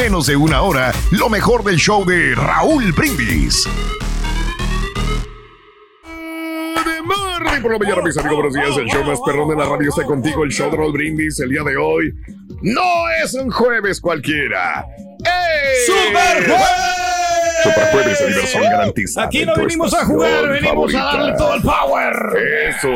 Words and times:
menos 0.00 0.26
de 0.28 0.34
una 0.34 0.62
hora 0.62 0.94
lo 1.10 1.28
mejor 1.28 1.62
del 1.62 1.76
show 1.76 2.06
de 2.06 2.34
Raúl 2.34 2.90
Brindis. 2.92 3.68
por 7.60 7.72
la 7.72 7.78
mañana, 7.78 8.00
mis 8.00 8.16
amigos, 8.16 8.36
buenos 8.36 8.54
días. 8.54 8.78
El 8.78 8.86
show 8.86 9.04
más 9.04 9.18
perrón 9.20 9.50
de 9.50 9.56
la 9.56 9.66
radio 9.66 9.90
está 9.90 10.04
contigo. 10.04 10.42
El 10.44 10.50
show 10.50 10.70
de 10.70 10.78
Raúl 10.78 10.92
Brindis 10.92 11.38
el 11.40 11.50
día 11.50 11.62
de 11.62 11.76
hoy 11.76 12.14
no 12.62 13.10
es 13.22 13.34
un 13.34 13.50
jueves 13.50 14.00
cualquiera. 14.00 14.86
¡Ey! 15.18 15.86
¡Super 15.86 16.46
jueves! 16.46 17.09
Super 17.62 17.84
jueves, 17.92 18.26
diversión 18.26 18.62
garantizada. 18.64 19.26
Aquí 19.26 19.44
no 19.44 19.54
venimos 19.54 19.94
a 19.94 20.04
jugar, 20.04 20.48
venimos 20.48 20.94
a 20.94 20.98
darle 20.98 21.32
todo 21.36 21.54
el 21.54 21.62
power. 21.62 22.14
Eso. 22.68 22.92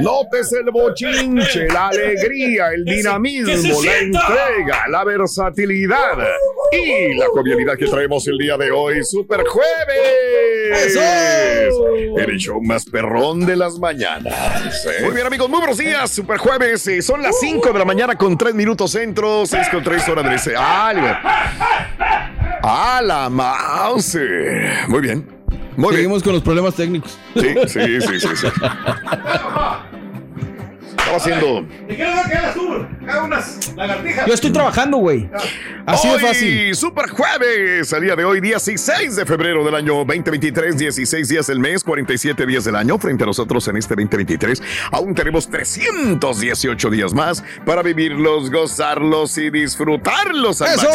Notes 0.00 0.52
el 0.52 0.70
bochinche, 0.72 1.68
la 1.68 1.88
alegría, 1.88 2.68
el 2.74 2.84
dinamismo, 2.84 3.80
la 3.84 3.98
entrega, 3.98 4.88
la 4.88 5.04
versatilidad 5.04 6.18
y 6.72 7.14
la 7.14 7.26
jovialidad 7.28 7.76
que 7.78 7.86
traemos 7.86 8.26
el 8.26 8.36
día 8.38 8.56
de 8.56 8.72
hoy. 8.72 9.04
¡Super 9.04 9.44
Jueves! 9.46 10.86
¡Eso! 10.86 12.18
El 12.18 12.36
show 12.38 12.60
más 12.60 12.84
perrón 12.86 13.46
de 13.46 13.54
las 13.54 13.78
mañanas. 13.78 14.34
¿eh? 14.86 15.02
Muy 15.04 15.12
bien, 15.14 15.26
amigos, 15.26 15.48
muy 15.48 15.58
buenos 15.58 15.78
días. 15.78 16.10
Super 16.10 16.38
Jueves. 16.38 16.86
eh, 16.88 17.00
son 17.00 17.22
las 17.22 17.38
5 17.38 17.72
de 17.72 17.78
la 17.78 17.84
mañana 17.84 18.16
con 18.16 18.36
3 18.36 18.54
minutos 18.54 18.90
centro, 18.90 19.46
6 19.46 19.68
con 19.70 19.84
3 19.84 20.08
horas 20.08 20.24
de 20.24 20.34
ese. 20.34 20.54
¡Ah, 20.56 22.32
la 23.02 23.28
mouse! 23.30 24.18
Muy 24.88 25.00
bien. 25.00 25.26
Muy 25.76 25.90
bien. 25.90 25.96
Seguimos 25.96 26.22
con 26.22 26.32
los 26.32 26.42
problemas 26.42 26.74
técnicos. 26.74 27.18
Sí, 27.34 27.54
sí, 27.66 28.00
sí, 28.00 28.20
sí. 28.20 28.28
sí. 28.36 28.46
unas 33.24 33.74
lagartijas. 33.76 34.26
Yo 34.26 34.34
estoy 34.34 34.50
trabajando, 34.52 34.98
güey. 34.98 35.28
Así 35.86 36.08
de 36.08 36.14
Hoy, 36.14 36.20
fácil. 36.20 36.74
Super 36.74 37.08
jueves, 37.10 37.92
el 37.92 38.02
día 38.02 38.16
de 38.16 38.24
hoy, 38.24 38.40
16 38.40 39.16
de 39.16 39.26
febrero 39.26 39.64
del 39.64 39.74
año 39.74 39.94
2023, 40.04 40.78
16 40.78 41.28
días 41.28 41.46
del 41.46 41.60
mes, 41.60 41.84
47 41.84 42.46
días 42.46 42.64
del 42.64 42.76
año. 42.76 42.98
Frente 42.98 43.24
a 43.24 43.26
nosotros 43.26 43.66
en 43.68 43.76
este 43.76 43.94
2023, 43.94 44.62
aún 44.92 45.14
tenemos 45.14 45.48
318 45.48 46.90
días 46.90 47.12
más 47.12 47.44
para 47.64 47.82
vivirlos, 47.82 48.50
gozarlos 48.50 49.36
y 49.38 49.50
disfrutarlos. 49.50 50.62
al 50.62 50.74
¡Eso! 50.74 50.88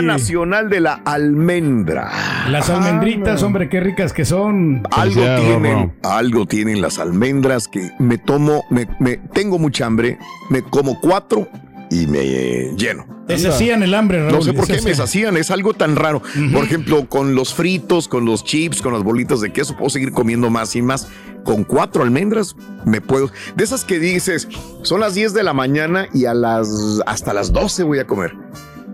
Día 0.00 0.12
Nacional 0.12 0.68
de 0.70 0.80
la 0.80 0.94
Almendra. 1.04 2.10
Las 2.50 2.68
almendritas, 2.70 3.42
hombre, 3.42 3.68
qué 3.68 3.80
ricas 3.80 4.12
que 4.12 4.24
son. 4.24 4.82
Algo 4.90 5.22
tienen, 5.40 5.92
algo 6.02 6.46
tienen 6.46 6.80
las 6.80 6.98
almendras 6.98 7.68
que 7.68 7.90
me 7.98 8.18
tomo, 8.18 8.64
me, 8.70 8.86
me- 9.00 9.16
tengo 9.16 9.58
mucha 9.58 9.86
hambre, 9.86 10.18
me 10.50 10.62
como 10.62 11.00
cuatro 11.00 11.48
y 11.90 12.06
me 12.06 12.20
eh, 12.22 12.74
lleno. 12.76 13.06
Te 13.26 13.34
hacían 13.48 13.82
el 13.82 13.92
hambre, 13.94 14.20
Raúl. 14.20 14.32
No 14.32 14.42
sé 14.42 14.52
por 14.52 14.66
qué 14.66 14.74
me 14.74 14.76
Deshacían. 14.82 15.34
deshacían, 15.34 15.36
es 15.36 15.50
algo 15.50 15.74
tan 15.74 15.96
raro. 15.96 16.22
Por 16.52 16.62
ejemplo, 16.62 17.08
con 17.08 17.34
los 17.34 17.54
fritos, 17.54 18.06
con 18.06 18.24
los 18.24 18.44
chips, 18.44 18.80
con 18.80 18.92
las 18.92 19.02
bolitas 19.02 19.40
de 19.40 19.52
queso, 19.52 19.76
puedo 19.76 19.90
seguir 19.90 20.12
comiendo 20.12 20.48
más 20.48 20.76
y 20.76 20.82
más. 20.82 21.08
Con 21.42 21.64
cuatro 21.64 22.04
almendras 22.04 22.54
me 22.84 23.00
puedo. 23.00 23.30
De 23.56 23.64
esas 23.64 23.84
que 23.84 23.98
dices, 23.98 24.46
son 24.82 25.00
las 25.00 25.14
10 25.14 25.32
de 25.34 25.42
la 25.42 25.52
mañana 25.54 26.06
y 26.14 26.26
a 26.26 26.34
las 26.34 26.68
hasta 27.06 27.32
las 27.34 27.52
12 27.52 27.82
voy 27.82 27.98
a 27.98 28.06
comer. 28.06 28.32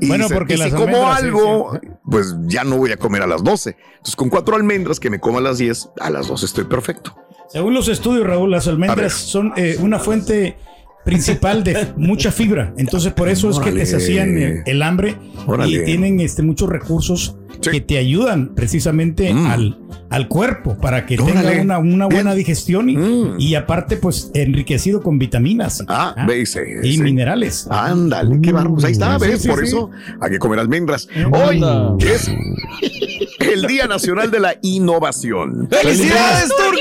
Y 0.02 0.08
Bueno, 0.08 0.24
dice, 0.24 0.34
porque 0.34 0.54
y 0.54 0.58
si 0.58 0.70
como 0.72 0.96
sí, 0.96 1.22
algo, 1.22 1.78
sí. 1.80 1.88
pues 2.10 2.34
ya 2.46 2.64
no 2.64 2.76
voy 2.76 2.90
a 2.90 2.96
comer 2.96 3.22
a 3.22 3.26
las 3.28 3.44
12. 3.44 3.76
Entonces, 3.92 4.16
con 4.16 4.30
cuatro 4.30 4.56
almendras 4.56 4.98
que 4.98 5.10
me 5.10 5.20
como 5.20 5.38
a 5.38 5.40
las 5.40 5.58
10, 5.58 5.90
a 6.00 6.10
las 6.10 6.26
12 6.26 6.44
estoy 6.44 6.64
perfecto. 6.64 7.16
Según 7.48 7.72
los 7.72 7.86
estudios, 7.86 8.26
Raúl, 8.26 8.50
las 8.50 8.66
almendras 8.66 9.12
son 9.12 9.52
eh, 9.56 9.76
una 9.78 10.00
fuente 10.00 10.56
principal 11.04 11.64
de 11.64 11.88
mucha 11.96 12.30
fibra. 12.32 12.72
Entonces, 12.76 13.12
por 13.12 13.28
eso 13.28 13.50
es 13.50 13.58
que 13.58 13.72
te 13.72 13.82
hacían 13.82 14.62
el 14.66 14.82
hambre 14.82 15.16
Órale. 15.46 15.82
y 15.82 15.84
tienen 15.84 16.20
este, 16.20 16.42
muchos 16.42 16.68
recursos 16.68 17.36
Sí. 17.60 17.70
que 17.70 17.80
te 17.80 17.98
ayudan 17.98 18.54
precisamente 18.56 19.32
Mm. 19.32 19.46
al, 19.46 19.78
al 20.10 20.26
cuerpo 20.26 20.76
para 20.78 21.06
que 21.06 21.16
Órale. 21.20 21.48
tenga 21.48 21.78
una, 21.78 21.78
una 21.78 22.06
buena 22.06 22.34
digestión 22.34 22.88
y, 22.88 22.96
Mm. 22.96 23.36
y 23.38 23.54
aparte, 23.54 23.96
pues 23.96 24.30
enriquecido 24.34 25.00
con 25.00 25.18
vitaminas 25.18 25.84
Ah, 25.86 26.14
Ah, 26.16 26.26
y 26.34 26.44
sí. 26.46 26.58
minerales. 27.00 27.68
Ándale, 27.70 28.40
qué 28.42 28.50
bárbaro. 28.52 28.74
Pues 28.74 28.84
ahí 28.86 28.92
está, 28.92 29.16
sí, 29.20 29.48
Por 29.48 29.60
sí. 29.60 29.66
eso 29.66 29.90
hay 30.20 30.30
que 30.30 30.38
comer 30.40 30.58
almendras. 30.58 31.06
Hoy 31.30 31.56
Anda. 31.62 31.94
es 32.00 32.28
el 33.38 33.66
Día 33.66 33.86
Nacional 33.86 34.30
de 34.30 34.40
la 34.40 34.56
Innovación. 34.62 35.68
¡Felicidades, 35.70 36.48
Turquí! 36.48 36.80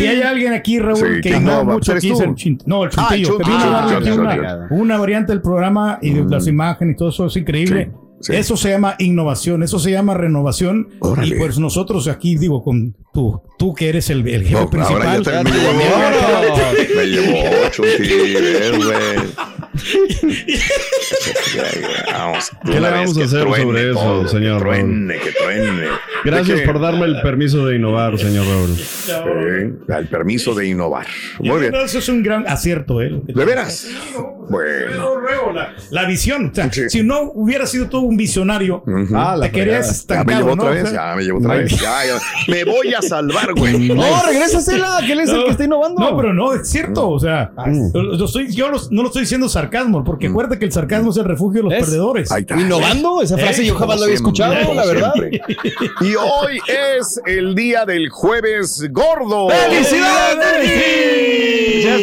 Si 0.00 0.06
hay 0.08 0.22
alguien 0.22 0.52
aquí, 0.52 0.78
Raúl, 0.78 0.96
Sí, 0.96 1.04
que 1.04 1.20
que 1.20 1.28
innova 1.30 1.40
innova, 1.62 1.74
mucho 1.74 1.92
¿eres 1.92 2.04
aquí 2.04 2.12
es 2.12 2.20
el 2.20 2.58
No, 2.66 2.84
el 2.84 2.90
Ah, 2.96 3.08
chuntillo. 3.08 3.38
que 3.38 3.44
Chuntillo, 3.44 3.58
vino 3.58 3.64
a 3.64 3.70
darle 3.70 3.94
Chuntillo, 3.94 4.12
aquí 4.14 4.20
una, 4.20 4.34
Chuntillo. 4.36 4.82
una 4.82 4.98
variante 4.98 5.32
del 5.32 5.42
programa 5.42 5.98
y 6.02 6.10
de 6.14 6.24
las 6.24 6.46
imágenes 6.46 6.94
y 6.94 6.96
todo 6.98 7.08
eso 7.10 7.26
es 7.26 7.36
increíble. 7.36 7.90
Sí, 8.20 8.32
sí. 8.32 8.36
Eso 8.36 8.56
se 8.56 8.68
llama 8.70 8.96
innovación, 8.98 9.62
eso 9.62 9.78
se 9.78 9.90
llama 9.92 10.12
renovación. 10.14 10.88
Órale. 11.00 11.36
Y 11.36 11.38
pues 11.38 11.58
nosotros 11.58 12.06
aquí, 12.08 12.36
digo, 12.36 12.62
con 12.62 12.94
tú, 13.14 13.40
tú 13.58 13.74
que 13.74 13.88
eres 13.88 14.10
el, 14.10 14.26
el 14.28 14.42
jefe 14.42 14.52
No, 14.52 14.84
ahora 14.84 15.14
principal. 15.16 15.44
me 15.44 15.50
llevó 15.52 15.70
a 15.70 15.72
mí. 15.72 15.84
Vámonos. 15.90 16.58
Me 16.96 17.06
llevó 17.06 18.84
güey. 18.84 19.20
Vamos, 22.12 22.50
¿Qué 22.64 22.80
le 22.80 22.90
vamos 22.90 23.18
a 23.18 23.24
hacer 23.24 23.40
truene 23.40 23.62
sobre 23.64 23.90
eso, 23.90 24.00
todo, 24.00 24.28
señor 24.28 24.58
Que 24.58 24.64
truene, 24.64 25.14
que 25.18 25.32
truene. 25.32 25.88
Gracias 26.24 26.60
por 26.62 26.80
darme 26.80 27.06
el 27.06 27.20
permiso 27.22 27.66
de 27.66 27.76
innovar, 27.76 28.18
señor 28.18 28.46
Raúl. 28.46 28.76
Sí, 28.76 29.12
el 29.88 30.08
permiso 30.08 30.54
de 30.54 30.68
innovar. 30.68 31.06
Muy 31.38 31.60
bien. 31.60 31.74
Eso 31.74 31.98
es 31.98 32.08
un 32.08 32.22
gran 32.22 32.46
acierto, 32.48 33.00
¿eh? 33.02 33.20
¿De 33.24 33.44
veras? 33.44 33.86
Bueno. 34.48 35.20
La, 35.54 35.74
la 35.90 36.04
visión. 36.06 36.50
O 36.50 36.54
sea, 36.54 36.70
Sí. 36.72 36.88
Si 36.88 37.02
no 37.02 37.22
hubiera 37.34 37.66
sido 37.66 37.88
todo 37.88 38.02
un 38.02 38.16
visionario. 38.16 38.84
Ah, 39.14 39.34
la 39.36 39.46
te 39.46 39.52
querías 39.52 40.06
llevó 40.06 40.54
¿no? 40.56 40.62
otra 40.62 40.70
vez, 40.70 40.92
ya 40.92 41.14
me 41.16 41.22
llevó 41.24 41.38
otra 41.38 41.54
vez. 41.54 41.70
Ya, 41.80 42.04
ya. 42.06 42.18
Me 42.48 42.64
voy 42.64 42.94
a 42.94 43.02
salvar, 43.02 43.52
güey. 43.56 43.88
No, 43.88 44.04
regrésasela, 44.26 45.00
que 45.04 45.12
él 45.12 45.20
es 45.20 45.30
el 45.30 45.44
que 45.44 45.50
está 45.50 45.64
innovando. 45.64 46.00
No, 46.00 46.16
pero 46.16 46.32
no, 46.32 46.54
es 46.54 46.68
cierto. 46.68 47.08
O 47.08 47.18
sea, 47.18 47.50
Mm. 47.66 47.90
lo- 47.94 48.02
lo 48.16 48.24
estoy- 48.24 48.52
yo 48.52 48.68
los- 48.70 48.90
no 48.92 49.02
lo 49.02 49.08
estoy 49.08 49.22
diciendo 49.22 49.48
sarcasmo, 49.48 50.04
porque 50.04 50.28
acuérdate 50.28 50.58
que 50.58 50.64
el 50.66 50.72
sarcasmo 50.72 51.09
el 51.16 51.24
refugio 51.24 51.62
de 51.62 51.68
los 51.68 51.72
¿Es? 51.78 51.84
perdedores. 51.86 52.30
Ahí 52.32 52.42
está. 52.42 52.60
¿Innovando? 52.60 53.22
Esa 53.22 53.36
frase 53.38 53.62
Eh, 53.62 53.66
yo 53.66 53.74
jamás 53.76 53.98
la 53.98 54.04
había 54.04 54.14
escuchado, 54.16 54.54
como 54.62 54.74
la 54.74 54.86
verdad. 54.86 55.12
siempre. 55.14 55.40
Y 56.00 56.14
hoy 56.14 56.58
es 56.98 57.20
el 57.26 57.54
día 57.54 57.84
del 57.84 58.08
jueves 58.10 58.82
gordo. 58.92 59.48
¡Felicidades, 59.48 60.38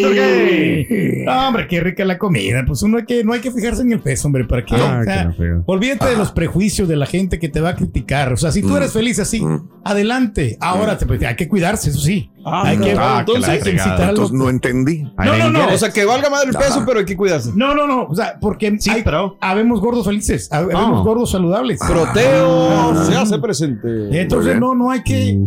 Turquí! 0.01 1.23
No, 1.25 1.47
hombre, 1.47 1.67
qué 1.67 1.79
rica 1.81 2.05
la 2.05 2.17
comida. 2.17 2.63
Pues 2.65 2.81
uno 2.83 2.97
hay 2.97 3.05
que, 3.05 3.23
no 3.23 3.33
hay 3.33 3.39
que 3.41 3.51
fijarse 3.51 3.81
en 3.81 3.91
el 3.91 3.99
peso, 3.99 4.27
hombre, 4.27 4.45
para 4.45 4.63
que. 4.65 4.75
Ah, 4.75 4.99
o 5.01 5.03
sea, 5.03 5.33
que 5.35 5.53
olvídate 5.65 6.05
de 6.07 6.17
los 6.17 6.31
prejuicios 6.31 6.87
de 6.87 6.95
la 6.95 7.05
gente 7.05 7.39
que 7.39 7.49
te 7.49 7.59
va 7.61 7.69
a 7.69 7.75
criticar. 7.75 8.31
O 8.33 8.37
sea, 8.37 8.51
si 8.51 8.61
tú 8.61 8.69
Mm. 8.69 8.77
eres 8.77 8.93
feliz 8.93 9.19
así, 9.19 9.41
adelante. 9.83 10.57
Ahora 10.61 10.97
te- 10.97 11.05
pues, 11.05 11.21
hay 11.23 11.35
que 11.35 11.47
cuidarse, 11.47 11.89
eso 11.89 11.99
sí. 11.99 12.31
hay 12.49 12.77
que, 12.77 12.95
ah, 12.97 13.25
que 13.25 13.33
hay 13.35 13.41
que 13.57 13.63
fregada. 13.63 13.71
incitar 13.71 14.01
a 14.09 14.11
los- 14.11 14.29
Entonces 14.31 14.37
no 14.37 14.49
entendí. 14.49 15.03
No, 15.17 15.35
no, 15.37 15.49
no. 15.51 15.67
O 15.73 15.77
sea, 15.77 15.91
que 15.91 16.05
valga 16.05 16.29
madre 16.29 16.49
el 16.49 16.55
peso, 16.55 16.75
Ajá. 16.75 16.85
pero 16.85 16.99
hay 16.99 17.05
que 17.05 17.17
cuidarse. 17.17 17.51
No, 17.55 17.75
no, 17.75 17.85
no. 17.87 18.03
O 18.05 18.15
sea, 18.15 18.37
porque 18.39 18.77
Sí, 18.79 18.96
hay, 18.97 19.03
pero- 19.03 19.37
habemos 19.41 19.79
gordos 19.81 20.05
felices, 20.05 20.49
hab- 20.51 20.63
habemos 20.73 20.99
Ah. 21.01 21.03
gordos 21.03 21.31
saludables. 21.31 21.79
Proteo 21.79 23.05
se 23.05 23.15
hace 23.15 23.39
presente. 23.39 23.87
Entonces 24.21 24.59
no, 24.59 24.75
no 24.75 24.91
hay 24.91 25.01
que, 25.03 25.37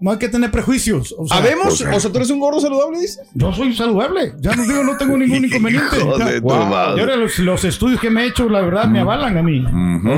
no 0.00 0.10
hay 0.10 0.18
que 0.18 0.28
tener 0.28 0.50
prejuicios. 0.50 1.14
O 1.18 1.26
sea, 1.26 1.38
¿Habemos? 1.38 1.80
O 1.80 2.00
sea, 2.00 2.10
¿tú 2.10 2.16
eres 2.16 2.30
un 2.30 2.40
gordo 2.40 2.60
saludable, 2.60 2.98
dices? 3.00 3.20
yo 3.34 3.52
soy 3.52 3.74
saludable. 3.74 4.32
Ya 4.40 4.54
no 4.54 4.62
digo, 4.64 4.82
no 4.84 4.96
tengo 4.96 5.16
ningún 5.16 5.44
inconveniente. 5.44 5.96
Tu 5.98 6.40
wow. 6.42 6.66
madre. 6.66 6.96
Y 6.96 7.00
ahora 7.00 7.16
los, 7.16 7.38
los 7.38 7.64
estudios 7.64 8.00
que 8.00 8.10
me 8.10 8.24
he 8.24 8.26
hecho, 8.28 8.48
la 8.48 8.60
verdad, 8.60 8.86
me 8.88 9.00
avalan 9.00 9.36
a 9.36 9.42
mí. 9.42 9.64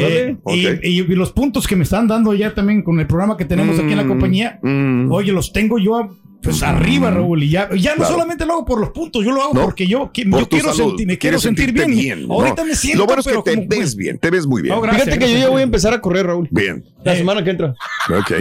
Eh, 0.00 0.36
y- 0.46 1.00
y 1.00 1.02
los 1.14 1.32
puntos 1.32 1.66
que 1.66 1.76
me 1.76 1.84
están 1.84 2.06
dando 2.08 2.34
ya 2.34 2.54
también 2.54 2.82
con 2.82 2.98
el 3.00 3.06
programa 3.06 3.36
que 3.36 3.44
tenemos 3.44 3.78
aquí 3.78 3.90
en 3.92 3.96
la 3.98 4.04
Mm, 4.04 4.08
compañía, 4.08 4.58
mm. 4.62 5.10
oye, 5.12 5.32
los 5.32 5.52
tengo 5.52 5.78
yo 5.78 5.96
a- 5.96 6.08
pues 6.44 6.62
arriba, 6.62 7.10
Raúl. 7.10 7.42
Y 7.42 7.48
ya, 7.50 7.68
ya 7.76 7.92
no 7.92 7.96
Claro. 7.96 8.12
solamente 8.12 8.46
lo 8.46 8.52
hago 8.52 8.64
por 8.64 8.80
los 8.80 8.90
puntos, 8.90 9.24
yo 9.24 9.32
lo 9.32 9.42
hago 9.42 9.54
No, 9.54 9.62
porque 9.62 9.86
yo, 9.86 10.10
que- 10.12 10.24
Por 10.26 10.40
yo 10.40 10.46
tu 10.46 10.56
quiero 10.56 10.72
sentir, 10.74 11.06
me 11.06 11.18
quiero 11.18 11.38
sentir 11.40 11.72
bien. 11.72 12.28
¿no? 12.28 12.34
Ahorita 12.34 12.64
me 12.64 12.74
siento, 12.76 13.00
Lo 13.00 13.06
bueno 13.06 13.20
es 13.20 13.26
que 13.26 13.42
te 13.42 13.54
como- 13.56 13.66
ves 13.68 13.96
bien, 13.96 14.18
te 14.18 14.30
ves 14.30 14.46
muy 14.46 14.62
bien. 14.62 14.74
No, 14.74 14.80
gracias, 14.80 15.04
Fíjate 15.06 15.24
que 15.24 15.32
yo 15.32 15.38
ya 15.38 15.48
voy 15.48 15.60
a 15.60 15.64
empezar 15.64 15.92
a 15.94 16.00
correr, 16.00 16.26
Raúl. 16.26 16.48
Bien. 16.50 16.84
La 17.02 17.14
Eh. 17.14 17.18
semana 17.18 17.42
que 17.42 17.50
entra. 17.50 17.74
Ok. 18.08 18.32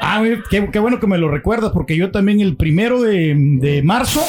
Ah, 0.00 0.22
qué, 0.50 0.68
qué 0.72 0.78
bueno 0.78 1.00
que 1.00 1.06
me 1.06 1.18
lo 1.18 1.28
recuerdas, 1.30 1.70
porque 1.72 1.96
yo 1.96 2.10
también 2.10 2.40
el 2.40 2.56
primero 2.56 3.00
de, 3.02 3.34
de 3.36 3.82
marzo 3.82 4.22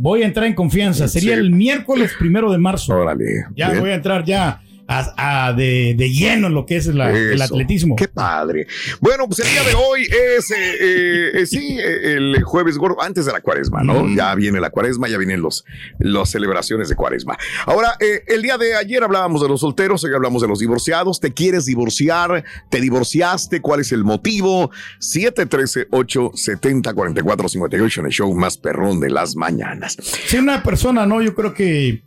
Voy 0.00 0.22
a 0.22 0.26
entrar 0.26 0.46
en 0.46 0.54
confianza. 0.54 1.08
Sería 1.08 1.34
Sí. 1.34 1.40
el 1.40 1.50
miércoles 1.50 2.12
primero 2.20 2.52
de 2.52 2.58
marzo. 2.58 2.94
Órale. 2.94 3.24
Ya 3.56 3.70
Bien. 3.70 3.80
voy 3.80 3.90
a 3.90 3.94
entrar 3.96 4.24
ya 4.24 4.60
a, 4.88 5.46
a 5.48 5.52
de, 5.52 5.94
de 5.96 6.10
lleno 6.10 6.48
en 6.48 6.54
lo 6.54 6.66
que 6.66 6.76
es 6.76 6.86
la- 6.86 7.10
el 7.10 7.40
atletismo. 7.40 7.94
Qué 7.94 8.08
padre. 8.08 8.66
Bueno, 9.00 9.26
pues 9.28 9.38
el 9.40 9.50
día 9.52 9.62
de 9.62 9.74
hoy 9.74 10.02
es, 10.02 10.50
eh, 10.50 10.56
eh, 10.80 11.30
eh, 11.42 11.46
sí, 11.46 11.78
el 11.78 12.42
jueves 12.42 12.76
gordo, 12.78 13.00
antes 13.02 13.26
de 13.26 13.32
la 13.32 13.40
cuaresma, 13.40 13.82
¿no? 13.82 14.04
Mm. 14.04 14.16
Ya 14.16 14.34
viene 14.34 14.60
la 14.60 14.70
cuaresma, 14.70 15.08
ya 15.08 15.18
vienen 15.18 15.40
los, 15.42 15.64
las 15.98 16.30
celebraciones 16.30 16.88
de 16.88 16.96
cuaresma. 16.96 17.36
Ahora, 17.66 17.94
eh, 18.00 18.22
el 18.28 18.42
día 18.42 18.56
de 18.58 18.74
ayer 18.74 19.02
hablábamos 19.04 19.42
de 19.42 19.48
los 19.48 19.60
solteros, 19.60 20.02
hoy 20.04 20.14
hablamos 20.14 20.42
de 20.42 20.48
los 20.48 20.58
divorciados. 20.58 21.20
¿Te 21.20 21.32
quieres 21.32 21.66
divorciar? 21.66 22.44
¿Te 22.70 22.80
divorciaste? 22.80 23.60
¿Cuál 23.60 23.80
es 23.80 23.92
el 23.92 24.04
motivo? 24.04 24.70
713-870-4458 25.00 27.98
en 27.98 28.06
el 28.06 28.12
show 28.12 28.34
más 28.34 28.56
perrón 28.58 29.00
de 29.00 29.10
las 29.10 29.36
mañanas. 29.36 29.96
Si 30.26 30.36
una 30.38 30.62
persona, 30.62 31.06
no, 31.06 31.20
yo 31.22 31.34
creo 31.34 31.54
que 31.54 32.02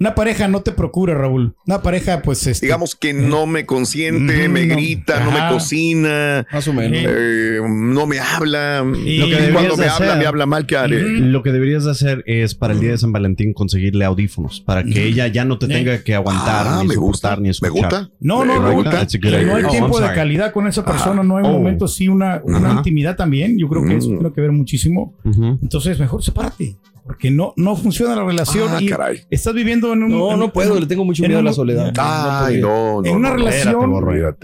una 0.00 0.14
pareja 0.14 0.48
no 0.48 0.60
te 0.62 0.72
procura, 0.72 1.14
Raúl. 1.14 1.54
Una 1.66 1.82
pareja, 1.82 2.22
pues, 2.22 2.46
este, 2.46 2.66
Digamos 2.66 2.94
que 2.94 3.12
no 3.12 3.46
me 3.46 3.66
consiente, 3.66 4.48
Mm, 4.48 4.52
me 4.52 4.66
grita, 4.66 5.24
no 5.24 5.30
me 5.30 5.40
cocina. 5.50 6.46
Más 6.52 6.68
o 6.68 6.72
menos. 6.72 6.98
Eh, 7.04 7.60
no 7.68 8.06
me 8.06 8.18
habla. 8.20 8.84
Y- 9.04 9.18
Lo 9.18 9.26
que 9.26 9.50
cuando 9.52 9.76
me 9.76 9.86
habla, 9.86 10.06
hacer- 10.06 10.18
me 10.18 10.26
habla 10.26 10.46
mal, 10.46 10.66
¿qué 10.66 10.76
haré? 10.76 11.00
Lo 11.20 11.42
que 11.42 11.52
deberías 11.52 11.84
de 11.84 11.90
hacer 11.90 12.22
es 12.26 12.54
para 12.54 12.74
el 12.74 12.80
día 12.80 12.90
de 12.92 12.98
San 12.98 13.12
Valentín 13.12 13.52
conseguirle 13.52 14.04
audífonos 14.04 14.60
para 14.60 14.84
que 14.84 15.04
ella 15.06 15.26
ya 15.28 15.44
no 15.44 15.58
te 15.58 15.66
tenga 15.68 16.02
que 16.04 16.14
aguantar, 16.14 16.66
Ah, 16.68 16.78
ni 16.82 16.88
me 16.88 16.94
soportar, 16.94 17.38
gusta. 17.40 17.64
ni 17.66 17.68
Me 17.74 17.80
gusta. 17.80 18.10
No, 18.20 18.44
no, 18.44 18.60
Me 18.60 18.74
gusta. 18.74 18.90
No 18.92 19.54
hay 19.56 19.64
Oh, 19.64 19.68
tiempo 19.70 19.98
I'm 19.98 20.08
de 20.08 20.14
calidad 20.14 20.52
con 20.52 20.66
esa 20.66 20.84
persona, 20.84 21.22
no 21.22 21.36
hay 21.38 21.44
Oh. 21.46 21.52
momentos, 21.52 21.94
sí, 21.94 22.08
una, 22.08 22.42
intimidad 22.76 23.16
también. 23.16 23.58
Yo 23.58 23.68
creo 23.68 23.84
que 23.84 23.96
eso 23.96 24.10
Mm. 24.10 24.18
tiene 24.18 24.32
que 24.34 24.40
ver 24.40 24.52
muchísimo. 24.52 25.14
Entonces, 25.24 25.98
mejor 25.98 26.22
sepárate. 26.22 26.76
Porque 27.08 27.30
no, 27.30 27.54
no 27.56 27.74
funciona 27.74 28.14
la 28.14 28.22
relación 28.22 28.68
Ah, 28.70 28.82
y 28.82 28.86
caray. 28.86 29.22
estás 29.30 29.54
viviendo 29.54 29.94
en 29.94 30.02
un. 30.02 30.10
No, 30.10 30.32
en- 30.34 30.38
no 30.40 30.52
puedo, 30.52 30.74
en- 30.74 30.80
le 30.82 30.86
tengo 30.86 31.06
mucho 31.06 31.22
miedo 31.22 31.38
a 31.38 31.42
la 31.42 31.54
soledad. 31.54 31.90
Ay, 31.96 32.60
no, 32.60 33.00
no. 33.00 33.08
en 33.08 33.16
una 33.16 33.30
no, 33.30 33.36
relación 33.36 33.90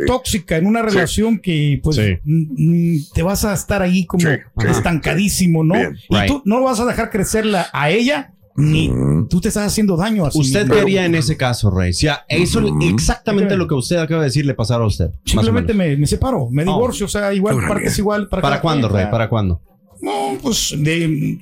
tóxica, 0.06 0.56
en 0.56 0.64
una 0.66 0.80
relación 0.80 1.38
que 1.38 1.78
pues 1.82 1.96
Sí. 1.96 2.16
mm, 2.24 2.94
mm, 2.94 2.96
te 3.14 3.22
vas 3.22 3.44
a 3.44 3.52
estar 3.52 3.82
ahí 3.82 4.06
como 4.06 4.22
Sí, 4.26 4.34
estancadísimo, 4.66 5.62
¿no? 5.62 5.74
Bien. 5.74 5.96
Y 6.08 6.14
Right. 6.16 6.26
tú 6.26 6.42
no 6.46 6.62
vas 6.62 6.80
a 6.80 6.86
dejar 6.86 7.10
crecerla 7.10 7.66
a 7.72 7.90
ella, 7.90 8.32
ni 8.56 8.88
Mm. 8.88 9.28
tú 9.28 9.40
te 9.42 9.48
estás 9.48 9.66
haciendo 9.66 9.96
daño 9.96 10.24
a 10.24 10.30
¿Usted 10.32 10.66
qué 10.70 10.80
haría 10.80 11.04
en 11.04 11.14
ese 11.16 11.36
caso, 11.36 11.70
Rey? 11.70 11.92
Si 11.92 12.08
a- 12.08 12.24
eso 12.28 12.60
Ujú. 12.64 12.78
exactamente 12.88 13.56
lo 13.56 13.68
que 13.68 13.74
usted 13.74 13.96
acaba 13.96 14.22
de 14.22 14.28
decir 14.28 14.46
le 14.46 14.54
pasara 14.54 14.84
a 14.84 14.86
usted. 14.86 15.10
Simplemente 15.26 15.74
me, 15.74 15.96
me 15.98 16.06
separo, 16.06 16.48
me 16.50 16.64
divorcio, 16.64 17.06
o 17.06 17.08
sea, 17.10 17.34
igual, 17.34 17.56
partes 17.68 17.98
igual. 17.98 18.28
Para, 18.28 18.40
¿Para 18.42 18.60
cuándo, 18.60 18.88
Rey? 18.88 19.06
¿Para 19.10 19.28
cuándo? 19.28 19.60
No, 20.00 20.36
pues 20.42 20.74
de 20.78 21.38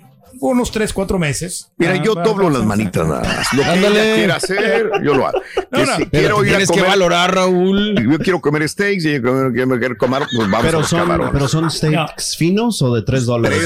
unos 0.51 0.71
tres, 0.73 0.93
cuatro 0.93 1.19
meses. 1.19 1.71
Mira, 1.79 1.93
Ah, 1.93 2.03
yo 2.03 2.15
va- 2.15 2.23
doblo 2.23 2.47
va- 2.47 2.59
las 2.59 2.65
manitas 2.67 3.07
nada 3.07 3.23
más. 3.23 3.53
Lo 3.55 3.63
que 3.63 3.69
Ándale. 3.69 4.05
ella 4.07 4.15
quiera 4.17 4.37
hacer, 4.37 4.91
yo 5.05 5.15
lo 5.15 5.27
hago. 5.29 5.39
No, 5.71 5.79
Que 5.79 5.87
no, 5.87 5.97
si 5.97 6.05
pero 6.07 6.11
quiero 6.11 6.45
ir 6.45 6.49
a 6.49 6.51
Tienes 6.53 6.69
que 6.71 6.75
comer, 6.79 6.91
valorar, 6.91 7.35
Raúl. 7.35 7.95
yo 8.11 8.19
quiero 8.19 8.41
comer 8.41 8.69
steaks 8.69 9.05
y 9.05 9.09
quiere 9.21 9.53
quiere- 9.53 9.79
quiere 9.79 9.97
comer, 9.97 10.23
pues 10.35 10.51
vamos 10.51 10.59
a 10.59 10.63
Pero 10.63 10.79
los 10.81 10.89
son, 10.89 11.01
camarones. 11.01 11.33
pero 11.33 11.49
son 11.49 11.71
steaks 11.71 12.37
finos 12.37 12.83
o 12.83 12.95
de 12.95 13.03
3 13.03 13.25
dólares. 13.27 13.59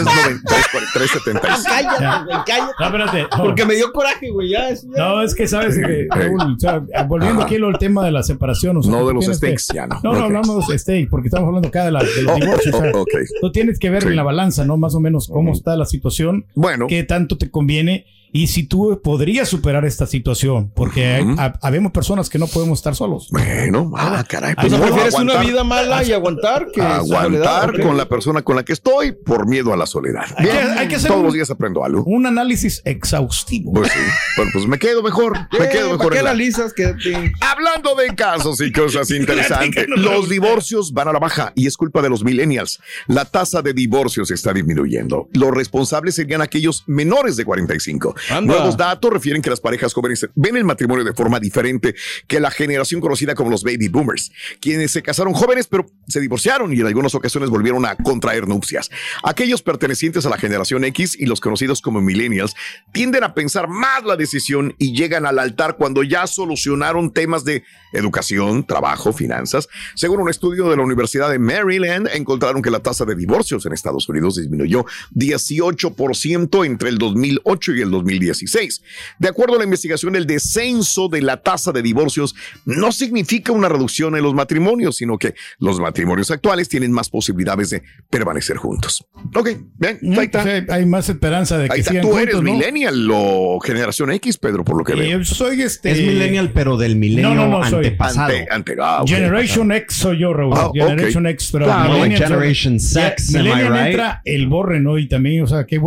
3.95. 0.94 1.40
Cállate, 1.67 2.25
güey, 2.25 2.38
cállate. 2.46 2.73
No, 2.79 2.87
espérate. 2.87 3.22
no. 3.37 3.43
Porque 3.44 3.64
me 3.64 3.75
dio 3.75 3.93
coraje, 3.93 4.31
güey. 4.31 4.50
Ya, 4.50 4.70
ya. 4.72 4.79
No, 4.96 5.22
es 5.22 5.34
que 5.34 5.46
sabes 5.49 5.76
que, 5.76 6.06
Raúl, 6.11 6.55
o 6.56 6.58
sea, 6.58 6.82
volviendo 7.06 7.43
aquí 7.43 7.56
al 7.56 7.79
tema 7.79 8.05
de 8.05 8.12
la 8.12 8.22
separación. 8.22 8.76
O 8.76 8.82
sea, 8.82 8.93
No 8.93 9.06
de 9.06 9.14
los 9.14 9.20
tienes 9.20 9.40
que- 9.40 9.46
steaks, 9.58 9.69
ya 9.75 9.87
no. 9.87 9.96
No, 10.02 10.12
no 10.12 10.19
Ok. 10.19 10.25
hablamos 10.25 10.69
de 10.69 10.79
steak, 10.79 11.08
porque 11.11 11.29
estamos 11.29 11.49
hablando 11.49 11.69
acá 11.69 11.84
de, 11.84 11.90
la, 11.93 12.02
de 12.02 12.22
los 12.22 12.32
Oh, 12.32 12.37
divorcios. 12.37 12.75
o 12.75 12.79
sea, 12.81 12.90
oh, 12.94 13.00
ok. 13.02 13.11
Tú 13.40 13.52
tienes 13.52 13.79
que 13.79 13.90
ver 13.90 14.02
Sí. 14.02 14.08
en 14.08 14.17
la 14.17 14.22
balanza, 14.22 14.64
¿no? 14.64 14.76
Más 14.76 14.94
o 14.94 15.00
menos 15.00 15.29
cómo 15.29 15.50
Ujú. 15.50 15.58
está 15.58 15.76
la 15.76 15.84
situación, 15.87 16.46
Bueno, 16.55 16.65
qué 16.88 17.02
tanto 17.04 17.38
te 17.38 17.50
conviene 17.50 18.06
y 18.42 18.46
si 18.48 18.64
tú 18.64 19.00
podrías 19.02 19.48
superar 19.48 19.84
esta 19.84 20.06
situación, 20.06 20.70
porque 20.74 21.06
hay- 21.06 21.24
ha- 21.38 21.58
habemos 21.62 21.92
personas 21.92 22.28
que 22.28 22.38
no 22.38 22.46
podemos 22.46 22.78
estar 22.78 22.94
solos. 22.94 23.28
bueno, 23.30 23.92
ah, 23.96 24.24
caray. 24.28 24.54
Pues 24.54 24.66
O 24.66 24.70
sea, 24.70 24.78
no, 24.78 24.84
prefieres 24.84 25.14
aguantar, 25.14 25.36
una 25.36 25.44
vida 25.46 25.64
mala 25.64 26.04
y 26.04 26.12
aguantar 26.12 26.66
que 26.72 26.80
aguantar 26.82 27.80
con 27.80 27.96
la 27.96 28.08
persona 28.08 28.42
con 28.42 28.56
la 28.56 28.64
que 28.64 28.72
estoy 28.72 29.12
por 29.12 29.46
miedo 29.46 29.72
a 29.72 29.76
la 29.76 29.86
soledad. 29.86 30.24
Hay 30.36 30.46
que- 30.46 30.52
Bien, 30.52 30.68
hay 30.78 30.88
que 30.88 30.96
hacer 30.96 31.08
Todos 31.08 31.20
un- 31.20 31.26
los 31.26 31.34
días 31.34 31.50
aprendo 31.50 31.84
algo. 31.84 32.02
Un 32.04 32.26
análisis 32.26 32.82
exhaustivo. 32.84 33.72
Pues 33.72 33.90
sí. 33.92 33.98
Bueno, 34.36 34.50
pues 34.54 34.66
me 34.66 34.78
quedo 34.78 35.02
mejor. 35.02 35.32
Me 35.58 35.66
Eh, 35.66 35.68
quedo 35.70 35.86
¿Para 35.90 35.98
mejor. 35.98 36.12
qué 36.12 36.18
analizas? 36.18 36.72
Quédate. 36.72 37.32
Hablando 37.40 37.94
de 37.94 38.14
casos 38.14 38.60
y 38.60 38.72
cosas 38.72 39.10
interesantes, 39.10 39.86
que 39.86 40.00
los 40.00 40.28
divorcios 40.28 40.92
van 40.92 41.08
a 41.08 41.12
la 41.12 41.18
baja 41.18 41.52
y 41.54 41.66
es 41.66 41.76
culpa 41.76 42.02
de 42.02 42.08
los 42.10 42.24
millennials. 42.24 42.80
La 43.06 43.24
tasa 43.24 43.62
de 43.62 43.72
divorcios 43.72 44.30
está 44.30 44.52
disminuyendo. 44.52 45.28
Los 45.32 45.50
responsables 45.52 46.14
serían 46.14 46.42
aquellos 46.42 46.84
menores 46.86 47.36
de 47.36 47.44
45. 47.44 48.14
Nuevos 48.43 48.76
datos 48.76 49.12
refieren 49.12 49.43
que 49.43 49.50
las 49.50 49.61
parejas 49.61 49.93
jóvenes 49.93 50.26
ven 50.34 50.56
el 50.56 50.64
matrimonio 50.64 51.05
de 51.05 51.12
forma 51.12 51.40
diferente 51.40 51.94
que 52.26 52.40
la 52.40 52.50
generación 52.50 53.00
conocida 53.00 53.34
como 53.34 53.50
los 53.50 53.62
baby 53.62 53.88
boomers, 53.88 54.32
quienes 54.61 54.90
se 54.90 55.02
casaron 55.02 55.32
jóvenes 55.32 55.67
pero 55.67 55.87
se 56.08 56.20
divorciaron 56.20 56.73
y 56.73 56.81
en 56.81 56.87
algunas 56.87 57.14
ocasiones 57.14 57.50
volvieron 57.50 57.84
a 57.87 57.96
contraer 57.96 58.49
nupcias. 58.49 58.90
Aquellos 59.23 59.62
pertenecientes 59.62 60.26
a 60.26 60.31
la 60.31 60.38
generación 60.38 60.84
X 60.84 61.17
y 61.19 61.26
los 61.26 61.40
conocidos 61.40 61.81
como 61.81 62.00
millennials 62.00 62.55
tienden 62.93 63.25
a 63.25 63.34
pensar 63.34 63.69
más 63.69 64.05
la 64.05 64.17
decisión 64.17 64.75
y 64.79 64.94
llegan 64.94 65.26
al 65.26 65.38
altar 65.38 65.76
cuando 65.76 66.02
ya 66.02 66.26
solucionaron 66.26 67.12
temas 67.12 67.44
de 67.44 67.64
educación, 67.93 68.67
trabajo, 68.67 69.12
finanzas. 69.12 69.69
Según 69.94 70.20
un 70.20 70.29
estudio 70.29 70.69
de 70.69 70.76
la 70.76 70.82
Universidad 70.82 71.31
de 71.31 71.38
Maryland, 71.38 72.08
encontraron 72.12 72.62
que 72.62 72.70
la 72.70 72.81
tasa 72.81 73.05
de 73.05 73.14
divorcios 73.14 73.64
en 73.67 73.72
Estados 73.72 74.08
Unidos 74.08 74.37
disminuyó 74.37 74.84
18% 75.14 76.67
entre 76.67 76.88
el 76.88 76.99
2008 76.99 77.75
y 77.75 77.81
el 77.81 77.90
2016. 78.06 78.82
De 79.19 79.29
acuerdo 79.29 79.55
a 79.55 79.58
la 79.58 79.64
investigación, 79.64 80.17
el 80.17 80.26
descenso 80.26 81.08
de 81.08 81.23
la 81.23 81.43
tasa 81.43 81.73
de 81.73 81.82
divorcios 81.82 82.35
no 82.64 82.93
significa 82.93 83.53
una 83.53 83.69
reducción 83.69 84.17
en 84.17 84.23
los 84.23 84.35
matrimonios, 84.35 84.97
sino 84.97 85.19
que 85.19 85.35
los 85.58 85.81
matrimonios 85.81 86.31
actuales 86.31 86.69
tienen 86.69 86.93
más 86.93 87.08
posibilidades 87.11 87.70
de 87.70 87.82
permanecer 88.11 88.56
juntos. 88.56 89.05
Ok, 89.35 89.50
bien, 89.79 89.99
Mm, 90.03 90.19
ahí 90.19 90.25
está. 90.26 90.43
pues, 90.43 90.55
hay- 90.69 90.76
hay 90.81 90.87
más 90.87 91.08
esperanza 91.08 91.56
de 91.58 91.64
Ahí 91.64 91.69
que 91.70 91.81
está, 91.81 91.91
sigan 91.91 92.06
tú 92.08 92.19
eres 92.19 92.35
juntos, 92.35 92.53
¿no? 92.53 92.58
millennial 92.58 93.08
o 93.12 93.58
generación 93.61 94.11
X, 94.12 94.38
Pedro, 94.38 94.64
por 94.64 94.76
lo 94.79 94.85
que 94.85 94.93
Eh, 94.93 94.97
veo. 94.97 95.19
yo 95.19 95.25
soy 95.25 95.62
este. 95.62 95.91
Es 95.93 95.99
millennial, 96.00 96.53
pero 96.53 96.76
del 96.76 96.97
milenio 96.97 97.35
No, 97.35 97.49
no, 97.49 97.58
no, 97.61 97.69
soy 97.69 97.87
antepasado. 97.87 98.26
Ante, 98.32 98.47
ante, 98.50 98.76
ah, 98.81 99.03
ok. 99.03 99.08
Generation 99.08 99.73
X 99.73 99.97
soy 99.97 100.19
yo, 100.20 100.32
Raúl. 100.32 100.55
Ah. 100.56 100.70
Generation 100.75 101.26
X, 101.26 101.49
pero 101.53 101.64
Claro, 101.67 101.94
Generation 102.05 102.79
Sex, 102.81 103.31
I 103.31 103.38
Millennial 103.38 103.73
right? 103.73 103.87
entra 103.87 104.20
el 104.25 104.47
borre, 104.49 104.81
¿no? 104.81 104.99
Y 104.99 105.08
también, 105.08 105.43
o 105.43 105.47
sea, 105.47 105.67
qué 105.67 105.79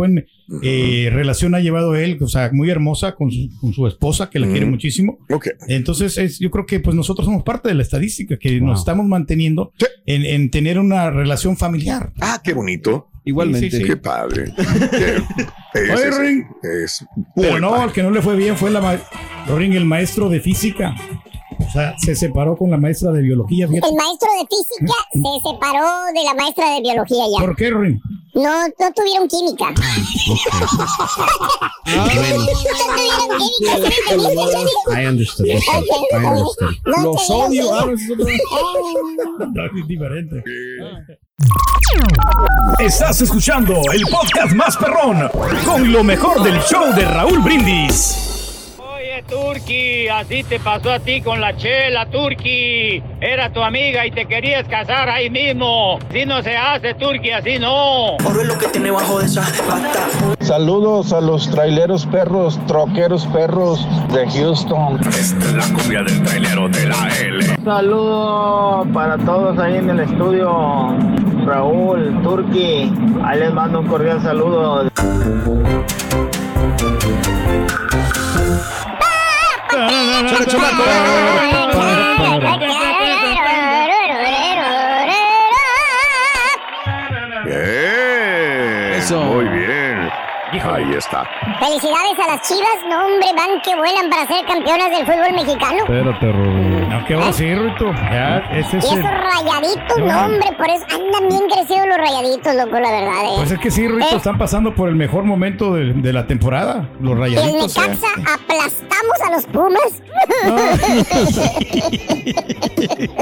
buena 0.62 1.08
relación 1.10 1.54
ha 1.54 1.60
llevado 1.60 1.94
él, 1.94 2.18
o 2.20 2.26
sea, 2.28 2.50
muy 2.52 2.70
hermosa 2.70 3.14
con 3.14 3.30
su, 3.30 3.48
con 3.60 3.72
su 3.72 3.86
esposa, 3.86 4.28
que 4.30 4.38
la 4.38 4.48
quiere 4.48 4.66
muchísimo. 4.66 5.18
Entonces, 5.68 6.18
es, 6.18 6.38
yo 6.38 6.50
creo 6.50 6.66
que 6.66 6.80
pues 6.80 6.96
nosotros 6.96 7.24
somos 7.26 7.42
parte 7.44 7.68
de 7.68 7.74
la 7.74 7.82
estadística, 7.82 8.36
que 8.38 8.58
Wow. 8.58 8.68
nos 8.68 8.80
estamos 8.80 9.06
manteniendo 9.06 9.72
Sí. 9.78 9.86
en, 10.06 10.24
en 10.24 10.50
tener 10.50 10.78
una 10.78 11.10
relación 11.10 11.56
familiar. 11.56 12.12
Ah, 12.20 12.40
qué 12.42 12.52
bonito. 12.52 13.08
Igualmente. 13.24 13.70
Sí, 13.70 13.76
sí, 13.76 13.82
sí. 13.82 13.88
Qué 13.88 13.96
padre. 13.96 14.46
Qué- 14.90 15.16
es, 15.74 15.90
Oye, 15.90 16.08
es- 16.08 16.18
Ring. 16.18 16.44
es 16.62 17.04
Pero 17.36 17.60
no, 17.60 17.70
padre. 17.70 17.82
al 17.84 17.92
que 17.92 18.02
no 18.02 18.10
le 18.10 18.22
fue 18.22 18.34
bien 18.36 18.56
fue 18.56 18.70
la 18.70 18.80
el 19.74 19.84
maestro 19.84 20.28
de 20.28 20.40
física. 20.40 20.94
O 21.66 21.70
sea, 21.72 21.94
se 21.98 22.14
separó 22.14 22.56
con 22.56 22.70
la 22.70 22.76
maestra 22.76 23.12
de 23.12 23.22
biología. 23.22 23.68
fíjate. 23.68 23.88
El 23.88 23.94
maestro 23.94 24.28
de 24.40 24.46
física 24.48 24.94
se 25.12 25.50
separó 25.50 25.86
de 26.14 26.24
la 26.24 26.34
maestra 26.34 26.74
de 26.74 26.80
biología 26.80 27.24
ya. 27.32 27.44
¿Por 27.44 27.56
qué, 27.56 27.70
Ring? 27.70 28.00
No, 28.34 28.66
no 28.68 28.92
tuvieron 28.94 29.28
química. 29.28 29.66
Bueno, 31.90 32.04
No 32.04 32.06
tuvieron 32.06 32.46
química. 33.38 35.00
I 35.02 35.06
understood. 35.06 35.46
okay, 35.50 35.60
I 36.12 36.24
understood. 36.24 36.74
No 36.86 37.02
Los 37.02 37.26
tuvieron 37.26 37.48
odio. 37.50 37.74
Ah. 37.74 37.86
No, 39.52 39.64
es 39.66 39.88
diferente. 39.88 40.42
Estás 42.78 43.20
escuchando 43.22 43.74
el 43.92 44.02
podcast 44.10 44.54
más 44.54 44.76
perrón 44.76 45.28
con 45.64 45.90
lo 45.92 46.04
mejor 46.04 46.42
del 46.42 46.60
show 46.62 46.94
de 46.94 47.04
Raúl 47.04 47.40
Brindis. 47.40 48.29
Turki, 49.30 50.08
así 50.08 50.42
te 50.42 50.58
pasó 50.58 50.90
a 50.90 50.98
ti 50.98 51.22
con 51.22 51.40
la 51.40 51.56
chela, 51.56 52.04
Turki. 52.10 53.00
Era 53.20 53.52
tu 53.52 53.62
amiga 53.62 54.04
y 54.04 54.10
te 54.10 54.26
querías 54.26 54.66
casar 54.66 55.08
ahí 55.08 55.30
mismo. 55.30 55.98
Así 56.08 56.26
no 56.26 56.42
se 56.42 56.56
hace, 56.56 56.94
Turki, 56.94 57.30
así 57.30 57.58
no. 57.60 58.16
Oro 58.16 58.40
es 58.40 58.48
lo 58.48 58.58
que 58.58 58.66
tiene 58.68 58.90
bajo 58.90 59.20
de 59.20 59.26
esa 59.26 59.42
pata. 59.68 60.08
Saludos 60.40 61.12
a 61.12 61.20
los 61.20 61.48
traileros 61.48 62.06
perros, 62.06 62.58
troqueros 62.66 63.24
perros 63.26 63.86
de 64.12 64.28
Houston. 64.28 64.98
Esta 65.08 65.44
es 65.44 65.52
la 65.52 65.64
cumbia 65.74 66.02
del 66.02 66.22
trailero 66.24 66.68
de 66.68 66.88
la 66.88 67.08
L. 67.20 67.44
Saludos 67.64 68.88
para 68.92 69.16
todos 69.18 69.56
ahí 69.60 69.76
en 69.76 69.90
el 69.90 70.00
estudio. 70.00 70.88
Raúl, 71.46 72.20
Turki, 72.24 72.92
ahí 73.24 73.38
les 73.38 73.52
mando 73.54 73.80
un 73.80 73.86
cordial 73.86 74.20
saludo. 74.22 74.90
Bien. 87.44 88.92
Eso. 88.94 89.20
Muy 89.22 89.44
bien. 89.48 90.10
Ahí 90.62 90.94
está. 90.94 91.24
Felicidades 91.60 92.18
a 92.18 92.34
las 92.34 92.48
chivas. 92.48 92.76
No, 92.88 93.06
hombre, 93.06 93.28
van 93.36 93.60
que 93.62 93.74
vuelan 93.76 94.10
para 94.10 94.26
ser 94.26 94.44
campeonas 94.46 94.90
del 94.90 95.06
fútbol 95.06 95.32
mexicano. 95.32 95.78
Espérate, 95.84 96.32
Rubén. 96.32 96.59
No, 97.10 97.10
¿qué 97.10 97.14
va 97.16 97.24
a 97.24 97.26
decir, 97.28 97.58
Rito? 97.58 97.92
Ya, 97.92 98.38
ese 98.52 98.76
Y 98.76 98.78
es 98.78 98.84
esos 98.84 98.96
el... 98.98 99.02
rayaditos, 99.02 99.96
Ya. 99.98 100.04
no, 100.14 100.26
hombre, 100.26 100.46
por 100.56 100.68
eso 100.68 100.84
andan 100.90 101.28
bien 101.28 101.42
crecidos 101.50 101.86
los 101.88 101.96
rayaditos, 101.96 102.54
loco, 102.54 102.78
la 102.80 102.90
verdad. 102.90 103.24
eh. 103.24 103.32
Pues 103.36 103.50
es 103.50 103.58
que 103.58 103.70
sí, 103.70 103.88
Rito, 103.88 104.06
¿Eh? 104.12 104.16
están 104.16 104.38
pasando 104.38 104.74
por 104.74 104.88
el 104.88 104.94
mejor 104.96 105.24
momento 105.24 105.74
de, 105.74 105.92
de 105.92 106.12
la 106.12 106.26
temporada. 106.26 106.88
Los 107.00 107.10
Y 107.10 107.12
el 107.14 107.18
rayaditos. 107.18 107.76
eh. 107.76 107.80
Necaxa 107.80 108.06
aplastamos 108.34 109.20
a 109.26 109.30
los 109.32 109.46
Pumas. 109.46 110.02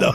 No, 0.01 0.13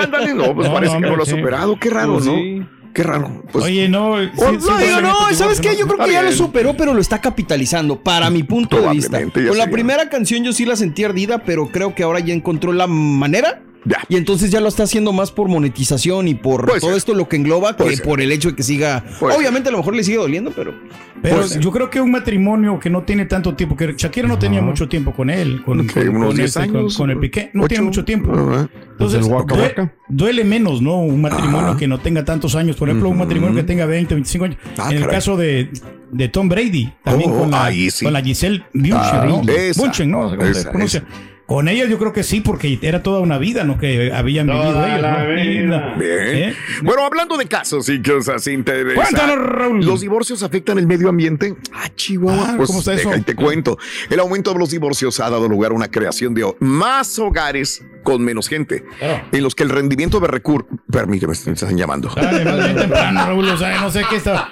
Ándale, 0.02 0.34
no, 0.34 0.54
pues 0.54 0.68
No, 0.68 0.74
parece 0.74 0.94
no, 0.94 1.00
que 1.00 1.06
no 1.10 1.16
lo 1.16 1.22
ha 1.22 1.22
hombre, 1.22 1.26
sí. 1.26 1.30
superado. 1.32 1.78
Qué 1.78 1.90
raro, 1.90 2.12
Pues 2.14 2.26
¿no? 2.26 2.34
sí. 2.34 2.62
Qué 2.94 3.02
raro. 3.04 3.42
Pues, 3.50 3.64
Oye, 3.64 3.88
no. 3.88 4.20
sí, 4.20 4.28
Oh, 4.36 4.50
sí, 4.50 4.56
no, 4.68 4.78
sí, 4.78 4.84
Digo, 4.86 5.00
no, 5.00 5.14
¿sabes 5.34 5.60
qué? 5.62 5.74
Yo 5.78 5.86
creo 5.86 6.04
que 6.04 6.12
ya 6.12 6.22
lo 6.22 6.30
superó, 6.32 6.74
pero 6.76 6.92
lo 6.92 7.00
está 7.00 7.22
capitalizando, 7.22 8.02
para 8.02 8.28
mi 8.28 8.42
punto 8.42 8.82
de 8.82 8.90
vista. 8.90 9.18
Con 9.22 9.32
la 9.46 9.52
sería. 9.52 9.70
primera 9.70 10.10
canción 10.10 10.44
yo 10.44 10.52
sí 10.52 10.66
la 10.66 10.76
sentí 10.76 11.02
ardida, 11.02 11.38
pero 11.38 11.68
creo 11.68 11.94
que 11.94 12.02
ahora 12.02 12.20
ya 12.20 12.34
encontró 12.34 12.70
la 12.72 12.86
manera. 12.86 13.62
Ya. 13.84 13.98
Y 14.08 14.16
entonces 14.16 14.50
ya 14.50 14.60
lo 14.60 14.68
está 14.68 14.84
haciendo 14.84 15.12
más 15.12 15.32
por 15.32 15.48
monetización 15.48 16.28
y 16.28 16.34
por 16.34 16.66
Puede 16.66 16.78
todo 16.80 16.90
ser. 16.90 16.98
esto 16.98 17.14
lo 17.14 17.28
que 17.28 17.34
engloba 17.36 17.76
Puede 17.76 17.90
que 17.90 17.96
ser. 17.96 18.04
por 18.06 18.20
el 18.20 18.30
hecho 18.30 18.50
de 18.50 18.54
que 18.56 18.62
siga. 18.62 19.04
Puede 19.18 19.36
Obviamente 19.36 19.70
a 19.70 19.72
lo 19.72 19.78
mejor 19.78 19.96
le 19.96 20.04
sigue 20.04 20.18
doliendo, 20.18 20.52
pero. 20.54 20.72
Pero 21.20 21.46
yo 21.46 21.70
creo 21.70 21.88
que 21.90 22.00
un 22.00 22.10
matrimonio 22.10 22.78
que 22.80 22.90
no 22.90 23.02
tiene 23.02 23.26
tanto 23.26 23.54
tiempo, 23.54 23.76
que 23.76 23.94
Shakira 23.96 24.26
no 24.26 24.38
tenía 24.38 24.60
mucho 24.60 24.88
tiempo 24.88 25.12
con 25.12 25.30
él, 25.30 25.62
con, 25.64 25.80
Ok, 25.80 25.92
con- 25.94 26.08
unos 26.08 26.26
con 26.28 26.36
10 26.36 26.56
este, 26.56 26.66
con- 26.68 26.76
años. 26.78 26.96
con 26.96 27.10
el 27.10 27.18
Piqué, 27.20 27.50
no 27.54 27.62
ocho. 27.62 27.68
tiene 27.68 27.84
mucho 27.84 28.04
tiempo. 28.04 28.32
Entonces, 28.32 29.20
Pues 29.20 29.26
Waka 29.32 29.54
Waka. 29.54 29.92
duele 30.08 30.44
menos, 30.44 30.80
¿no? 30.82 31.00
Un 31.00 31.20
matrimonio 31.20 31.76
que 31.76 31.86
no 31.88 31.98
tenga 31.98 32.24
tantos 32.24 32.54
años. 32.56 32.76
Por 32.76 32.88
ejemplo, 32.88 33.08
un 33.08 33.18
matrimonio 33.18 33.54
que 33.56 33.62
tenga 33.64 33.86
20, 33.86 34.14
25 34.14 34.44
años. 34.46 34.58
Ah, 34.78 34.88
en 34.90 34.96
el 34.96 35.02
caray. 35.02 35.16
caso 35.16 35.36
de, 35.36 35.70
de 36.10 36.28
Tom 36.28 36.48
Brady, 36.48 36.92
también 37.04 37.30
Oh, 37.32 37.38
con, 37.40 37.50
la, 37.52 37.64
ahí 37.66 37.90
sí. 37.90 38.04
con 38.04 38.12
la 38.12 38.20
Giselle 38.22 38.64
Bündchen, 38.72 38.94
Ah, 38.96 39.24
¿no? 39.26 39.42
esa, 39.52 39.80
Bündchen, 39.82 40.10
¿no? 40.10 40.30
¿Cómo 40.30 40.42
se 40.44 40.50
esa, 40.50 40.70
pronuncia? 40.70 40.98
esa. 41.06 41.31
Con 41.46 41.68
ella 41.68 41.86
yo 41.86 41.98
creo 41.98 42.12
que 42.12 42.22
sí, 42.22 42.40
porque 42.40 42.78
era 42.82 43.02
toda 43.02 43.20
una 43.20 43.38
vida, 43.38 43.64
¿no? 43.64 43.78
Que 43.78 44.12
habían 44.12 44.46
vivido 44.46 44.86
ellos, 44.86 45.68
¿no? 45.68 45.96
Bien. 45.98 46.50
¿Eh? 46.50 46.54
Bueno, 46.82 47.04
hablando 47.04 47.36
de 47.36 47.46
casos 47.46 47.88
y 47.88 48.00
cosas 48.00 48.46
interesantes. 48.46 48.94
Cuéntanos, 48.94 49.46
Raúl. 49.46 49.84
¿Los 49.84 50.00
divorcios 50.00 50.42
afectan 50.42 50.78
el 50.78 50.86
medio 50.86 51.08
ambiente? 51.08 51.54
Ah, 51.72 51.88
Chihuahua. 51.94 52.50
Ah, 52.50 52.54
pues 52.56 52.68
¿cómo 52.68 52.78
está 52.78 52.92
deja 52.92 53.10
eso? 53.10 53.18
y 53.18 53.22
te 53.22 53.34
cuento. 53.34 53.78
El 54.08 54.20
aumento 54.20 54.52
de 54.52 54.58
los 54.58 54.70
divorcios 54.70 55.20
ha 55.20 55.28
dado 55.30 55.48
lugar 55.48 55.72
a 55.72 55.74
una 55.74 55.90
creación 55.90 56.32
de 56.34 56.54
más 56.60 57.18
hogares 57.18 57.82
con 58.02 58.22
menos 58.22 58.48
gente, 58.48 58.84
Claro. 58.98 59.24
en 59.32 59.42
los 59.42 59.54
que 59.54 59.62
el 59.62 59.70
rendimiento 59.70 60.20
de 60.20 60.28
recursos. 60.28 60.68
Permíteme, 60.90 61.32
me 61.46 61.52
están 61.52 61.76
llamando. 61.76 62.10
Dale, 62.14 62.44
más 62.44 62.56
bien 62.56 62.76
temprano, 62.76 63.26
Raúl. 63.26 63.48
O 63.48 63.56
sea, 63.56 63.80
no 63.80 63.90
sé 63.90 64.02
qué 64.08 64.16
esta, 64.16 64.48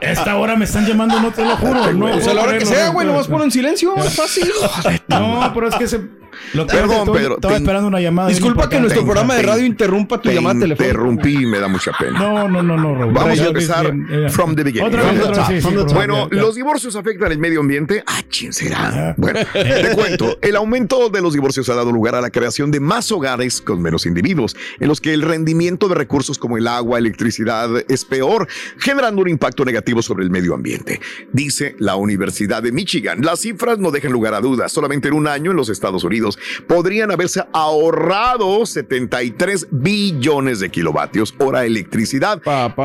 esta 0.00 0.36
hora 0.36 0.56
me 0.56 0.64
están 0.64 0.86
llamando, 0.86 1.20
no 1.20 1.30
te 1.30 1.44
lo 1.44 1.56
juro. 1.56 1.92
No, 1.92 2.10
Pues 2.12 2.26
a 2.28 2.34
la 2.34 2.42
hora 2.42 2.58
que 2.58 2.66
sea, 2.66 2.88
güey, 2.90 3.06
nomás 3.06 3.28
pon 3.28 3.42
en 3.42 3.50
silencio, 3.50 3.94
es 3.96 4.14
fácil. 4.16 4.48
No, 5.08 5.50
pero 5.54 5.68
es 5.68 5.74
que 5.76 5.86
se. 5.86 6.00
Lo 6.52 6.66
que 6.66 6.76
Perdón, 6.76 7.10
Pedro, 7.14 7.34
Estaba 7.36 7.54
te- 7.54 7.60
esperando 7.62 7.88
una 7.88 7.98
llamada. 7.98 8.28
Disculpa 8.28 8.68
que 8.68 8.78
nuestro 8.78 9.00
Te- 9.00 9.06
programa 9.06 9.34
de 9.36 9.42
radio 9.42 9.64
interrumpa 9.64 10.20
tu 10.20 10.28
Te 10.28 10.34
llamada 10.34 10.60
telefónica. 10.60 10.84
interrumpí 10.84 11.42
y 11.42 11.46
me 11.46 11.58
da 11.58 11.66
mucha 11.66 11.92
pena. 11.98 12.18
No, 12.18 12.46
no, 12.46 12.62
no, 12.62 12.76
no, 12.76 12.94
Raúl. 12.94 13.14
Vamos 13.14 13.40
a 13.40 13.46
empezar 13.46 13.92
from 14.28 14.54
the 14.54 14.62
beginning. 14.62 14.86
Otra 14.88 15.02
vez, 15.10 15.22
otra 15.22 15.46
sí, 15.46 15.60
sí, 15.62 15.68
Bueno, 15.94 16.28
los 16.30 16.54
divorcios 16.54 16.94
afectan 16.94 17.32
el 17.32 17.38
medio 17.38 17.60
ambiente. 17.60 18.04
Ah, 18.06 18.20
¿quién 18.30 18.52
será? 18.52 19.14
Bueno, 19.16 19.40
te 19.54 19.90
cuento. 19.94 20.36
El 20.42 20.56
aumento 20.56 21.08
de 21.08 21.22
los 21.22 21.32
divorcios 21.32 21.68
ha 21.70 21.74
dado 21.74 21.90
lugar 21.90 22.14
a 22.14 22.20
la 22.20 22.28
creación 22.30 22.70
de 22.70 22.80
más 22.86 23.12
hogares 23.12 23.60
con 23.60 23.82
menos 23.82 24.06
individuos, 24.06 24.56
en 24.80 24.88
los 24.88 25.00
que 25.00 25.12
el 25.12 25.22
rendimiento 25.22 25.88
de 25.88 25.94
recursos 25.96 26.38
como 26.38 26.56
el 26.56 26.66
agua, 26.66 26.98
electricidad 26.98 27.68
es 27.88 28.04
peor, 28.04 28.48
generando 28.78 29.22
un 29.22 29.28
impacto 29.28 29.64
negativo 29.64 30.00
sobre 30.00 30.24
el 30.24 30.30
medio 30.30 30.54
ambiente. 30.54 31.00
Dice 31.32 31.76
la 31.78 31.96
Universidad 31.96 32.62
de 32.62 32.72
Michigan. 32.72 33.20
Las 33.22 33.40
cifras 33.40 33.78
no 33.78 33.90
dejan 33.90 34.12
lugar 34.12 34.34
a 34.34 34.40
dudas. 34.40 34.72
Solamente 34.72 35.08
en 35.08 35.14
un 35.14 35.26
año 35.26 35.50
en 35.50 35.56
los 35.56 35.68
Estados 35.68 36.04
Unidos 36.04 36.38
podrían 36.66 37.10
haberse 37.10 37.44
ahorrado 37.52 38.64
73 38.64 39.68
billones 39.70 40.60
de 40.60 40.70
kilovatios 40.70 41.34
hora 41.38 41.60
de 41.60 41.66
electricidad 41.66 42.40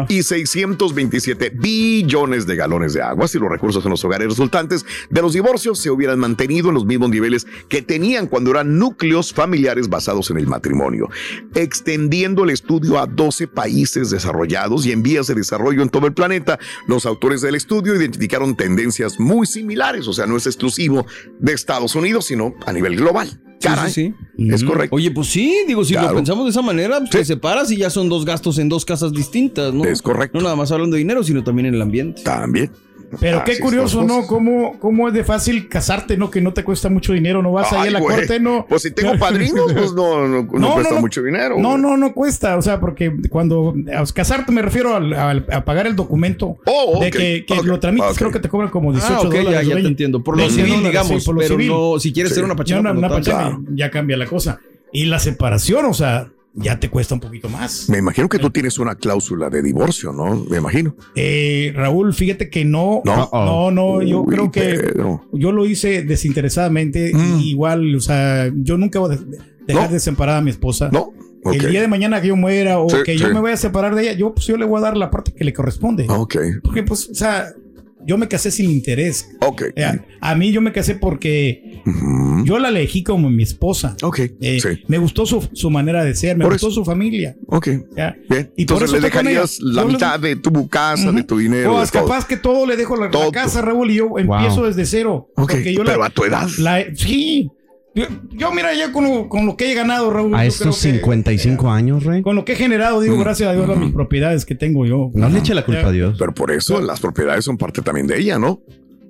y 0.10 0.24
627 0.24 1.52
billones 1.54 2.48
de 2.48 2.56
galones 2.56 2.94
de 2.94 3.02
agua 3.02 3.28
si 3.28 3.40
los 3.40 3.50
recursos 3.50 3.84
en 3.86 3.92
los 3.92 4.04
hogares 4.04 4.28
resultantes 4.28 4.86
de 5.10 5.22
los 5.22 5.34
divorcios 5.34 5.80
se 5.80 5.90
hubieran 5.90 6.20
mantenido 6.20 6.70
en 6.70 6.76
los 6.76 6.86
mismos 6.86 7.10
niveles 7.10 7.48
que 7.70 7.82
tenían 7.82 8.28
cuando 8.28 8.52
eran 8.52 8.78
núcleos 8.78 9.34
familiares 9.34 9.90
basados 9.92 10.32
en 10.32 10.38
el 10.38 10.48
matrimonio, 10.48 11.08
extendiendo 11.54 12.44
el 12.44 12.50
estudio 12.50 12.98
a 13.00 13.06
12 13.06 13.48
países 13.48 14.10
desarrollados 14.10 14.88
y 14.88 14.92
en 14.92 15.04
vías 15.04 15.28
de 15.28 15.36
desarrollo 15.36 15.84
en 15.84 15.90
todo 15.90 16.08
el 16.08 16.14
planeta. 16.14 16.58
Los 16.88 17.06
autores 17.06 17.42
del 17.42 17.54
estudio 17.54 17.96
identificaron 17.96 18.56
tendencias 18.56 19.20
muy 19.20 19.46
similares, 19.46 20.08
o 20.08 20.14
sea, 20.14 20.26
no 20.26 20.38
es 20.38 20.48
exclusivo 20.48 21.06
de 21.40 21.54
Estados 21.54 21.94
Unidos, 21.96 22.26
sino 22.26 22.56
a 22.66 22.74
nivel 22.74 22.96
global. 22.96 23.40
Sí, 23.60 23.68
Caray, 23.68 23.92
sí, 23.92 24.16
sí. 24.38 24.48
es 24.50 24.64
correcto. 24.64 24.96
Oye, 24.96 25.12
pues 25.12 25.28
sí, 25.28 25.56
digo, 25.68 25.86
si 25.86 25.94
Claro. 25.94 26.10
lo 26.10 26.16
pensamos 26.16 26.46
de 26.46 26.50
esa 26.50 26.64
manera, 26.64 26.98
pues 26.98 27.12
Sí. 27.12 27.18
te 27.20 27.26
separas 27.26 27.70
y 27.70 27.78
ya 27.78 27.92
son 27.92 28.10
dos 28.10 28.26
gastos 28.26 28.58
en 28.58 28.70
dos 28.70 28.86
casas 28.86 29.12
distintas, 29.14 29.72
¿no? 29.72 29.86
Es 29.86 30.02
correcto. 30.02 30.40
No 30.40 30.44
nada 30.46 30.56
más 30.56 30.72
hablando 30.72 30.96
de 30.96 31.00
dinero, 31.00 31.22
sino 31.24 31.44
también 31.44 31.68
en 31.68 31.76
el 31.76 31.82
ambiente. 31.84 32.24
También. 32.24 32.72
Pero 33.20 33.44
qué 33.44 33.54
Así 33.54 33.62
curioso, 33.62 34.04
¿no? 34.04 34.26
¿Cómo, 34.26 34.80
¿Cómo 34.80 35.08
es 35.08 35.14
de 35.14 35.24
fácil 35.24 35.68
casarte, 35.68 36.16
no? 36.18 36.32
Que 36.32 36.40
no 36.42 36.54
te 36.54 36.64
cuesta 36.64 36.90
mucho 36.90 37.14
dinero, 37.14 37.42
no 37.42 37.52
vas 37.52 37.72
ahí 37.74 37.90
a 37.90 37.92
la 37.92 38.00
güey. 38.00 38.16
corte, 38.18 38.40
no. 38.40 38.66
Pues 38.70 38.84
si 38.84 38.92
tengo 38.92 39.16
padrinos, 39.20 39.74
pues 39.74 39.94
no, 39.94 40.28
no, 40.28 40.44
no 40.44 40.74
cuesta 40.74 41.00
mucho 41.02 41.22
dinero. 41.22 41.58
No, 41.60 41.72
güey. 41.72 41.82
no, 41.82 41.98
no 41.98 42.14
cuesta. 42.14 42.58
O 42.58 42.62
sea, 42.62 42.80
porque 42.80 43.12
cuando 43.30 43.74
a 43.94 44.04
casarte 44.14 44.52
me 44.52 44.62
refiero 44.62 44.96
al, 44.96 45.14
al- 45.14 45.46
a 45.52 45.66
pagar 45.66 45.88
el 45.88 45.96
documento 45.96 46.58
Oh, 46.66 47.00
de 47.02 47.08
ok, 47.08 47.14
que, 47.14 47.46
lo 47.66 47.80
tramites, 47.80 48.12
ok. 48.12 48.18
creo 48.18 48.32
que 48.32 48.40
te 48.40 48.50
cobran 48.50 48.70
como 48.70 48.92
18 48.92 49.14
Ah, 49.14 49.20
ok, 49.22 49.34
dólares. 49.34 49.68
ya, 49.68 49.76
ya 49.76 49.82
te 49.82 49.88
entiendo. 49.88 50.24
Por 50.24 50.36
lo 50.38 50.44
20 50.44 50.56
civil, 50.56 50.70
dólares, 50.78 50.92
digamos, 50.92 51.22
sí, 51.22 51.26
por 51.26 51.36
lo 51.36 51.42
pero 51.42 51.56
civil. 51.56 51.68
no, 51.68 52.00
si 52.00 52.14
quieres 52.14 52.32
Sí. 52.32 52.36
ser 52.36 52.44
una 52.46 52.54
Ya, 52.54 52.58
pachanga, 52.58 52.92
una, 52.92 52.92
una 53.00 53.10
pachanga, 53.10 53.60
ya 53.76 53.92
cambia 53.92 54.18
la 54.18 54.26
cosa. 54.26 54.60
Y 54.94 55.06
la 55.06 55.20
separación, 55.20 55.86
o 55.86 55.94
sea, 55.94 56.30
ya 56.54 56.80
te 56.80 56.90
cuesta 56.90 57.14
un 57.16 57.22
poquito 57.22 57.48
más. 57.50 57.88
Me 57.90 57.98
imagino 58.00 58.28
que 58.28 58.38
tú 58.40 58.50
tienes 58.50 58.78
una 58.80 58.96
cláusula 58.96 59.50
de 59.50 59.62
divorcio, 59.62 60.12
¿no? 60.12 60.46
Me 60.50 60.58
imagino. 60.58 60.96
Eh, 61.16 61.72
Raúl, 61.76 62.14
fíjate 62.14 62.50
que 62.50 62.66
no, 62.66 63.02
No. 63.06 63.30
no, 63.32 63.72
no, 63.72 64.02
yo 64.02 64.22
Uy, 64.22 64.34
creo 64.36 64.52
que 64.52 64.60
Pedro. 64.62 65.26
yo 65.32 65.52
lo 65.52 65.66
hice 65.66 66.04
desinteresadamente. 66.04 67.12
Mm. 67.14 67.40
igual, 67.42 67.96
o 67.96 68.00
sea, 68.02 68.52
yo 68.56 68.78
nunca 68.78 69.00
voy 69.00 69.16
a 69.16 69.18
de- 69.18 69.38
dejar 69.68 69.88
No. 69.88 69.94
de 69.94 70.00
separar 70.00 70.38
a 70.38 70.42
mi 70.42 70.50
esposa. 70.52 70.90
No. 70.92 71.14
Ok. 71.44 71.54
El 71.56 71.72
día 71.72 71.82
de 71.82 71.88
mañana 71.88 72.22
que 72.22 72.28
yo 72.28 72.36
muera 72.36 72.80
o 72.80 72.90
Sí, 72.90 72.98
que 73.06 73.14
sí. 73.14 73.20
yo 73.20 73.34
me 73.34 73.40
vaya 73.40 73.56
a 73.56 73.58
separar 73.58 73.96
de 73.96 74.04
ella, 74.04 74.14
yo, 74.14 74.34
pues, 74.34 74.46
yo 74.46 74.58
le 74.58 74.66
voy 74.66 74.78
a 74.80 74.82
dar 74.82 74.98
la 74.98 75.10
parte 75.10 75.32
que 75.34 75.44
le 75.44 75.54
corresponde. 75.54 76.06
Ok. 76.10 76.36
Porque, 76.64 76.84
pues, 76.84 77.10
o 77.10 77.16
sea, 77.16 77.48
yo 78.06 78.18
me 78.18 78.28
casé 78.28 78.52
sin 78.52 78.70
interés. 78.70 79.28
Ok. 79.42 79.64
Eh, 79.76 79.84
A, 79.84 80.02
a 80.32 80.36
mí 80.36 80.52
yo 80.52 80.62
me 80.62 80.72
casé 80.72 80.96
porque 80.96 81.82
Yo 82.46 82.60
la 82.60 82.70
elegí 82.70 83.04
como 83.04 83.30
mi 83.30 83.44
esposa. 83.44 83.96
Ok. 84.04 84.20
Eh, 84.42 84.60
sí. 84.62 84.84
Me 84.88 84.98
gustó 84.98 85.26
su, 85.26 85.48
su 85.54 85.70
manera 85.70 86.04
de 86.04 86.16
ser, 86.16 86.38
me 86.38 86.44
Por 86.46 86.54
gustó 86.54 86.68
eso. 86.68 86.76
su 86.76 86.86
familia. 86.86 87.36
Ok. 87.48 87.68
¿ya? 87.96 88.16
Bien. 88.30 88.52
Y 88.56 88.66
por 88.66 88.78
Entonces 88.78 88.90
eso 88.90 88.96
le 88.98 89.02
dejarías 89.02 89.60
la 89.62 89.86
mitad 89.86 90.20
de 90.20 90.36
tu 90.36 90.68
casa, 90.68 91.12
de 91.12 91.24
tu 91.24 91.38
dinero. 91.38 91.76
O 91.76 91.78
de 91.80 91.84
es 91.86 91.92
capaz 91.92 92.26
que 92.26 92.38
todo 92.38 92.66
le 92.66 92.76
dejo 92.78 92.96
la, 92.98 93.10
casa, 93.32 93.62
Raúl, 93.62 93.92
y 93.92 93.96
yo 93.96 94.18
empiezo 94.18 94.66
desde 94.66 94.86
cero. 94.86 95.30
Ok. 95.36 95.52
Porque 95.52 95.74
yo 95.74 95.84
Pero 95.84 96.00
la, 96.00 96.06
a 96.06 96.10
tu 96.10 96.24
edad. 96.26 96.48
la- 96.60 96.84
sí. 96.96 97.50
Yo, 97.94 98.06
yo, 98.32 98.54
mira, 98.54 98.74
ya 98.74 98.94
con 98.94 99.04
lo, 99.04 99.28
con 99.28 99.46
lo 99.46 99.58
que 99.58 99.70
he 99.70 99.74
ganado, 99.76 100.10
Raúl. 100.12 100.34
A 100.34 100.46
estos 100.46 100.80
creo 100.80 100.94
que- 100.94 100.98
55 101.00 101.70
años, 101.70 102.06
Rey. 102.06 102.22
Con 102.22 102.38
lo 102.38 102.46
que 102.46 102.54
he 102.54 102.56
generado, 102.56 103.02
digo, 103.02 103.18
gracias 103.18 103.50
a 103.50 103.54
Dios, 103.54 103.70
a 103.70 103.76
mis 103.76 103.92
propiedades 103.92 104.46
que 104.46 104.56
tengo 104.56 104.86
yo. 104.86 105.12
No 105.14 105.28
le 105.28 105.40
eche 105.40 105.54
la 105.54 105.66
culpa 105.66 105.88
a 105.88 105.92
Dios. 105.92 106.16
Pero 106.18 106.34
por 106.34 106.52
eso 106.52 106.80
las 106.80 107.02
propiedades 107.02 107.44
son 107.44 107.58
parte 107.58 107.82
también 107.82 108.08
de 108.08 108.18
ella, 108.18 108.40
¿no? 108.40 108.62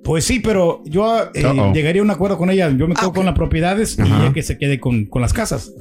Pues 0.04 0.24
sí, 0.24 0.40
pero 0.40 0.82
yo 0.84 1.30
eh, 1.34 1.44
Uh-oh. 1.46 1.72
llegaría 1.72 2.02
a 2.02 2.04
un 2.04 2.10
acuerdo 2.10 2.36
con 2.38 2.50
ella. 2.50 2.68
Yo 2.76 2.88
me 2.88 2.94
quedo 2.94 3.10
Ah, 3.10 3.12
con 3.12 3.24
las 3.24 3.34
propiedades 3.34 3.96
y 3.98 4.02
ella 4.02 4.32
que 4.34 4.42
se 4.42 4.58
quede 4.58 4.80
con, 4.80 5.04
con 5.06 5.22
las 5.22 5.32
casas. 5.32 5.72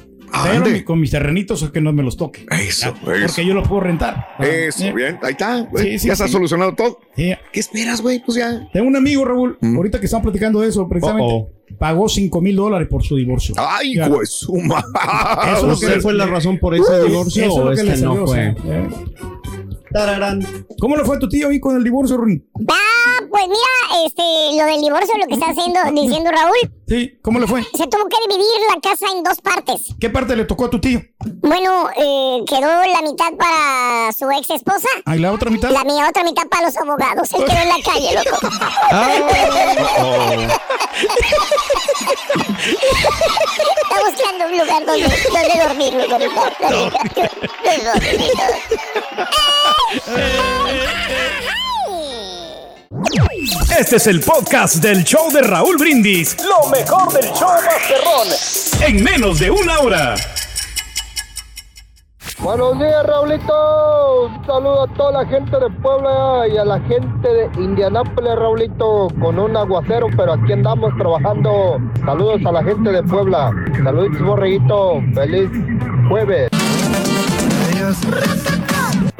Pero 0.43 0.65
mi- 0.65 0.83
con 0.83 0.97
mis 0.99 1.11
terrenitos 1.11 1.61
es 1.61 1.71
que 1.71 1.81
no 1.81 1.91
me 1.91 2.03
los 2.03 2.15
toque. 2.15 2.45
Eso, 2.51 2.89
eso. 2.89 2.95
Porque 3.03 3.45
yo 3.45 3.53
los 3.53 3.67
puedo 3.67 3.81
rentar. 3.81 4.27
Eso, 4.39 4.85
Eh, 4.85 4.93
bien. 4.93 5.19
Ahí 5.23 5.31
está. 5.31 5.61
güey. 5.61 5.91
Sí, 5.93 5.99
sí, 5.99 6.07
ya 6.07 6.13
está 6.13 6.27
sí. 6.27 6.31
solucionado 6.33 6.73
todo. 6.73 6.99
sí. 7.17 7.33
¿Qué 7.51 7.59
esperas, 7.59 8.01
güey? 8.01 8.23
Pues 8.23 8.37
ya. 8.37 8.69
Tengo 8.71 8.87
un 8.87 8.95
amigo, 8.95 9.25
Raúl, 9.25 9.57
Mm. 9.59 9.75
ahorita 9.75 9.99
que 9.99 10.05
estamos 10.05 10.23
platicando 10.23 10.61
de 10.61 10.69
eso, 10.69 10.87
precisamente, 10.87 11.47
pagó 11.77 12.07
5 12.07 12.39
mil 12.41 12.55
dólares 12.55 12.87
por 12.89 13.03
su 13.03 13.17
divorcio. 13.17 13.55
Ay, 13.57 13.95
Ya. 13.95 14.07
pues 14.07 14.31
su 14.31 14.53
ma- 14.55 14.81
Eso 15.47 15.57
es 15.57 15.61
lo 15.63 15.67
que 15.67 15.73
¿Usted 15.73 15.95
le- 15.95 16.01
fue 16.01 16.13
la 16.13 16.27
razón 16.27 16.59
por 16.59 16.75
ese 16.75 17.03
divorcio 17.03 17.43
Eso 17.43 17.51
es 17.53 17.57
o 17.59 17.65
lo 17.65 17.71
es 17.73 17.81
que 17.81 17.87
salió, 17.89 18.05
no 18.15 18.23
o 18.23 18.27
sea, 18.27 18.55
fue? 18.55 18.71
eh. 18.73 18.89
¿Cómo 20.79 20.95
le 20.95 21.03
fue 21.03 21.17
a 21.17 21.19
tu 21.19 21.27
tío 21.27 21.49
ahí 21.49 21.59
con 21.59 21.75
el 21.75 21.83
divorcio, 21.83 22.15
Ruin? 22.15 22.41
Ah, 23.33 23.37
pues 23.37 23.47
mira, 23.47 24.05
este, 24.05 24.57
lo 24.57 24.65
del 24.65 24.81
divorcio, 24.81 25.17
lo 25.17 25.25
que 25.27 25.33
está 25.35 25.47
haciendo, 25.51 25.79
diciendo 25.93 26.31
Raúl, 26.31 26.71
Sí, 26.87 27.17
¿cómo 27.21 27.39
le 27.39 27.47
fue? 27.47 27.63
se 27.63 27.87
tuvo 27.87 28.05
que 28.09 28.17
dividir 28.27 28.59
la 28.73 28.81
casa 28.81 29.05
en 29.15 29.23
dos 29.23 29.39
partes. 29.39 29.93
¿Qué 29.99 30.09
parte 30.09 30.35
le 30.35 30.43
tocó 30.43 30.65
a 30.65 30.69
tu 30.69 30.79
tío? 30.81 30.99
Bueno, 31.41 31.89
eh, 31.95 32.43
quedó 32.45 32.67
la 32.67 33.01
mitad 33.01 33.31
para 33.37 34.11
su 34.11 34.29
ex 34.31 34.49
esposa. 34.49 34.89
¿Ahí 35.05 35.19
la 35.19 35.31
otra 35.31 35.49
mitad? 35.49 35.69
La 35.69 35.85
mía 35.85 36.07
otra 36.09 36.23
mitad 36.25 36.45
para 36.47 36.65
los 36.65 36.75
abogados. 36.75 37.29
Él 37.33 37.45
quedó 37.45 37.59
en 37.61 37.69
la 37.69 37.81
calle, 37.81 38.13
loco. 38.25 38.37
Está 43.81 43.95
buscando 44.09 44.45
un 44.47 44.57
lugar 44.57 44.85
donde, 44.85 45.07
donde 45.07 45.63
dormir, 45.63 45.93
loco, 45.93 46.19
donde 46.19 46.91
Este 53.79 53.95
es 53.95 54.07
el 54.07 54.19
podcast 54.19 54.75
del 54.83 55.03
show 55.03 55.31
de 55.31 55.41
Raúl 55.41 55.77
Brindis. 55.77 56.35
Lo 56.43 56.69
mejor 56.69 57.11
del 57.13 57.31
show 57.31 57.49
Masterrón. 57.49 58.27
En 58.85 59.03
menos 59.03 59.39
de 59.39 59.49
una 59.49 59.79
hora. 59.79 60.15
Buenos 62.39 62.77
días, 62.79 63.05
Raulito. 63.05 64.25
Un 64.25 64.45
saludo 64.45 64.83
a 64.83 64.87
toda 64.93 65.23
la 65.23 65.29
gente 65.29 65.57
de 65.57 65.69
Puebla 65.81 66.47
y 66.53 66.57
a 66.57 66.65
la 66.65 66.79
gente 66.81 67.27
de 67.27 67.49
Indianápolis, 67.63 68.35
Raulito, 68.35 69.07
con 69.21 69.39
un 69.39 69.55
aguacero, 69.55 70.07
pero 70.17 70.33
aquí 70.33 70.51
andamos 70.51 70.93
trabajando. 70.97 71.79
Saludos 72.05 72.41
a 72.45 72.51
la 72.51 72.63
gente 72.63 72.91
de 72.91 73.03
Puebla. 73.03 73.51
Saludos, 73.83 74.19
borreguito. 74.21 75.01
Feliz 75.15 75.49
jueves. 76.09 76.49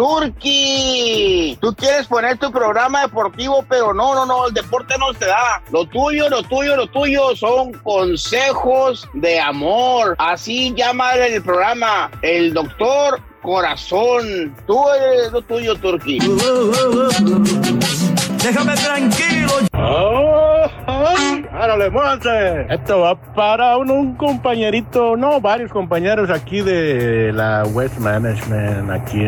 Turki, 0.01 1.55
tú 1.61 1.75
quieres 1.75 2.07
poner 2.07 2.35
tu 2.39 2.51
programa 2.51 3.03
deportivo, 3.03 3.63
pero 3.69 3.93
no, 3.93 4.15
no, 4.15 4.25
no, 4.25 4.47
el 4.47 4.53
deporte 4.55 4.95
no 4.97 5.13
se 5.13 5.27
da. 5.27 5.61
Lo 5.71 5.85
tuyo, 5.85 6.27
lo 6.27 6.41
tuyo, 6.41 6.75
lo 6.75 6.87
tuyo 6.87 7.35
son 7.35 7.71
consejos 7.83 9.07
de 9.13 9.39
amor. 9.39 10.15
Así 10.17 10.73
llama 10.73 11.13
el 11.13 11.43
programa 11.43 12.09
el 12.23 12.51
doctor 12.51 13.21
Corazón. 13.43 14.55
Tú 14.65 14.89
eres 14.89 15.33
lo 15.33 15.43
tuyo, 15.43 15.75
Turki. 15.75 16.17
Déjame 18.43 18.73
tranquilo. 18.73 19.51
¡Árale, 21.53 21.91
muévanse! 21.91 22.65
Esto 22.69 23.01
va 23.01 23.15
para 23.15 23.77
un, 23.77 23.91
un 23.91 24.15
compañerito, 24.15 25.15
no, 25.15 25.39
varios 25.39 25.69
compañeros 25.69 26.31
aquí 26.31 26.61
de 26.61 27.31
la 27.33 27.63
West 27.71 27.99
Management, 27.99 28.89
aquí, 28.89 29.21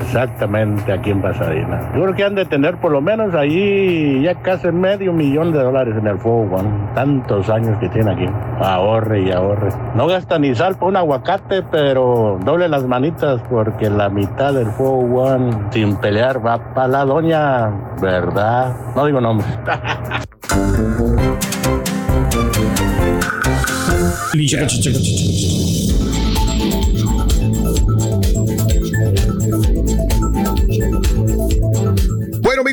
exactamente 0.00 0.92
aquí 0.92 1.10
en 1.10 1.20
Pasadena. 1.20 1.90
Yo 1.96 2.02
creo 2.02 2.14
que 2.14 2.24
han 2.24 2.36
de 2.36 2.44
tener 2.44 2.76
por 2.76 2.92
lo 2.92 3.00
menos 3.00 3.34
ahí 3.34 4.22
ya 4.22 4.36
casi 4.36 4.68
medio 4.68 5.12
millón 5.12 5.52
de 5.52 5.64
dólares 5.64 5.96
en 5.98 6.06
el 6.06 6.18
fuego, 6.18 6.46
Juan. 6.50 6.94
Tantos 6.94 7.50
años 7.50 7.76
que 7.80 7.88
tiene 7.88 8.12
aquí. 8.12 8.26
Ahorre 8.60 9.22
y 9.22 9.32
ahorre. 9.32 9.70
No 9.96 10.06
gasta 10.06 10.38
ni 10.38 10.54
sal 10.54 10.76
para 10.76 10.86
un 10.86 10.96
aguacate, 10.96 11.64
pero 11.72 12.38
doble 12.44 12.68
las 12.68 12.84
manitas 12.84 13.40
porque 13.50 13.90
la 13.90 14.08
mitad 14.08 14.52
del 14.52 14.70
fuego, 14.70 15.08
Juan, 15.10 15.68
sin 15.72 15.96
pelear, 15.96 16.44
va 16.44 16.72
para 16.72 16.86
la 16.86 17.04
doña, 17.04 17.70
¿verdad? 18.00 18.59
No 18.96 19.06
digo 19.06 19.20
nombres. 19.20 19.48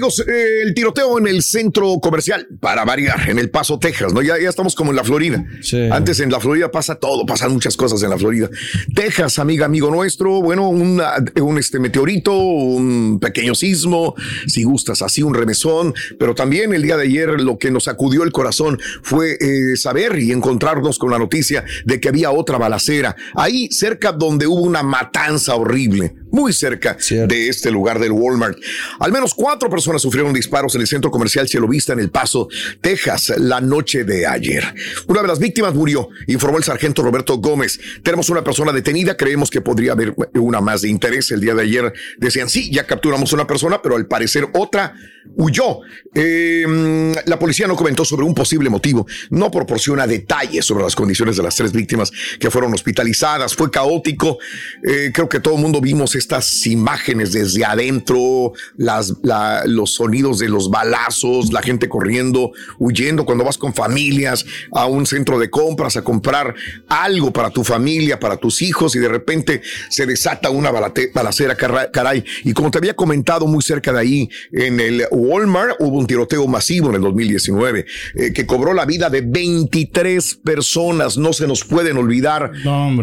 Amigos, 0.07 0.23
eh, 0.27 0.61
el 0.63 0.73
tiroteo 0.73 1.17
en 1.19 1.27
el 1.27 1.41
centro 1.43 1.97
comercial, 2.01 2.47
para 2.59 2.85
variar, 2.85 3.29
en 3.29 3.39
El 3.39 3.49
Paso, 3.49 3.77
Texas, 3.79 4.13
¿no? 4.13 4.21
Ya, 4.21 4.39
ya 4.39 4.49
estamos 4.49 4.75
como 4.75 4.91
en 4.91 4.95
la 4.95 5.03
Florida. 5.03 5.43
Antes 5.91 6.19
en 6.19 6.31
la 6.31 6.39
Florida 6.39 6.71
pasa 6.71 6.95
todo, 6.95 7.25
pasan 7.25 7.51
muchas 7.51 7.75
cosas 7.75 8.01
en 8.03 8.09
la 8.09 8.17
Florida. 8.17 8.49
Texas, 8.95 9.39
amiga, 9.39 9.65
amigo 9.65 9.91
nuestro, 9.91 10.41
bueno, 10.41 10.69
una- 10.69 11.13
un 11.41 11.57
este 11.57 11.79
meteorito, 11.79 12.33
un 12.37 13.19
pequeño 13.19 13.55
sismo, 13.55 14.15
si 14.47 14.63
gustas 14.63 15.01
así, 15.01 15.21
un 15.23 15.33
remesón, 15.33 15.93
pero 16.19 16.35
también 16.35 16.73
el 16.73 16.83
día 16.83 16.97
de 16.97 17.03
ayer 17.03 17.29
lo 17.41 17.57
que 17.57 17.71
nos 17.71 17.85
sacudió 17.85 18.23
el 18.23 18.31
corazón 18.31 18.79
fue 19.03 19.37
eh, 19.39 19.75
saber 19.75 20.17
y 20.19 20.31
encontrarnos 20.31 20.97
con 20.99 21.11
la 21.11 21.19
noticia 21.19 21.63
de 21.85 21.99
que 21.99 22.09
había 22.09 22.31
otra 22.31 22.57
balacera, 22.57 23.15
ahí 23.35 23.67
cerca 23.71 24.11
donde 24.11 24.47
hubo 24.47 24.61
una 24.61 24.83
matanza 24.83 25.55
horrible, 25.55 26.15
muy 26.37 26.53
cerca 26.53 26.95
de 27.09 27.49
este 27.49 27.71
lugar 27.71 27.97
del 27.97 28.11
Walmart. 28.11 28.59
Al 28.99 29.11
menos 29.11 29.33
cuatro 29.33 29.71
personas 29.71 30.03
sufrieron 30.03 30.31
disparos 30.33 30.75
en 30.75 30.81
el 30.81 30.87
centro 30.87 31.09
comercial 31.09 31.47
Cielo 31.47 31.67
Vista 31.67 31.93
en 31.93 31.99
El 31.99 32.11
Paso, 32.11 32.47
Texas, 32.79 33.33
la 33.37 33.59
noche 33.59 34.03
de 34.03 34.27
ayer. 34.27 34.63
Una 35.07 35.23
de 35.23 35.27
las 35.27 35.39
víctimas 35.39 35.73
murió, 35.73 36.09
informó 36.27 36.59
el 36.59 36.63
sargento 36.63 37.01
Roberto 37.01 37.37
Gómez. 37.37 37.79
Tenemos 38.03 38.29
una 38.29 38.43
persona 38.43 38.71
detenida, 38.71 39.17
creemos 39.17 39.49
que 39.49 39.61
podría 39.61 39.93
haber 39.93 40.13
una 40.35 40.61
más 40.61 40.83
de 40.83 40.89
interés. 40.89 41.31
El 41.31 41.41
día 41.41 41.55
de 41.55 41.63
ayer 41.63 41.91
decían, 42.19 42.49
sí, 42.49 42.69
ya 42.71 42.85
capturamos 42.85 43.33
una 43.33 43.47
persona, 43.47 43.81
pero 43.81 43.95
al 43.95 44.05
parecer 44.05 44.47
otra 44.53 44.93
huyó. 45.35 45.81
Eh, 46.13 47.13
la 47.25 47.37
policía 47.37 47.67
no 47.67 47.75
comentó 47.75 48.03
sobre 48.05 48.25
un 48.25 48.33
posible 48.33 48.69
motivo, 48.69 49.05
no 49.29 49.51
proporciona 49.51 50.07
detalles 50.07 50.65
sobre 50.65 50.83
las 50.83 50.95
condiciones 50.95 51.37
de 51.37 51.43
las 51.43 51.55
tres 51.55 51.71
víctimas 51.71 52.11
que 52.39 52.49
fueron 52.49 52.73
hospitalizadas. 52.73 53.55
Fue 53.55 53.69
caótico. 53.69 54.37
Eh, 54.83 55.11
creo 55.13 55.29
que 55.29 55.39
todo 55.39 55.55
el 55.55 55.61
mundo 55.61 55.81
vimos 55.81 56.15
estas 56.15 56.65
imágenes 56.65 57.31
desde 57.31 57.65
adentro, 57.65 58.53
los 58.77 59.93
sonidos 59.93 60.39
de 60.39 60.49
los 60.49 60.69
balazos, 60.69 61.51
la 61.51 61.61
gente 61.61 61.89
corriendo, 61.89 62.51
huyendo 62.79 63.25
cuando 63.25 63.43
vas 63.43 63.57
con 63.57 63.73
familias 63.73 64.45
a 64.71 64.85
un 64.85 65.05
centro 65.05 65.39
de 65.39 65.49
compras 65.49 65.97
a 65.97 66.03
comprar 66.03 66.55
algo 66.87 67.31
para 67.31 67.49
tu 67.49 67.63
familia, 67.63 68.19
para 68.19 68.37
tus 68.37 68.61
hijos 68.61 68.95
y 68.95 68.99
de 68.99 69.09
repente 69.09 69.61
se 69.89 70.05
desata 70.05 70.49
una 70.49 70.71
balacera, 70.71 71.55
caray. 71.55 72.23
Y 72.43 72.53
como 72.53 72.71
te 72.71 72.77
había 72.77 72.95
comentado 72.95 73.47
muy 73.47 73.61
cerca 73.61 73.93
de 73.93 73.99
ahí, 73.99 74.29
en 74.51 74.79
el 74.79 75.05
Walmart 75.17 75.75
hubo 75.79 75.97
un 75.97 76.07
tiroteo 76.07 76.47
masivo 76.47 76.89
en 76.89 76.95
el 76.95 77.01
2019 77.01 77.85
eh, 78.15 78.33
que 78.33 78.45
cobró 78.45 78.73
la 78.73 78.85
vida 78.85 79.09
de 79.09 79.21
23 79.21 80.35
personas. 80.43 81.17
No 81.17 81.33
se 81.33 81.47
nos 81.47 81.63
pueden 81.63 81.97
olvidar 81.97 82.51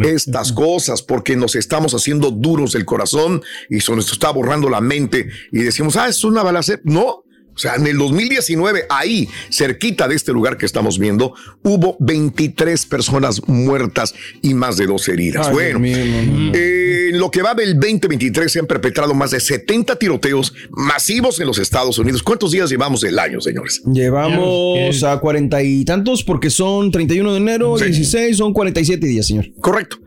estas 0.05 0.53
cosas 0.53 1.03
porque 1.03 1.37
nos 1.37 1.55
estamos 1.55 1.95
haciendo 1.95 2.31
duros 2.31 2.75
el 2.75 2.85
corazón 2.85 3.43
y 3.69 3.81
se 3.81 3.95
nos 3.95 4.11
está 4.11 4.31
borrando 4.31 4.69
la 4.69 4.81
mente 4.81 5.29
y 5.53 5.59
decimos, 5.63 5.97
ah, 5.97 6.09
es 6.09 6.25
una 6.25 6.43
balacera. 6.43 6.81
No. 6.85 7.24
O 7.55 7.59
sea, 7.59 7.77
en 7.77 7.87
el 7.87 7.97
2019, 7.99 8.87
ahí, 8.91 9.29
cerquita 9.51 10.09
de 10.09 10.17
este 10.17 10.33
lugar 10.33 10.57
que 10.57 10.67
estamos 10.67 10.99
viendo, 10.99 11.35
hubo 11.63 11.97
23 12.01 12.87
personas 12.87 13.47
muertas 13.47 14.15
y 14.43 14.55
más 14.55 14.77
de 14.77 14.87
dos 14.87 15.09
heridas. 15.09 15.47
Ay, 15.47 15.53
bueno, 15.53 15.79
mío, 15.79 15.97
eh, 15.97 17.11
en 17.13 17.19
lo 17.19 17.31
que 17.31 17.43
va 17.43 17.55
del 17.55 17.75
2023 17.75 18.51
se 18.51 18.59
han 18.59 18.67
perpetrado 18.67 19.15
más 19.15 19.31
de 19.31 19.41
70 19.41 19.97
tiroteos 19.97 20.53
masivos 20.71 21.39
en 21.41 21.47
los 21.47 21.59
Estados 21.59 21.99
Unidos. 21.99 22.23
¿Cuántos 22.23 22.51
días 22.51 22.71
llevamos 22.71 23.01
del 23.03 23.19
año, 23.19 23.41
señores? 23.41 23.83
Llevamos 23.87 25.03
a 25.05 25.19
cuarenta 25.19 25.63
y 25.63 25.85
tantos 25.85 26.25
porque 26.25 26.51
son 26.51 26.91
31 26.91 27.33
de 27.33 27.39
enero, 27.39 27.77
16, 27.77 28.37
son 28.37 28.53
47 28.53 29.07
días, 29.07 29.27
señor. 29.27 29.47
Correcto. 29.61 29.99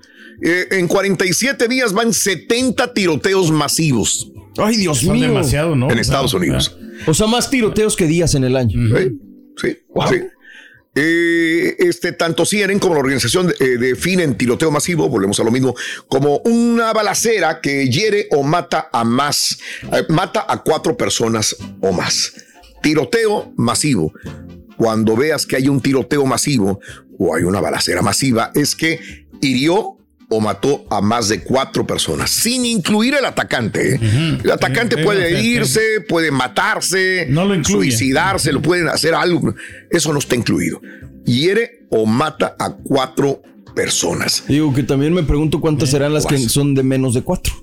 Eh, 0.42 0.68
en 0.72 0.88
47 0.88 1.68
días 1.68 1.94
van 1.94 2.14
70 2.14 2.94
tiroteos 2.94 3.52
masivos. 3.52 4.32
Ay, 4.58 4.78
Dios 4.78 5.00
Son 5.00 5.14
mío. 5.14 5.28
demasiado, 5.28 5.76
¿no? 5.76 5.90
En 5.92 6.00
Estados 6.00 6.34
Unidos. 6.34 6.78
O 7.06 7.14
sea, 7.14 7.28
más 7.28 7.50
tiroteos 7.50 7.96
que 7.96 8.06
días 8.06 8.36
en 8.36 8.44
el 8.44 8.56
año. 8.56 8.80
Sí, 9.58 9.78
sí. 10.10 10.22
Eh, 11.00 11.76
este, 11.78 12.12
tanto 12.14 12.44
CNN 12.44 12.80
como 12.80 12.96
la 12.96 13.02
organización 13.02 13.54
eh, 13.60 13.78
definen 13.78 14.36
tiroteo 14.36 14.72
masivo, 14.72 15.08
volvemos 15.08 15.40
a 15.40 15.44
lo 15.44 15.52
mismo, 15.52 15.76
como 16.08 16.38
una 16.40 16.92
balacera 16.92 17.62
que 17.62 17.88
hiere 17.88 18.28
o 18.32 18.42
mata 18.42 18.90
a 18.92 19.04
más, 19.04 19.60
eh, 19.94 20.06
mata 20.10 20.44
a 20.50 20.64
cuatro 20.64 20.98
personas 20.98 21.56
o 21.82 21.92
más. 21.92 22.34
Tiroteo 22.82 23.54
masivo. 23.58 24.12
Cuando 24.76 25.16
veas 25.16 25.46
que 25.46 25.56
hay 25.58 25.68
un 25.68 25.82
tiroteo 25.82 26.26
masivo 26.26 26.80
o 27.20 27.36
hay 27.36 27.44
una 27.44 27.62
balacera 27.62 28.02
masiva, 28.02 28.52
es 28.56 28.76
que 28.76 29.28
hirió 29.40 29.97
o 30.30 30.42
mató 30.42 30.86
a 30.90 31.00
más 31.02 31.30
de 31.30 31.42
cuatro 31.42 31.88
personas, 31.88 32.30
sin 32.30 32.66
incluir 32.66 33.14
el 33.16 33.24
atacante. 33.26 33.96
¿eh? 33.96 34.40
El 34.44 34.52
atacante 34.52 34.98
Sí, 34.98 35.04
puede 35.04 35.30
sí, 35.30 35.42
sí. 35.42 35.48
irse, 35.52 35.82
puede 36.08 36.32
matarse, 36.32 37.28
No 37.30 37.46
lo 37.46 37.64
suicidarse, 37.64 38.52
lo 38.52 38.62
pueden 38.62 38.90
hacer 38.90 39.14
algo. 39.14 39.54
Eso 39.90 40.12
no 40.12 40.20
está 40.20 40.36
incluido. 40.36 40.82
Hiere 41.26 41.86
o 41.90 42.06
mata 42.06 42.56
a 42.60 42.72
cuatro 42.74 43.42
personas. 43.76 44.44
Digo 44.48 44.74
que 44.74 44.84
también 44.84 45.14
me 45.14 45.24
pregunto 45.24 45.62
cuántas 45.62 45.92
serán 45.92 46.14
las 46.14 46.26
que 46.26 46.38
son 46.38 46.74
de 46.76 46.84
menos 46.84 47.14
de 47.14 47.22
cuatro. 47.22 47.54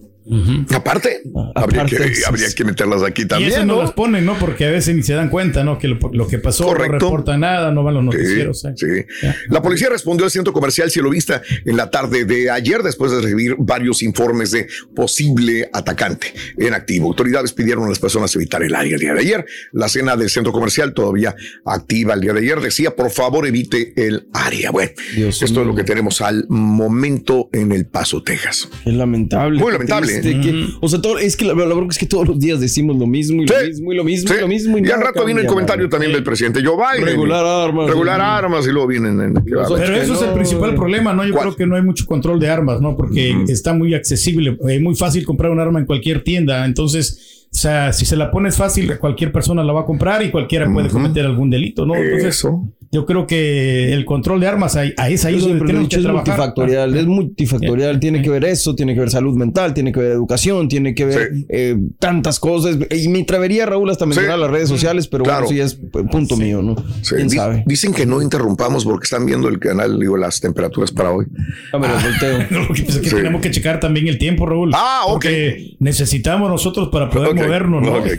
Aparte, 0.75 1.23
habría, 1.55 1.85
que, 1.85 1.97
habría 2.27 2.49
que 2.55 2.65
meterlas 2.65 3.03
aquí 3.03 3.23
y 3.23 3.27
también. 3.27 3.53
eso 3.53 3.65
no, 3.65 3.77
¿no? 3.77 3.83
las 3.83 3.93
ponen, 3.93 4.25
¿no? 4.25 4.39
Porque 4.39 4.65
a 4.67 4.71
veces 4.71 4.95
ni 4.95 5.03
se 5.03 5.13
dan 5.13 5.29
cuenta, 5.29 5.65
¿no? 5.65 5.79
Que 5.79 5.89
lo, 5.89 5.99
lo 6.13 6.27
que 6.27 6.39
pasó 6.39 6.65
Correcto. 6.65 6.93
no 6.93 6.99
reporta 6.99 7.37
nada, 7.37 7.71
no 7.71 7.83
van 7.83 7.95
los 7.95 8.05
noticieros. 8.05 8.65
¿eh? 8.65 8.75
Sí. 8.77 9.27
La 9.49 9.61
policía 9.61 9.89
respondió 9.91 10.25
al 10.25 10.31
centro 10.31 10.53
comercial 10.53 10.91
Cielo 10.91 11.11
Vista 11.11 11.43
en 11.65 11.77
la 11.77 11.91
tarde 11.91 12.25
de 12.25 12.51
ayer 12.51 12.83
después 12.83 13.13
de 13.13 13.21
recibir 13.21 13.57
varios 13.59 14.03
informes 14.03 14.51
de 14.51 14.67
posible 14.95 15.69
atacante 15.73 16.33
en 16.57 16.73
activo. 16.73 17.09
Autoridades 17.09 17.53
pidieron 17.53 17.85
a 17.85 17.89
las 17.89 17.99
personas 17.99 18.35
evitar 18.35 18.63
el 18.63 18.75
área 18.75 18.95
el 18.95 19.01
día 19.01 19.15
de 19.15 19.21
ayer. 19.21 19.45
La 19.73 19.89
cena 19.89 20.17
del 20.17 20.31
centro 20.31 20.53
comercial 20.53 20.95
todavía 20.95 21.35
activa 21.67 22.15
el 22.15 22.21
día 22.21 22.33
de 22.33 22.41
ayer 22.41 22.61
decía, 22.61 22.97
por 22.97 23.11
favor, 23.11 23.47
evite 23.47 23.93
el 23.97 24.27
área. 24.33 24.71
Bueno, 24.71 24.93
esto 25.17 25.45
es 25.45 25.67
lo 25.67 25.75
que 25.75 25.85
tenemos 25.85 26.21
al 26.21 26.47
momento 26.49 27.51
en 27.53 27.73
El 27.73 27.87
Paso, 27.87 28.23
Texas. 28.23 28.69
Es 28.85 28.95
lamentable. 28.95 29.61
Muy 29.61 29.73
lamentable, 29.73 30.13
¿eh? 30.18 30.40
que- 30.40 30.50
Ujú. 30.64 30.79
o 30.81 30.88
sea, 30.88 31.00
todo, 31.00 31.18
es 31.18 31.37
que 31.37 31.44
la, 31.44 31.55
la 31.55 31.64
verdad 31.64 31.87
es 31.90 31.98
que 31.98 32.07
todos 32.07 32.27
los 32.29 32.38
días 32.38 32.61
decimos 32.61 32.96
lo 32.96 33.07
mismo 33.07 33.42
y 33.42 33.46
lo 33.46 33.55
mismo 33.66 33.92
y 33.92 33.96
lo 33.96 34.05
mismo 34.05 34.29
Sí. 34.29 34.35
y 34.38 34.40
lo 34.40 34.48
mismo. 34.48 34.79
Y 34.79 34.90
al 34.90 35.00
rato 35.00 35.24
viene 35.24 35.40
el 35.42 35.46
comentario 35.46 35.88
también 35.88 36.12
del 36.12 36.22
presidente 36.24 36.61
Joe 36.64 36.77
Biden. 36.77 37.07
Regular 37.07 37.44
armas. 37.44 37.88
Regular 37.88 38.20
Sí. 38.20 38.27
armas 38.27 38.66
y 38.66 38.70
luego 38.70 38.87
vienen 38.88 39.20
en... 39.20 39.37
a 39.37 39.40
haber. 39.40 39.44
Pero 39.44 39.96
eso 39.96 40.14
es 40.14 40.22
el 40.22 40.33
principal 40.33 40.74
problema, 40.74 41.12
¿no? 41.12 41.24
Yo 41.27 41.35
creo 41.35 41.57
que 41.57 41.66
no 41.66 41.77
hay 41.77 41.83
mucho 41.83 42.07
control 42.07 42.38
de 42.40 42.48
armas, 42.48 42.81
¿no? 42.81 42.96
Porque 42.96 43.35
está 43.48 43.72
muy 43.74 43.94
accesible, 43.94 44.59
es 44.68 44.81
muy 44.81 44.94
fácil 44.94 45.24
comprar 45.24 45.50
un 45.50 45.61
arma 45.61 45.79
en 45.81 45.87
cualquier 45.87 46.22
tienda. 46.24 46.64
Entonces, 46.64 47.43
o 47.55 47.57
sea, 47.57 47.93
si 47.93 48.05
se 48.05 48.17
la 48.17 48.33
pones 48.33 48.57
fácil, 48.57 48.99
cualquier 48.99 49.31
persona 49.31 49.62
la 49.62 49.73
va 49.73 49.83
a 49.83 49.85
comprar 49.85 50.25
y 50.25 50.33
cualquiera 50.33 50.69
puede 50.73 50.88
cometer 50.88 51.25
algún 51.25 51.51
delito, 51.51 51.87
¿no? 51.87 51.95
Entonces, 51.95 52.45
yo 52.90 53.07
creo 53.07 53.27
que 53.27 53.93
el 53.93 54.05
control 54.05 54.38
de 54.40 54.47
armas 54.47 54.77
ahí, 54.77 54.93
ahí 54.97 55.14
es 55.14 55.25
ahí 55.25 55.35
Yo 55.40 55.49
donde 55.49 55.61
tenemos 55.67 55.88
que 55.88 55.97
dicho, 55.97 55.99
es 55.99 56.05
trabajar. 56.05 56.27
multifactorial, 56.29 56.97
es 56.97 57.07
multifactorial, 57.07 57.99
tiene 58.01 58.23
que 58.23 58.31
ver 58.31 58.45
eso, 58.45 58.75
tiene 58.77 58.95
que 58.95 59.01
ver 59.01 59.11
salud 59.11 59.37
mental, 59.37 59.73
tiene 59.75 59.90
que 59.93 59.99
ver 60.01 60.12
educación, 60.12 60.69
tiene 60.69 60.95
que 60.95 61.05
ver 61.05 61.31
eh, 61.49 61.77
tantas 61.99 62.38
cosas. 62.38 62.77
Y 62.90 63.09
me 63.09 63.23
atrevería, 63.23 63.67
Raúl, 63.67 63.90
hasta 63.90 64.07
mencionar 64.07 64.38
las 64.38 64.51
redes 64.51 64.69
sociales, 64.69 65.07
pero 65.09 65.25
Claro. 65.25 65.47
bueno, 65.47 65.55
eso 65.55 65.57
ya 65.57 65.64
es 65.64 66.07
punto 66.11 66.37
mío, 66.37 66.61
¿no? 66.62 66.77
Sí, 67.03 67.14
¿Quién 67.17 67.29
di- 67.29 67.37
sabe? 67.37 67.64
Dicen 67.67 67.93
que 67.95 68.07
no 68.07 68.21
interrumpamos 68.23 68.85
porque 68.85 69.05
están 69.05 69.27
viendo 69.27 69.49
el 69.49 69.59
canal, 69.59 69.99
digo, 69.99 70.17
las 70.17 70.40
temperaturas 70.40 70.90
para 70.93 71.11
hoy. 71.12 71.27
Dame 71.73 71.88
los 71.88 72.03
volteo. 72.03 72.38
No, 72.51 72.61
lo 72.69 72.75
que 72.75 72.83
pasa 72.83 72.99
es 72.99 73.03
que 73.05 73.11
Sí. 73.11 73.17
tenemos 73.17 73.40
que 73.40 73.51
checar 73.51 73.81
también 73.81 74.07
el 74.09 74.19
tiempo, 74.19 74.47
Raúl. 74.47 74.71
Ah, 74.75 75.03
ok. 75.07 75.12
Porque 75.14 75.77
necesamos 75.81 76.49
nosotros 76.49 76.88
para 76.93 77.11
poder 77.11 77.35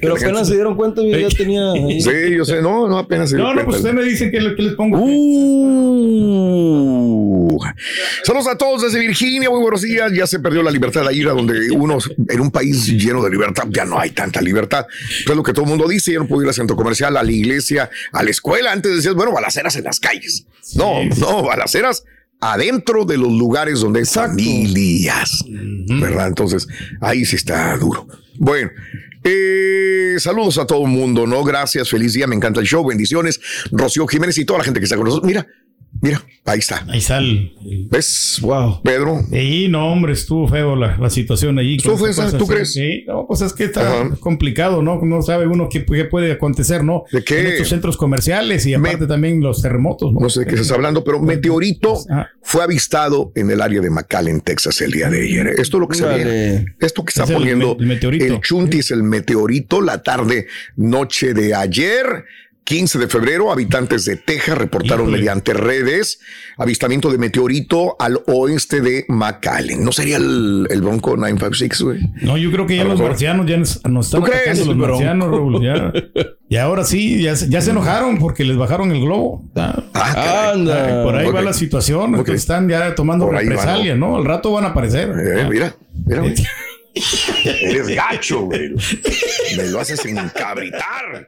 Pero 0.01 0.15
apenas 0.15 0.47
se 0.47 0.55
dieron 0.55 0.75
cuenta, 0.75 1.01
yo 1.01 1.17
ya 1.17 1.29
tenía. 1.29 1.71
ahí. 1.71 2.01
Sí, 2.01 2.09
yo 2.35 2.45
sé, 2.45 2.61
no, 2.61 2.88
no, 2.88 2.97
apenas 2.97 3.29
se 3.29 3.35
dio 3.38 3.45
No, 3.45 3.53
no, 3.53 3.63
pues 3.65 3.81
cuenta. 3.81 3.89
usted 3.89 4.03
me 4.03 4.09
dice 4.09 4.31
que, 4.31 4.55
que 4.55 4.61
les 4.63 4.73
pongo. 4.73 4.97
Uh. 4.99 6.35
Saludos 8.23 8.47
a 8.47 8.57
todos 8.57 8.81
desde 8.83 8.99
Virginia, 8.99 9.49
muy 9.49 9.61
buenos 9.61 9.81
días. 9.81 10.11
Ya 10.13 10.27
se 10.27 10.39
perdió 10.39 10.63
la 10.63 10.71
libertad 10.71 11.05
de 11.07 11.15
ira, 11.15 11.31
donde 11.31 11.71
uno 11.71 11.97
en 12.29 12.41
un 12.41 12.51
país 12.51 12.88
lleno 12.88 13.23
de 13.23 13.29
libertad 13.29 13.65
ya 13.69 13.85
no 13.85 13.99
hay 13.99 14.11
tanta 14.11 14.41
libertad. 14.41 14.85
Eso 15.21 15.31
es 15.31 15.35
lo 15.35 15.43
que 15.43 15.53
todo 15.53 15.63
el 15.65 15.69
mundo 15.69 15.88
dice. 15.88 16.13
Ya 16.13 16.19
no 16.19 16.27
puedo 16.27 16.41
ir 16.41 16.47
al 16.47 16.53
centro 16.53 16.75
comercial, 16.75 17.15
a 17.17 17.23
la 17.23 17.31
iglesia, 17.31 17.89
a 18.11 18.23
la 18.23 18.29
escuela. 18.29 18.71
Antes 18.71 18.95
decías, 18.95 19.13
bueno, 19.15 19.31
balaceras 19.31 19.75
en 19.75 19.83
las 19.85 19.99
calles. 19.99 20.45
No, 20.75 21.03
no, 21.19 21.43
balaceras 21.43 22.03
adentro 22.41 23.05
de 23.05 23.17
los 23.17 23.31
lugares 23.31 23.79
donde 23.79 23.99
hay 23.99 24.05
familias. 24.05 25.43
¿Verdad? 25.47 26.27
Entonces, 26.27 26.67
ahí 27.01 27.25
sí 27.25 27.35
está 27.35 27.75
duro. 27.77 28.07
Bueno. 28.38 28.69
Eh, 29.27 30.15
saludos 30.19 30.59
a 30.59 30.67
todo 30.67 30.83
el 30.85 30.91
mundo, 30.91 31.25
¿no? 31.25 31.43
Gracias, 31.43 31.89
feliz 31.89 32.13
día, 32.13 32.27
me 32.27 32.35
encanta 32.35 32.59
el 32.59 32.67
show, 32.67 32.85
bendiciones. 32.85 33.41
Rocío 33.71 34.05
Jiménez 34.05 34.38
y 34.38 34.45
toda 34.45 34.59
la 34.59 34.65
gente 34.65 34.79
que 34.79 34.83
está 34.83 34.95
con 34.95 35.05
nosotros. 35.05 35.27
Mira, 35.27 35.47
mira, 36.06 36.24
ahí 36.46 36.60
está. 36.60 36.86
Ahí 36.88 37.02
sale. 37.02 37.54
¿Ves? 37.89 38.39
Wow. 38.41 38.82
Pedro. 38.84 39.22
Sí, 39.32 39.68
no, 39.70 39.91
hombre, 39.91 40.13
estuvo 40.13 40.48
feo 40.48 40.76
la, 40.76 40.98
la 40.98 41.10
situación 41.10 41.58
allí. 41.60 41.78
¿Estuvo 41.78 41.98
con 41.98 42.13
fea 42.13 42.26
esa 42.28 42.38
¿Tú 42.38 42.46
sí, 42.46 42.52
crees? 42.52 42.74
Sí, 42.74 43.04
no, 43.08 43.26
pues 43.28 43.41
es 43.41 43.54
que 43.54 43.65
está 43.65 43.82
Ajá. 44.02 44.15
complicado, 44.20 44.82
¿no? 44.82 45.02
No 45.02 45.22
sabe 45.22 45.48
uno 45.48 45.68
qué, 45.70 45.86
qué 45.86 46.06
puede 46.06 46.32
acontecer, 46.34 46.84
¿no? 46.84 47.04
¿De 47.12 47.24
qué? 47.24 47.39
En 47.41 47.48
estos 47.48 47.70
centros 47.70 47.98
comerciales 47.98 48.65
y 48.65 48.74
aparte 48.74 49.08
también 49.08 49.41
los 49.41 49.62
terremotos, 49.62 50.13
¿no? 50.13 50.20
No 50.20 50.30
sé 50.30 50.41
de 50.41 50.46
qué 50.48 50.56
estás 50.56 50.72
hablando, 50.72 51.04
pero 51.04 51.20
meteorito 51.22 51.96
fue 52.41 52.63
avistado 52.63 53.32
en 53.36 53.50
el 53.52 53.62
área 53.62 53.82
de 53.82 53.89
McAllen, 53.89 54.41
Texas, 54.41 54.80
el 54.82 54.91
día 54.91 55.10
de 55.10 55.22
ayer. 55.24 55.48
Esto 55.58 55.78
es 55.78 55.82
lo 55.82 55.88
que 55.88 55.96
se 55.98 56.06
ve. 56.06 56.65
Esto 56.80 57.04
que 57.04 57.10
está 57.10 57.24
Es 57.24 57.30
el 57.32 57.38
poniendo 57.38 57.76
me- 57.76 57.82
el 57.82 57.88
meteorito. 57.88 58.26
el 58.26 58.41
Chunti 58.41 58.80
es 58.80 58.91
el 58.91 59.04
meteorito 59.04 59.82
la 59.82 60.04
tarde, 60.04 60.48
noche 60.76 61.34
de 61.34 61.56
ayer. 61.56 62.06
15 62.65 62.97
de 62.99 63.08
febrero, 63.08 63.51
habitantes 63.51 64.06
de 64.06 64.17
Texas 64.17 64.58
reportaron 64.58 65.04
Híjole. 65.06 65.17
mediante 65.19 65.54
redes 65.54 66.19
avistamiento 66.58 67.12
de 67.12 67.19
meteorito 67.19 67.95
al 67.99 68.19
oeste 68.25 68.82
de 68.82 69.06
McAllen. 69.08 69.84
¿No 69.84 69.91
sería 69.91 70.17
el, 70.17 70.65
el 70.71 70.82
Bronco 70.82 71.15
956, 71.15 71.82
güey? 71.82 71.99
No, 72.23 72.38
yo 72.38 72.51
creo 72.51 72.65
que 72.65 72.75
ya 72.78 72.84
los 72.84 72.93
mejor. 72.93 73.10
marcianos 73.12 73.45
ya 73.45 73.58
nos, 73.58 73.86
nos 73.88 74.08
están 74.08 74.21
los 74.67 74.75
marcianos, 74.75 75.30
Raúl, 75.30 75.63
ya. 75.63 75.93
Y 76.47 76.58
ahora 76.58 76.84
sí, 76.84 77.23
ya, 77.23 77.36
se- 77.36 77.49
ya 77.49 77.60
se 77.62 77.71
enojaron 77.71 78.17
porque 78.19 78.43
les 78.43 78.56
bajaron 78.56 78.91
el 78.91 79.01
globo. 79.01 79.43
Ah, 79.56 79.84
Ah. 79.95 80.51
Anda. 80.54 81.04
por 81.04 81.15
ahí 81.15 81.32
va 81.32 81.41
la 81.41 81.54
situación. 81.54 82.13
Ok. 82.15 82.25
que 82.28 82.34
Están 82.34 82.69
ya 82.69 82.93
tomando 82.93 83.25
Por 83.25 83.36
ahí 83.36 83.45
va, 83.47 83.51
represalia, 83.56 83.95
¿no? 83.95 84.15
Al 84.17 84.25
rato 84.25 84.51
van 84.51 84.63
a 84.65 84.67
aparecer. 84.67 85.10
Eh, 85.10 85.47
mira, 85.49 85.75
mira, 86.06 86.21
güey. 86.21 86.36
Eres 87.45 87.88
gacho, 87.89 88.41
güey. 88.41 88.73
Me 89.58 89.63
lo 89.69 89.80
haces 89.80 90.06
encabritar. 90.06 91.28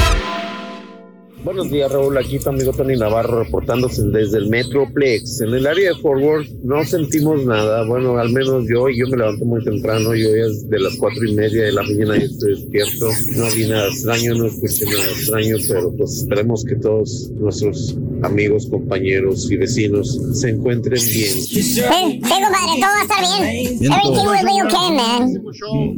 Buenos 1.43 1.71
días, 1.71 1.91
Raúl. 1.91 2.15
Aquí 2.19 2.37
tu 2.37 2.49
amigo 2.49 2.71
Tony 2.71 2.95
Navarro 2.95 3.43
reportándose 3.43 4.03
desde 4.03 4.37
el 4.37 4.47
Metroplex. 4.47 5.41
En 5.41 5.55
el 5.55 5.65
área 5.65 5.89
de 5.89 5.99
Fort 5.99 6.21
Worth 6.21 6.49
no 6.63 6.85
sentimos 6.85 7.43
nada. 7.45 7.83
Bueno, 7.87 8.17
al 8.19 8.29
menos 8.29 8.65
yo, 8.69 8.87
yo 8.89 9.07
me 9.07 9.17
levanto 9.17 9.43
muy 9.45 9.63
temprano. 9.63 10.13
Yo 10.13 10.29
ya 10.29 10.45
es 10.45 10.69
de 10.69 10.79
las 10.79 10.95
cuatro 10.97 11.25
y 11.25 11.33
media 11.33 11.63
de 11.63 11.71
la 11.71 11.81
mañana 11.81 12.17
y 12.17 12.23
estoy 12.25 12.51
despierto. 12.51 13.09
No 13.35 13.45
vi 13.55 13.65
nada 13.65 13.87
extraño, 13.87 14.35
no 14.35 14.45
escuché 14.45 14.85
nada 14.85 15.03
extraño, 15.03 15.55
pero 15.67 15.91
pues 15.97 16.17
esperemos 16.17 16.63
que 16.63 16.75
todos 16.75 17.31
nuestros 17.31 17.95
amigos, 18.21 18.67
compañeros 18.69 19.49
y 19.49 19.57
vecinos 19.57 20.19
se 20.33 20.49
encuentren 20.49 21.01
bien. 21.01 21.33
Sí, 21.41 21.63
sí, 21.63 21.81
compadre, 21.81 22.51
todo 22.75 22.81
va 22.81 22.99
a 22.99 23.01
estar 23.01 23.39
bien. 23.39 23.79
Bien, 23.79 23.93
Everything 23.93 24.27
will 24.27 24.45
be 24.45 24.63
okay, 24.63 24.95
man. 24.95 25.43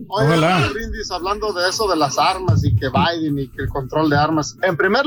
Ojalá. 0.07 0.69
Brindis, 0.73 1.11
hablando 1.11 1.51
de 1.51 1.69
eso 1.69 1.87
de 1.87 1.97
las 1.97 2.17
armas 2.17 2.63
y 2.63 2.73
que 2.75 2.87
Biden 2.87 3.39
y 3.39 3.47
que 3.49 3.63
el 3.63 3.69
control 3.69 4.09
de 4.09 4.17
armas. 4.17 4.55
En 4.61 4.77
primer 4.77 5.05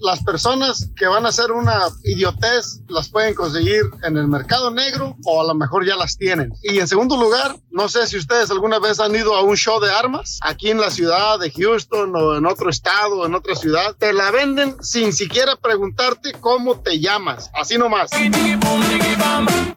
las 0.00 0.22
personas 0.22 0.88
que 0.96 1.06
van 1.06 1.26
a 1.26 1.28
hacer 1.28 1.52
una 1.52 1.82
idiotez 2.04 2.80
las 2.88 3.08
pueden 3.08 3.34
conseguir 3.34 3.82
en 4.02 4.16
el 4.16 4.28
mercado 4.28 4.70
negro 4.70 5.16
o 5.24 5.40
a 5.40 5.46
lo 5.46 5.54
mejor 5.54 5.86
ya 5.86 5.96
las 5.96 6.16
tienen. 6.16 6.52
Y 6.62 6.78
en 6.78 6.88
segundo 6.88 7.16
lugar, 7.16 7.56
no 7.76 7.90
sé 7.90 8.06
si 8.06 8.16
ustedes 8.16 8.50
alguna 8.50 8.78
vez 8.78 8.98
han 9.00 9.14
ido 9.14 9.34
a 9.36 9.42
un 9.42 9.54
show 9.54 9.78
de 9.80 9.90
armas 9.92 10.38
aquí 10.42 10.70
en 10.70 10.80
la 10.80 10.90
ciudad 10.90 11.38
de 11.38 11.50
Houston 11.50 12.10
o 12.16 12.36
en 12.36 12.46
otro 12.46 12.70
estado 12.70 13.18
o 13.20 13.26
en 13.26 13.34
otra 13.34 13.54
ciudad. 13.54 13.94
Te 13.98 14.14
la 14.14 14.30
venden 14.30 14.74
sin 14.82 15.12
siquiera 15.12 15.56
preguntarte 15.56 16.32
cómo 16.40 16.80
te 16.80 16.98
llamas. 17.00 17.50
Así 17.54 17.76
nomás. 17.76 18.10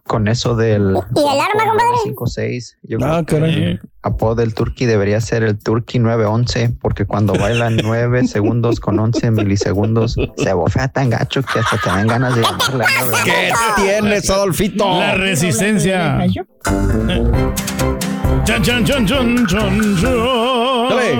Con 0.07 0.27
eso 0.29 0.55
del 0.55 0.95
¿Y 1.15 1.19
el 1.19 1.39
arma, 1.41 1.65
compadre? 1.65 2.15
5-6, 2.15 2.75
yo 2.83 2.97
Ah, 3.01 3.21
creo 3.27 3.41
caray. 3.41 3.55
que 3.55 3.69
el 3.71 3.81
apodo 4.01 4.35
del 4.35 4.53
Turkey 4.53 4.87
debería 4.87 5.19
ser 5.19 5.43
el 5.43 5.59
Turkey 5.59 5.99
911, 5.99 6.77
porque 6.81 7.05
cuando 7.05 7.33
bailan 7.33 7.75
9 7.83 8.27
segundos 8.27 8.79
con 8.79 8.97
11 8.97 9.31
milisegundos, 9.31 10.15
se 10.37 10.53
bofea 10.53 10.87
tan 10.87 11.09
gacho 11.09 11.43
que 11.43 11.59
hasta 11.59 11.77
te 11.77 11.89
dan 11.89 12.07
ganas 12.07 12.33
de 12.35 12.41
llamarle 12.43 12.85
a 12.85 13.05
911. 13.05 13.23
¿Qué 13.25 13.51
tienes, 13.75 14.29
Adolfito? 14.29 14.85
La 14.99 15.15
resistencia. 15.15 16.17
Chan, 18.49 18.63
chan, 18.63 18.83
chan, 18.83 19.05
chan, 19.05 19.45
chan. 19.45 20.01
Dale. 20.89 21.13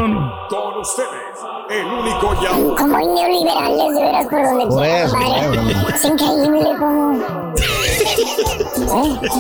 Con 0.50 0.80
ustedes, 0.80 1.38
el 1.70 1.86
único 1.86 2.42
ya. 2.42 2.50
Como 2.50 2.98
hay 2.98 3.06
neoliberales 3.06 3.94
de 3.94 4.02
veras 4.02 4.26
por 4.26 4.42
donde 4.44 4.66
Por 4.66 4.82
quiera. 4.82 5.94
Es 5.94 6.06
increíble 6.06 6.70
como... 6.80 7.54
¿Eh? 7.54 8.00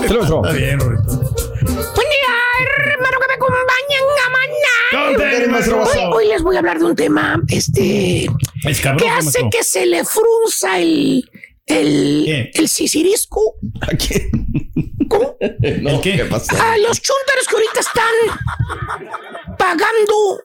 Kilómetro. 0.08 0.44
Está 0.44 0.54
bien, 0.56 0.80
Roberto. 0.80 1.18
Buen 1.18 2.10
día, 2.14 2.36
hermano 2.94 3.18
que 3.22 3.28
me 3.28 3.34
acompañan 3.34 4.06
a 4.14 4.30
Hoy, 5.82 6.14
hoy 6.14 6.28
les 6.28 6.44
voy 6.44 6.56
a 6.58 6.60
hablar 6.60 6.78
de 6.78 6.86
un 6.86 6.96
tema, 6.96 7.42
este, 7.48 8.28
Es 8.66 8.82
cabrón, 8.82 9.00
que 9.00 9.10
hace 9.10 9.50
que 9.50 9.64
se 9.64 9.88
le 9.88 10.04
frunza 10.06 10.78
el, 10.80 11.28
el, 11.66 12.24
¿Qué? 12.26 12.52
el 12.54 12.70
sisirisco 12.70 13.56
¿A 13.82 13.88
quién? 13.96 14.49
No, 15.82 15.90
¿El 15.90 16.02
qué? 16.02 16.16
¿Qué 16.18 16.26
pasó? 16.26 16.56
a 16.62 16.78
los 16.78 17.02
chuntaros 17.02 17.48
que 17.48 17.56
ahorita 17.56 17.80
están 17.80 19.56
pagando 19.58 20.44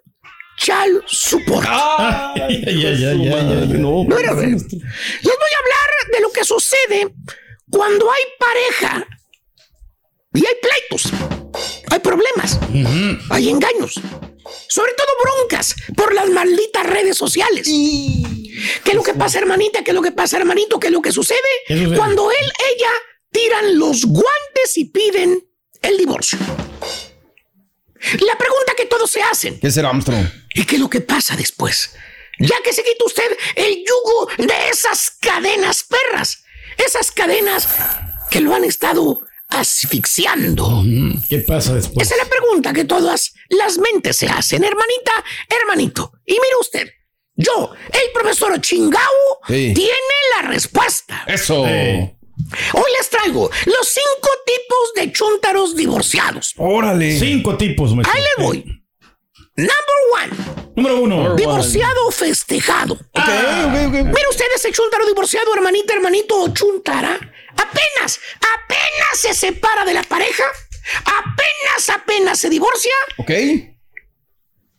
chal 0.56 1.02
support. 1.06 1.66
Ay, 1.68 2.42
ay, 2.42 2.64
ay, 2.66 2.84
ay, 2.86 3.04
ay, 3.04 3.28
ay. 3.32 3.68
No, 3.78 4.04
No 4.04 4.18
era 4.18 4.34
de- 4.34 4.46
Les 4.46 4.62
voy 4.62 4.70
a 4.70 5.58
hablar 5.62 5.90
de 6.12 6.20
lo 6.20 6.30
que 6.32 6.44
sucede 6.44 7.14
cuando 7.70 8.10
hay 8.10 8.22
pareja 8.38 9.06
y 10.32 10.38
hay 10.46 10.54
pleitos, 10.62 11.12
hay 11.90 11.98
problemas, 12.00 12.58
hay 13.30 13.48
engaños, 13.50 13.94
sobre 14.68 14.92
todo 14.94 15.06
broncas 15.22 15.74
por 15.96 16.12
las 16.14 16.28
malditas 16.30 16.86
redes 16.86 17.16
sociales. 17.16 17.66
¿Qué 17.66 18.90
es 18.90 18.94
lo 18.94 19.02
que 19.02 19.14
pasa, 19.14 19.38
hermanita? 19.38 19.82
¿Qué 19.84 19.90
es 19.90 19.94
lo 19.94 20.02
que 20.02 20.12
pasa, 20.12 20.36
hermanito? 20.36 20.78
¿Qué 20.80 20.86
es 20.88 20.92
lo 20.92 21.02
que 21.02 21.12
sucede? 21.12 21.38
Cuando 21.96 22.30
él, 22.30 22.52
ella 22.74 22.90
tiran 23.34 23.78
los 23.78 24.04
guantes 24.06 24.76
y 24.76 24.84
piden 24.86 25.44
el 25.82 25.98
divorcio. 25.98 26.38
La 28.20 28.38
pregunta 28.38 28.74
que 28.76 28.86
todos 28.86 29.10
se 29.10 29.22
hacen. 29.22 29.58
¿Qué 29.60 29.70
será 29.70 29.88
Armstrong? 29.90 30.26
¿Y 30.54 30.64
qué 30.64 30.76
es 30.76 30.80
lo 30.80 30.88
que 30.88 31.00
pasa 31.00 31.36
después? 31.36 31.94
Ya 32.38 32.56
que 32.64 32.72
se 32.72 32.82
quita 32.84 33.04
usted 33.04 33.36
el 33.56 33.84
yugo 33.84 34.28
de 34.38 34.68
esas 34.70 35.10
cadenas 35.20 35.84
perras, 35.84 36.44
esas 36.84 37.10
cadenas 37.10 37.68
que 38.30 38.40
lo 38.40 38.54
han 38.54 38.64
estado 38.64 39.20
asfixiando. 39.48 40.82
¿Qué 41.28 41.38
pasa 41.38 41.74
después? 41.74 42.06
Esa 42.06 42.16
es 42.16 42.22
la 42.24 42.28
pregunta 42.30 42.72
que 42.72 42.84
todas 42.84 43.34
las 43.48 43.78
mentes 43.78 44.16
se 44.16 44.26
hacen, 44.26 44.64
hermanita, 44.64 45.24
hermanito. 45.48 46.12
Y 46.26 46.32
mire 46.34 46.56
usted, 46.60 46.88
yo, 47.36 47.72
el 47.92 48.12
profesor 48.12 48.60
Chingao, 48.60 49.00
Sí. 49.48 49.72
tiene 49.74 49.92
la 50.36 50.48
respuesta. 50.48 51.24
Eso. 51.26 51.64
Hoy 52.72 52.90
les 52.98 53.08
traigo 53.10 53.50
los 53.66 53.88
cinco 53.88 54.28
tipos 54.46 54.94
de 54.96 55.12
chúntaros 55.12 55.76
divorciados. 55.76 56.54
Órale. 56.56 57.18
Cinco 57.18 57.56
tipos, 57.56 57.94
maestro. 57.94 58.14
Ahí 58.14 58.22
le 58.38 58.44
voy. 58.44 58.64
Number 59.56 59.72
one. 60.22 60.64
Número 60.76 61.00
uno. 61.00 61.34
Divorciado 61.36 62.10
festejado. 62.10 62.98
Mira 63.14 64.28
usted 64.30 64.46
ese 64.56 64.72
chuntaro 64.72 65.06
divorciado, 65.06 65.54
hermanita, 65.54 65.94
hermanito 65.94 66.40
o 66.42 66.52
chuntara. 66.52 67.14
Apenas, 67.52 68.18
apenas 68.40 69.18
se 69.18 69.32
separa 69.34 69.84
de 69.84 69.94
la 69.94 70.02
pareja. 70.02 70.42
Apenas, 71.04 71.88
apenas 71.90 72.38
se 72.40 72.48
divorcia. 72.50 72.92
Ok. 73.18 73.28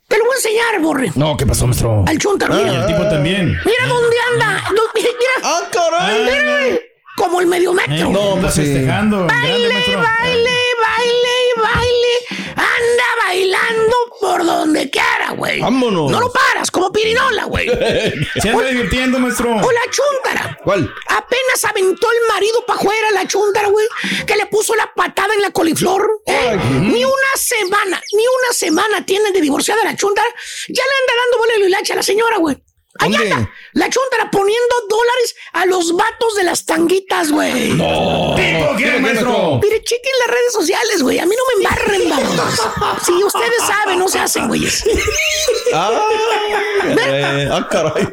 Te 0.08 0.18
lo 0.18 0.24
voy 0.24 0.34
a 0.34 0.36
enseñar, 0.36 0.80
Borre. 0.80 1.10
No, 1.16 1.36
¿qué 1.36 1.46
pasó, 1.46 1.66
maestro? 1.66 2.04
Al 2.06 2.18
chuntaro, 2.18 2.54
Y 2.60 2.64
mira. 2.64 2.80
el 2.82 2.86
tipo 2.86 3.08
también. 3.08 3.58
Mira 3.64 3.86
dónde 3.88 4.16
anda. 4.32 4.62
No, 4.72 4.82
mira, 4.94 5.08
mira. 5.18 5.32
Ah, 5.42 5.62
caray. 5.72 6.24
Mira, 6.24 6.78
como 7.16 7.40
el 7.40 7.46
medio 7.46 7.72
metro. 7.72 7.94
Eh, 7.94 8.06
No, 8.10 8.32
anda 8.34 8.42
pues 8.42 8.54
sí. 8.54 8.62
festejando. 8.62 9.26
Baile, 9.26 9.68
baile, 9.68 9.96
baile, 9.96 11.36
baile. 11.56 12.46
Anda 12.56 13.04
bailando 13.26 13.96
por 14.20 14.44
donde 14.44 14.90
quiera, 14.90 15.30
güey. 15.36 15.60
Vámonos. 15.60 16.10
No 16.10 16.20
lo 16.20 16.32
paras, 16.32 16.70
como 16.70 16.92
pirinola, 16.92 17.44
güey. 17.44 17.68
Se 18.40 18.50
anda 18.50 18.64
divirtiendo, 18.66 19.18
maestro. 19.18 19.50
O 19.56 19.70
la 19.72 19.80
chuntara. 19.90 20.58
¿Cuál? 20.64 20.92
Apenas 21.08 21.64
aventó 21.64 22.08
el 22.10 22.28
marido 22.34 22.64
para 22.66 22.78
afuera 22.80 23.10
la 23.12 23.26
chuntara, 23.26 23.68
güey. 23.68 23.86
Que 24.26 24.36
le 24.36 24.46
puso 24.46 24.74
la 24.74 24.92
patada 24.94 25.32
en 25.34 25.42
la 25.42 25.50
coliflor. 25.50 26.08
¿eh? 26.26 26.58
Ni 26.80 27.04
una 27.04 27.32
semana, 27.36 28.02
ni 28.12 28.22
una 28.22 28.52
semana 28.52 29.04
tiene 29.06 29.32
de 29.32 29.40
divorciada 29.40 29.84
la 29.84 29.96
chuntara. 29.96 30.28
Ya 30.68 30.82
le 30.82 30.90
anda 31.00 31.22
dando 31.24 31.38
bola 31.38 31.52
y 31.58 31.62
hilacha 31.66 31.92
a 31.94 31.96
la 31.96 32.02
señora, 32.02 32.36
güey. 32.38 32.56
La 33.72 33.90
chuntara 33.90 34.30
poniendo 34.30 34.74
dólares 34.88 35.36
a 35.52 35.66
los 35.66 35.94
vatos 35.94 36.36
de 36.36 36.44
las 36.44 36.64
tanguitas, 36.64 37.30
güey. 37.30 37.70
¿Tipo 37.70 38.76
qué, 38.76 38.98
maestro? 39.00 39.60
Mire, 39.62 39.82
chequen 39.82 40.12
las 40.20 40.28
redes 40.28 40.52
sociales, 40.52 41.02
güey. 41.02 41.18
A 41.18 41.26
mí 41.26 41.34
no 41.36 41.42
me 41.48 41.64
embarren, 41.64 42.08
vamos. 42.08 42.60
Si 43.04 43.12
ustedes 43.12 43.62
saben, 43.66 43.98
no 43.98 44.08
se 44.08 44.18
hacen, 44.18 44.48
güeyes. 44.48 44.84
Ah, 45.72 45.90
ah, 47.50 47.68
caray. 47.70 48.08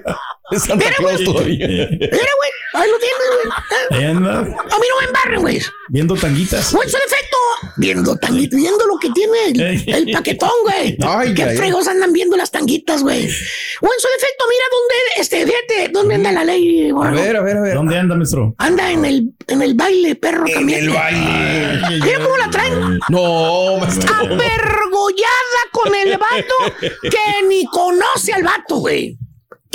Es 0.51 0.63
Santa 0.63 0.85
Mira, 0.85 0.95
Claus 0.97 1.13
güey. 1.15 1.25
todavía. 1.25 1.67
Mira, 1.67 2.07
güey. 2.09 2.51
Ahí 2.75 2.89
lo 2.89 2.97
tienes, 2.97 3.17
güey. 3.29 3.99
Ahí 4.01 4.05
anda 4.09 4.39
A 4.39 4.43
mí 4.43 4.49
no 4.89 4.99
me 4.99 5.05
embarren, 5.05 5.41
güey. 5.41 5.61
viendo 5.89 6.15
tanguitas. 6.15 6.73
O 6.73 6.81
en 6.83 6.89
su 6.89 6.97
defecto, 6.97 7.37
viendo 7.77 8.15
tanguitas, 8.17 8.57
viendo 8.59 8.85
lo 8.87 8.97
que 8.97 9.09
tiene 9.11 9.37
el, 9.47 9.89
el 9.93 10.11
paquetón, 10.11 10.49
güey. 10.63 10.97
Ay, 11.07 11.33
Qué 11.35 11.45
fregos 11.55 11.87
andan 11.87 12.11
viendo 12.11 12.35
las 12.35 12.49
tanguitas, 12.51 13.03
güey. 13.03 13.23
O 13.25 13.25
en 13.25 13.99
su 13.99 14.07
defecto, 14.07 14.45
mira 14.49 14.65
dónde, 14.71 14.95
este, 15.17 15.45
fíjate, 15.45 15.91
dónde 15.93 16.15
anda 16.15 16.31
la 16.31 16.43
ley, 16.43 16.89
A 16.89 16.93
borrego? 16.93 17.21
ver, 17.21 17.35
a 17.37 17.41
ver, 17.41 17.57
a 17.57 17.61
ver. 17.61 17.73
¿Dónde 17.75 17.97
anda, 17.97 18.15
maestro? 18.15 18.55
Anda 18.57 18.91
en 18.91 19.05
el, 19.05 19.29
en 19.47 19.61
el 19.61 19.73
baile, 19.75 20.15
perro 20.15 20.45
En 20.47 20.53
también. 20.55 20.79
el 20.85 20.89
baile. 20.89 21.99
Mira 22.03 22.19
cómo 22.23 22.37
la 22.37 22.49
traen. 22.49 22.99
No, 23.09 23.77
maestro. 23.77 24.13
Apergollada 24.15 25.61
con 25.71 25.93
el 25.95 26.17
vato 26.17 26.89
que 27.01 27.47
ni 27.47 27.65
conoce 27.65 28.33
al 28.33 28.43
vato, 28.43 28.52
güey. 28.67 29.17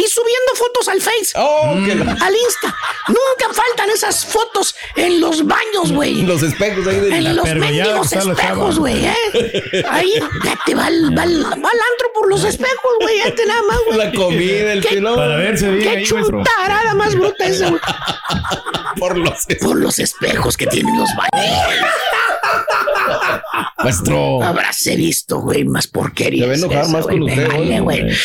Y 0.00 0.06
subiendo 0.06 0.52
fotos 0.54 0.88
al 0.88 1.00
Face. 1.00 1.32
Oh, 1.34 1.74
la- 1.74 2.12
Al 2.24 2.34
Insta. 2.36 2.74
Nunca 3.08 3.52
faltan 3.52 3.90
esas 3.90 4.24
fotos 4.24 4.74
en 4.96 5.20
los 5.20 5.44
baños, 5.44 5.90
güey. 5.92 6.22
los 6.22 6.42
espejos 6.42 6.86
ahí 6.86 7.00
de 7.00 7.16
En 7.16 7.34
los 7.36 7.44
pergollada 7.44 7.94
mendigos 8.00 8.12
la 8.12 8.32
espejos, 8.32 8.78
güey, 8.78 9.04
¿eh? 9.06 9.84
Ahí, 9.90 10.12
ya 10.44 10.58
te 10.64 10.74
va 10.76 10.86
al, 10.86 11.10
va 11.18 11.22
va 11.24 11.24
al 11.24 11.80
antro 11.90 12.12
por 12.14 12.28
los 12.28 12.44
espejos, 12.44 12.92
güey, 13.00 13.18
ya 13.18 13.34
te 13.34 13.44
nada 13.46 13.62
más, 13.62 13.78
güey. 13.86 13.98
la 13.98 14.12
comida, 14.12 14.72
el 14.72 14.82
pilón. 14.84 15.16
Para 15.16 15.36
verse 15.36 15.68
bien 15.68 15.82
Qué 15.82 15.88
ahí, 15.88 15.96
maestro. 15.96 16.22
chuntarada 16.44 16.94
más 16.94 17.14
bruta 17.16 17.44
esa, 17.46 17.68
güey. 17.70 17.80
Por 18.98 19.16
los 19.18 19.46
Por 19.60 19.76
los 19.78 19.98
espejos 19.98 20.56
que 20.56 20.66
tienen 20.68 20.96
los 20.96 21.08
baños. 21.16 21.56
Maestro. 23.78 24.42
Habráse 24.42 24.96
visto, 24.96 25.38
güey, 25.40 25.64
más 25.64 25.86
porquería. 25.86 26.42
Te 26.44 26.48
va 26.48 26.54
a 26.54 26.56
enojar 26.56 26.88
más 26.88 27.06
con 27.06 27.22
usted, 27.22 27.48
Vale, 27.48 27.80
güey. 27.80 28.00
güey. 28.02 28.16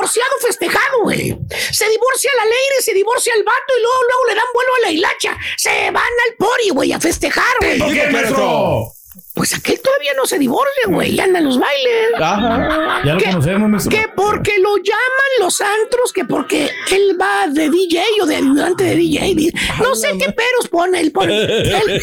Divorciado 0.00 0.30
festejado, 0.40 1.02
güey. 1.02 1.36
Se 1.72 1.88
divorcia 1.88 2.30
la 2.36 2.44
Leire, 2.44 2.80
se 2.82 2.94
divorcia 2.94 3.32
el 3.36 3.44
vato 3.44 3.74
y 3.78 3.82
luego, 3.82 3.96
luego 4.08 4.24
le 4.28 4.34
dan 4.34 4.44
vuelo 4.54 4.70
a 4.76 4.80
la 4.86 4.90
hilacha. 4.92 5.36
Se 5.56 5.90
van 5.90 5.96
al 6.28 6.34
pori, 6.38 6.70
güey, 6.70 6.92
a 6.92 7.00
festejar, 7.00 7.44
güey. 7.60 7.78
¿Por 7.78 7.92
qué, 7.92 8.06
maestro? 8.10 8.92
Pues 9.34 9.54
aquel 9.54 9.80
todavía 9.80 10.12
no 10.14 10.24
se 10.26 10.38
divorcia, 10.38 10.84
güey. 10.88 11.14
Y 11.14 11.20
anda 11.20 11.38
en 11.38 11.44
los 11.46 11.58
bailes. 11.58 12.08
Ajá. 12.18 13.02
Ya 13.04 13.14
lo 13.14 13.18
¿Qué? 13.20 13.24
conocemos, 13.26 13.68
maestro. 13.68 13.90
Que 13.90 14.06
porque 14.14 14.58
lo 14.58 14.76
llaman 14.78 15.30
los 15.40 15.60
antros, 15.60 16.12
que 16.12 16.24
porque 16.24 16.70
él 16.92 17.16
va 17.20 17.46
de 17.48 17.68
DJ 17.70 18.02
o 18.22 18.26
de 18.26 18.36
ayudante 18.36 18.84
de 18.84 18.94
DJ. 18.96 19.52
No 19.82 19.94
sé 19.94 20.16
qué 20.18 20.32
peros 20.32 20.68
pone 20.70 21.00
él. 21.00 21.12
Pone, 21.12 21.36
él- 21.42 22.02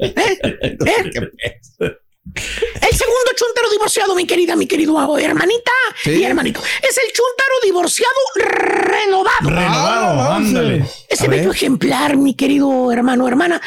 ¿Eh? 0.00 0.38
¿Eh? 1.80 1.92
Chuntaro 3.42 3.70
divorciado, 3.70 4.14
mi 4.14 4.24
querida, 4.26 4.54
mi 4.54 4.66
querido 4.68 5.18
hermanita 5.18 5.72
Sí. 6.04 6.10
y 6.12 6.24
hermanito, 6.24 6.60
es 6.60 6.96
el 6.96 7.12
chuntaro 7.12 7.54
divorciado 7.64 8.14
renovado. 8.36 9.50
Renovado, 9.50 10.20
Ah, 10.20 10.36
ándale. 10.36 10.84
Ese 11.08 11.24
A 11.26 11.28
bello 11.28 11.50
ejemplar, 11.50 12.16
mi 12.16 12.34
querido 12.34 12.92
hermano, 12.92 13.26
hermana, 13.26 13.60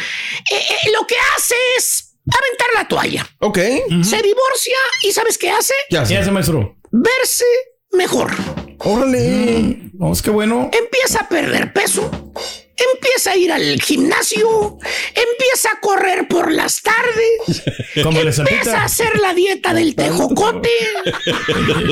eh, 0.50 0.56
eh, 0.56 0.92
lo 0.98 1.06
que 1.06 1.16
hace 1.36 1.56
es 1.78 2.16
aventar 2.26 2.68
la 2.74 2.88
toalla. 2.88 3.28
Ok. 3.40 3.58
Se 3.58 4.22
divorcia 4.22 4.78
y 5.02 5.12
¿sabes 5.12 5.38
qué 5.38 5.50
hace? 5.52 5.74
¿Qué 5.90 5.96
¿Qué 5.96 5.98
hace? 5.98 6.18
hace, 6.18 6.32
maestro? 6.32 6.78
Verse 6.92 7.46
mejor. 7.92 8.32
Órale. 8.80 9.90
No, 9.94 10.14
es 10.14 10.22
que 10.22 10.30
bueno. 10.30 10.70
Empieza 10.72 11.22
a 11.22 11.28
perder 11.30 11.74
peso. 11.74 12.10
Empieza 12.78 13.32
a 13.32 13.36
ir 13.38 13.52
al 13.52 13.82
gimnasio. 13.82 14.78
Empieza 15.14 15.70
a 15.74 15.80
correr 15.80 16.28
por 16.28 16.52
las 16.52 16.82
tardes. 16.82 17.64
Como 18.04 18.20
Empieza 18.20 18.82
a 18.82 18.86
hacer 18.86 19.18
la 19.20 19.34
dieta 19.34 19.74
del 19.74 19.96
tejocote. 19.96 20.70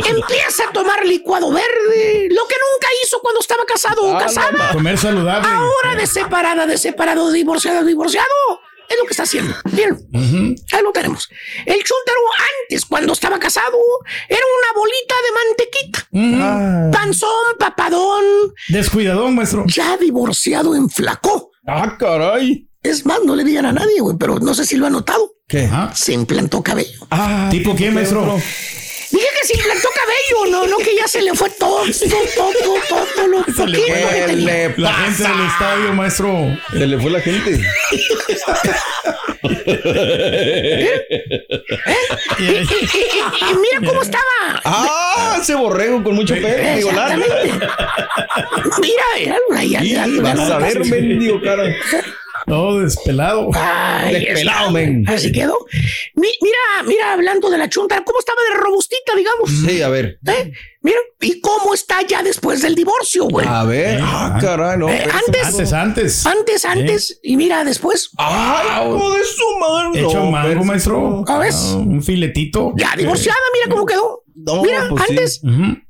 Empieza 0.05 0.65
a 0.69 0.73
tomar 0.73 1.05
licuado 1.05 1.51
verde. 1.51 2.27
Lo 2.29 2.47
que 2.47 2.55
nunca 2.55 2.87
hizo 3.03 3.19
cuando 3.21 3.39
estaba 3.39 3.63
casado 3.65 4.01
o 4.03 4.15
Ah, 4.15 4.19
casada. 4.19 4.71
Comer 4.73 4.97
saludable. 4.97 5.47
Ahora 5.47 5.95
de 5.95 6.07
separada, 6.07 6.65
de 6.65 6.77
separado, 6.77 7.31
divorciado, 7.31 7.81
de 7.81 7.87
divorciado. 7.87 8.27
Es 8.93 8.99
lo 8.99 9.06
que 9.06 9.12
está 9.12 9.23
haciendo. 9.23 9.56
Bien. 9.71 9.97
Ahí 10.71 10.84
lo 10.84 10.91
tenemos. 10.91 11.27
El 11.65 11.77
chúntaro 11.77 12.19
antes, 12.62 12.86
cuando 12.86 13.13
estaba 13.13 13.39
casado, 13.39 13.77
era 14.29 14.41
una 14.60 14.79
bolita 14.79 15.15
de 15.23 15.32
mantequita. 15.39 16.43
Ah. 16.45 16.89
Panzón, 16.93 17.58
papadón. 17.58 18.23
Descuidadón, 18.69 19.34
maestro. 19.34 19.65
Ya 19.67 19.97
divorciado, 19.97 20.75
enflacó. 20.75 21.49
Ah, 21.67 21.97
caray. 21.97 22.69
Es 22.84 23.03
más, 23.06 23.19
no 23.25 23.36
le 23.36 23.43
digan 23.43 23.65
a 23.65 23.71
nadie, 23.71 23.99
güey, 23.99 24.15
pero 24.19 24.39
no 24.39 24.53
sé 24.53 24.65
si 24.65 24.75
lo 24.75 24.86
ha 24.86 24.89
notado. 24.91 25.32
¿Qué? 25.47 25.69
Se 25.95 26.13
implantó 26.13 26.62
cabello. 26.62 27.08
Ah, 27.10 27.47
¿Tipo 27.49 27.75
qué, 27.75 27.89
maestro? 27.89 28.38
Dije 29.13 29.28
que 29.41 29.47
se 29.47 29.54
implantó 29.56 29.89
cabello, 29.93 30.45
no, 30.52 30.65
no 30.67 30.78
que 30.78 30.95
ya 30.95 31.08
se 31.08 31.21
le 31.21 31.34
fue 31.36 31.49
todo, 31.52 31.84
todo, 32.36 32.52
todo, 32.89 33.06
todo 33.15 33.28
lo 33.28 33.43
Se 33.43 33.67
le 33.67 33.78
fue. 33.78 33.86
que 33.88 33.93
¿Qué 33.93 34.23
tenía. 34.28 34.54
le 34.69 34.73
La 34.78 34.93
gente 34.93 35.23
del 35.23 35.41
estadio, 35.47 35.93
maestro. 35.93 36.58
Se 36.71 36.88
le 36.88 36.97
fue 36.99 37.12
la 37.12 37.19
gente. 37.21 37.60
Y, 42.39 42.43
y- 42.43 42.47
y- 42.47 43.52
y 43.52 43.56
mira 43.62 43.80
cómo 43.88 44.02
estaba. 44.02 44.62
Ah, 44.65 45.38
ese 45.41 45.56
borrego 45.56 46.04
con 46.04 46.15
mucho 46.15 46.34
pelo. 46.36 46.76
Digo. 46.76 46.91
Mira, 46.91 47.17
mira, 49.15 49.38
ahí 49.58 49.78
Y 49.86 49.95
anda, 49.95 50.36
vas 50.36 50.49
a 50.49 50.58
ver, 50.58 50.80
mendigo 50.86 51.39
cara. 51.41 51.63
No, 52.47 52.79
despelado. 52.79 53.49
Ay, 53.53 54.13
Despelado, 54.25 54.71
men. 54.71 55.08
Así 55.08 55.32
quedó. 55.32 55.58
Mi- 56.15 56.27
mira, 56.41 56.58
mira, 56.86 57.13
hablando 57.13 57.49
de 57.49 57.58
la 57.58 57.69
chunta, 57.69 58.03
¿cómo 58.03 58.19
estaba 58.19 58.39
de 58.49 58.56
robustita, 58.62 59.15
digamos? 59.15 59.49
Sí, 59.65 59.82
a 59.82 59.89
ver. 59.89 60.19
¿Eh? 60.27 60.51
Mira, 60.82 60.97
¿y 61.21 61.39
cómo 61.39 61.73
está 61.73 62.01
ya 62.01 62.21
después 62.21 62.62
del 62.62 62.75
divorcio, 62.75 63.25
güey? 63.25 63.47
A 63.47 63.63
ver. 63.63 63.99
Ah, 64.03 64.38
caray, 64.41 64.77
no. 64.77 64.89
Eh, 64.89 65.03
antes, 65.03 65.45
Antes, 65.45 65.73
antes. 65.73 66.25
antes, 66.25 66.65
antes, 66.65 67.19
y 67.23 67.38
mira, 67.38 67.63
después. 67.63 68.10
Ay, 68.17 68.67
hijo 68.89 69.13
de 69.13 69.23
su 69.23 69.60
madre. 69.60 70.01
Hecho 70.01 70.25
mango, 70.25 70.63
maestro. 70.65 71.23
¿A 71.27 71.38
ves? 71.39 71.56
Ah, 71.58 71.75
un 71.77 72.03
filetito. 72.03 72.73
Ya 72.75 72.93
divorciada, 72.97 73.38
mira 73.53 73.73
cómo 73.73 73.86
quedó. 73.86 74.22
No, 74.35 74.63
mira, 74.63 74.87
pues 74.89 75.03
sí. 75.05 75.09
antes, 75.11 75.41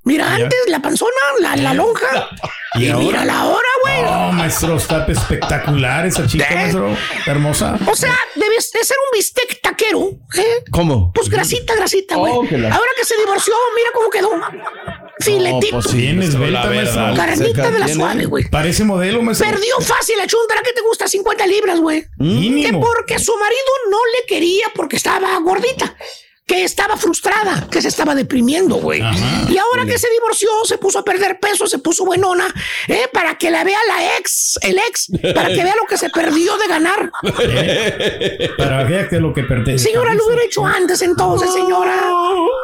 mira, 0.03 0.37
Ya. 0.37 0.43
antes 0.43 0.59
la 0.67 0.81
panzona, 0.81 1.11
la, 1.39 1.55
la 1.55 1.73
lonja. 1.73 2.29
¿Y 2.75 2.85
Y, 2.85 2.89
ahora? 2.89 3.05
mira 3.05 3.25
la 3.25 3.45
hora, 3.45 3.67
güey. 3.83 4.01
No, 4.03 4.31
maestro, 4.33 4.75
está 4.77 5.05
espectacular 5.07 6.05
esa 6.05 6.27
chica, 6.27 6.47
¿Eh? 6.49 6.55
maestro. 6.55 6.95
Hermosa. 7.25 7.77
O 7.87 7.95
sea, 7.95 8.15
debes 8.35 8.71
de 8.71 8.83
ser 8.83 8.97
un 9.11 9.17
bistec 9.17 9.61
taquero. 9.61 10.09
¿eh? 10.37 10.63
¿Cómo? 10.71 11.11
Pues 11.13 11.29
grasita, 11.29 11.75
grasita, 11.75 12.15
güey. 12.17 12.33
Oh, 12.35 12.43
la- 12.51 12.73
Ahora 12.75 12.89
que 12.97 13.05
se 13.05 13.15
divorció, 13.17 13.53
mira 13.75 13.89
cómo 13.93 14.09
quedó. 14.09 14.31
Filetito. 15.19 15.79
pues 15.79 15.85
sí, 15.91 16.07
esbelta, 16.07 16.67
verdad. 16.67 17.15
Carnita 17.15 17.71
de 17.71 17.79
la 17.79 17.87
suave, 17.87 18.25
güey. 18.25 18.49
Parece 18.49 18.83
modelo, 18.83 19.21
maestro. 19.21 19.47
Perdió 19.49 19.79
fácil 19.79 20.15
la 20.17 20.27
chuntara 20.27 20.61
que 20.63 20.73
te 20.73 20.81
gusta 20.81 21.07
50 21.07 21.45
libras, 21.47 21.79
güey. 21.79 22.01
Que 22.01 22.09
Mínimo. 22.23 22.81
porque 22.81 23.19
su 23.19 23.31
marido 23.37 23.71
no 23.91 23.97
le 24.19 24.25
quería 24.27 24.65
porque 24.75 24.95
estaba 24.97 25.37
gordita. 25.39 25.95
Que 26.45 26.65
estaba 26.65 26.97
frustrada, 26.97 27.67
que 27.71 27.81
se 27.81 27.87
estaba 27.87 28.13
deprimiendo, 28.15 28.75
güey. 28.75 29.01
Y 29.49 29.57
ahora 29.57 29.85
que 29.85 29.97
se 29.97 30.09
divorció, 30.09 30.49
se 30.65 30.77
puso 30.77 30.99
a 30.99 31.03
perder 31.03 31.39
peso, 31.39 31.67
se 31.67 31.79
puso 31.79 32.05
buenona, 32.05 32.53
¿eh? 32.89 33.07
Para 33.13 33.37
que 33.37 33.49
la 33.49 33.63
vea 33.63 33.79
la 33.87 34.17
ex, 34.17 34.59
el 34.61 34.77
ex, 34.77 35.07
para 35.33 35.47
que 35.47 35.63
vea 35.63 35.75
lo 35.75 35.85
que 35.87 35.97
se 35.97 36.09
perdió 36.09 36.57
de 36.57 36.67
ganar. 36.67 37.11
Para 38.57 38.87
que 38.87 39.07
que 39.07 39.19
lo 39.19 39.33
que 39.33 39.43
pertenece. 39.43 39.85
Señora, 39.85 40.13
lo 40.13 40.25
hubiera 40.25 40.43
hecho 40.43 40.65
antes 40.65 41.01
entonces, 41.01 41.51
señora. 41.53 41.95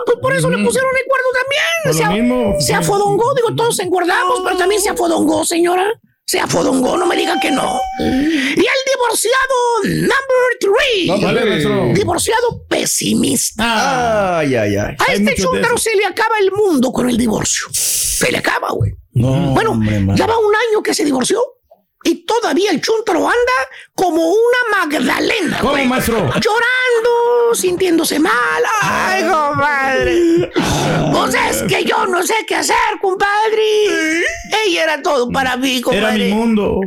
Pues 0.05 0.17
por 0.21 0.35
eso 0.35 0.49
le 0.49 0.63
pusieron 0.63 0.91
el 0.95 1.05
cuerno 1.07 1.29
también. 1.39 1.97
Se, 1.97 2.21
mismo. 2.21 2.55
se 2.59 2.73
afodongó, 2.73 3.33
digo, 3.35 3.55
todos 3.55 3.79
engordamos, 3.79 4.41
pero 4.43 4.57
también 4.57 4.81
se 4.81 4.89
afodongó, 4.89 5.45
señora. 5.45 5.89
Se 6.29 6.39
afodongó, 6.39 6.95
no 6.95 7.07
me 7.07 7.15
diga 7.15 7.39
que 7.39 7.49
no. 7.49 7.81
Y 7.99 8.03
el 8.03 8.79
divorciado 8.93 9.81
number 9.83 10.57
three. 10.59 11.07
No, 11.07 11.17
maestro. 11.17 11.91
Divorciado 11.91 12.67
pesimista. 12.67 14.37
Ay, 14.37 14.53
ay, 14.53 14.75
ay. 14.75 14.95
A 14.99 15.03
hay 15.07 15.15
este 15.17 15.33
esos. 15.33 15.81
se 15.81 15.95
le 15.95 16.05
acaba 16.05 16.37
el 16.39 16.51
mundo 16.51 16.91
con 16.91 17.09
el 17.09 17.17
divorcio. 17.17 17.65
Se 17.71 18.31
le 18.31 18.37
acaba, 18.37 18.69
güey. 18.69 18.93
No, 19.13 19.53
Bueno, 19.55 19.71
hombre, 19.71 20.05
ya 20.13 20.27
va 20.27 20.37
un 20.37 20.53
año 20.69 20.83
que 20.83 20.93
se 20.93 21.03
divorció 21.03 21.43
y 22.03 22.27
todavía 22.27 22.69
el 22.69 22.79
chúntaro 22.79 23.27
anda 23.27 23.67
como 23.95 24.23
una 24.23 24.85
Magdalena. 24.85 25.57
¿Cómo, 25.61 25.71
güey. 25.71 25.87
maestro? 25.87 26.15
Llorando, 26.19 26.39
sintiéndose 27.53 28.19
mal. 28.19 28.63
Ay, 28.81 29.23
compadre. 29.23 30.51
Pues 31.11 31.35
es 31.35 31.63
que 31.63 31.83
yo 31.83 32.05
no 32.07 32.23
sé 32.23 32.35
qué 32.47 32.55
hacer, 32.55 32.75
compadre. 33.01 34.23
Ella 34.65 34.83
era 34.83 35.01
todo 35.01 35.29
para 35.29 35.57
mí, 35.57 35.77
Era 35.77 35.83
compadre. 35.83 36.25
mi 36.25 36.33
mundo. 36.33 36.79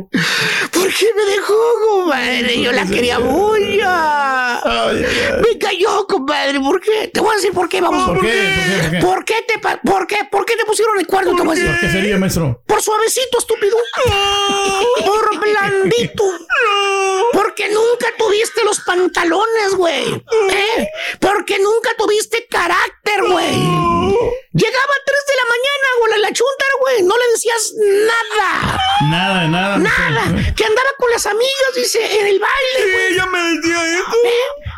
¿Por 0.71 0.93
qué 0.93 1.07
me 1.15 1.25
dejó, 1.31 1.55
compadre? 1.89 2.61
Yo 2.61 2.71
la 2.71 2.85
quería 2.85 3.19
mucho. 3.19 3.53
Me 5.41 5.57
cayó, 5.59 6.07
compadre. 6.07 6.59
¿Por 6.59 6.79
qué? 6.81 7.09
Te 7.13 7.19
voy 7.19 7.31
a 7.33 7.35
decir 7.35 7.53
por 7.53 7.69
qué, 7.69 7.81
vamos. 7.81 8.09
¿Por 8.09 8.21
qué? 8.21 8.31
¿Por 8.31 8.91
qué? 8.91 8.99
¿Por 8.99 9.25
qué? 9.25 9.33
¿Por 9.61 9.71
te, 9.81 9.89
por 9.89 10.07
qué? 10.07 10.17
¿Por 10.31 10.45
qué 10.45 10.55
te 10.55 10.65
pusieron 10.65 10.99
el 10.99 11.07
cuerno? 11.07 11.35
Te 11.35 11.43
decir. 11.49 11.77
¿Qué 11.81 11.89
sería, 11.89 12.17
maestro? 12.17 12.61
Por 12.65 12.81
suavecito, 12.81 13.39
estúpido. 13.39 13.77
Por 15.05 15.39
blandito. 15.39 16.23
Porque 17.33 17.69
nunca 17.69 18.07
tuviste 18.17 18.63
los 18.63 18.79
pantalones, 18.81 19.75
güey. 19.75 20.12
¿Eh? 20.51 20.89
Porque 21.19 21.59
nunca 21.59 21.91
tuviste 21.97 22.47
carácter, 22.49 23.23
güey. 23.23 23.53
Llegaba 24.53 24.93
a 24.93 25.05
3 25.05 25.17
de 25.27 25.35
la 25.35 25.45
mañana, 25.49 25.87
güey, 25.99 26.13
a 26.13 26.17
la 26.17 26.31
chuntara, 26.31 26.73
güey. 26.81 27.03
No 27.03 27.15
le 27.17 27.27
decías 27.31 27.73
nada. 27.75 28.79
Nada, 29.09 29.47
nada. 29.47 29.77
Nada. 29.77 30.53
Que 30.55 30.65
andaba 30.65 30.89
con 30.97 31.09
las 31.09 31.25
amigas, 31.25 31.73
dice, 31.75 32.19
en 32.19 32.27
el 32.27 32.39
baile, 32.39 32.93
güey. 32.93 33.13
Ella 33.13 33.25
me 33.25 33.39
decía 33.39 33.97
eso. 33.97 34.15
¿Eh? 34.25 34.31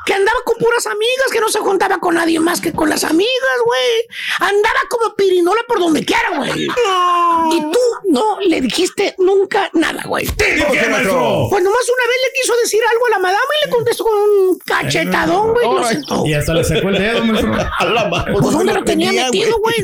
Que 0.05 0.13
andaba 0.13 0.39
con 0.45 0.57
puras 0.57 0.85
amigas, 0.87 1.31
que 1.31 1.39
no 1.39 1.49
se 1.49 1.59
juntaba 1.59 1.97
con 1.99 2.15
nadie 2.15 2.39
más 2.39 2.61
que 2.61 2.71
con 2.71 2.89
las 2.89 3.03
amigas, 3.03 3.57
güey. 3.65 4.07
Andaba 4.39 4.81
como 4.89 5.15
pirinola 5.15 5.61
por 5.67 5.79
donde 5.79 6.05
quiera, 6.05 6.37
güey. 6.37 6.67
Y 7.51 7.59
tú 7.71 7.79
no 8.09 8.39
le 8.41 8.61
dijiste 8.61 9.15
nunca 9.17 9.69
nada, 9.73 10.03
güey. 10.05 10.25
Pues 10.25 11.63
nomás 11.63 11.89
una 11.89 12.07
vez 12.07 12.17
le 12.23 12.39
quiso 12.39 12.55
decir 12.57 12.81
algo 12.91 13.07
a 13.07 13.09
la 13.09 13.19
madama 13.19 13.45
y 13.61 13.65
le 13.65 13.71
contestó 13.71 14.03
con 14.03 14.17
un 14.17 14.59
güey. 15.23 15.65
y 15.65 15.73
Lo 15.75 15.83
sentó. 15.83 16.25
Y 16.25 16.33
hasta 16.33 16.53
le 16.53 16.63
sacó 16.63 16.89
el 16.89 16.97
dedo, 16.97 17.23
maestro. 17.23 17.53
A 17.79 17.85
la 17.85 18.07
madre. 18.09 18.33
Pues 18.33 18.51
dónde 18.51 18.73
lo 18.73 18.83
tenía 18.83 19.11
metido, 19.11 19.57
güey. 19.59 19.75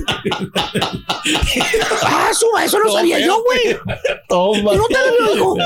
Ah, 2.04 2.28
eso, 2.32 2.48
eso 2.64 2.80
no 2.80 2.92
sabía 2.92 3.20
yo, 3.20 3.42
güey. 3.44 3.78
Toma. 4.28 4.74
No 4.76 4.86
te 4.88 4.96
lo 5.20 5.34
digo. 5.34 5.58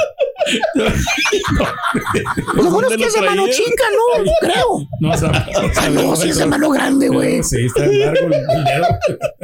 Lo 2.54 2.64
bueno 2.70 2.88
es 2.88 2.90
¿Dónde 2.90 2.96
que 2.98 3.02
lo 3.04 3.08
es 3.08 3.14
de 3.14 3.22
mano 3.22 3.48
chica, 3.48 3.84
¿no? 3.92 4.24
Creo. 4.42 4.88
No, 5.00 5.18
sabe- 5.18 5.46
Ah, 5.78 5.90
no, 5.90 6.16
sí 6.16 6.30
es 6.30 6.38
de 6.38 6.46
mano 6.46 6.70
grande, 6.70 7.08
güey. 7.10 7.44
Sí, 7.44 7.66
está 7.66 7.86
largo 7.86 8.26
el 8.28 8.30
dedo. 8.64 8.88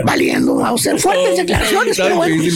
Valiendo, 0.04 0.56
vamos 0.56 0.82
a 0.82 0.84
ser 0.84 1.00
fuertes 1.00 1.38
declaraciones, 1.38 1.98
pero 1.98 2.16
bueno. 2.16 2.36
Y 2.36 2.48
el 2.48 2.50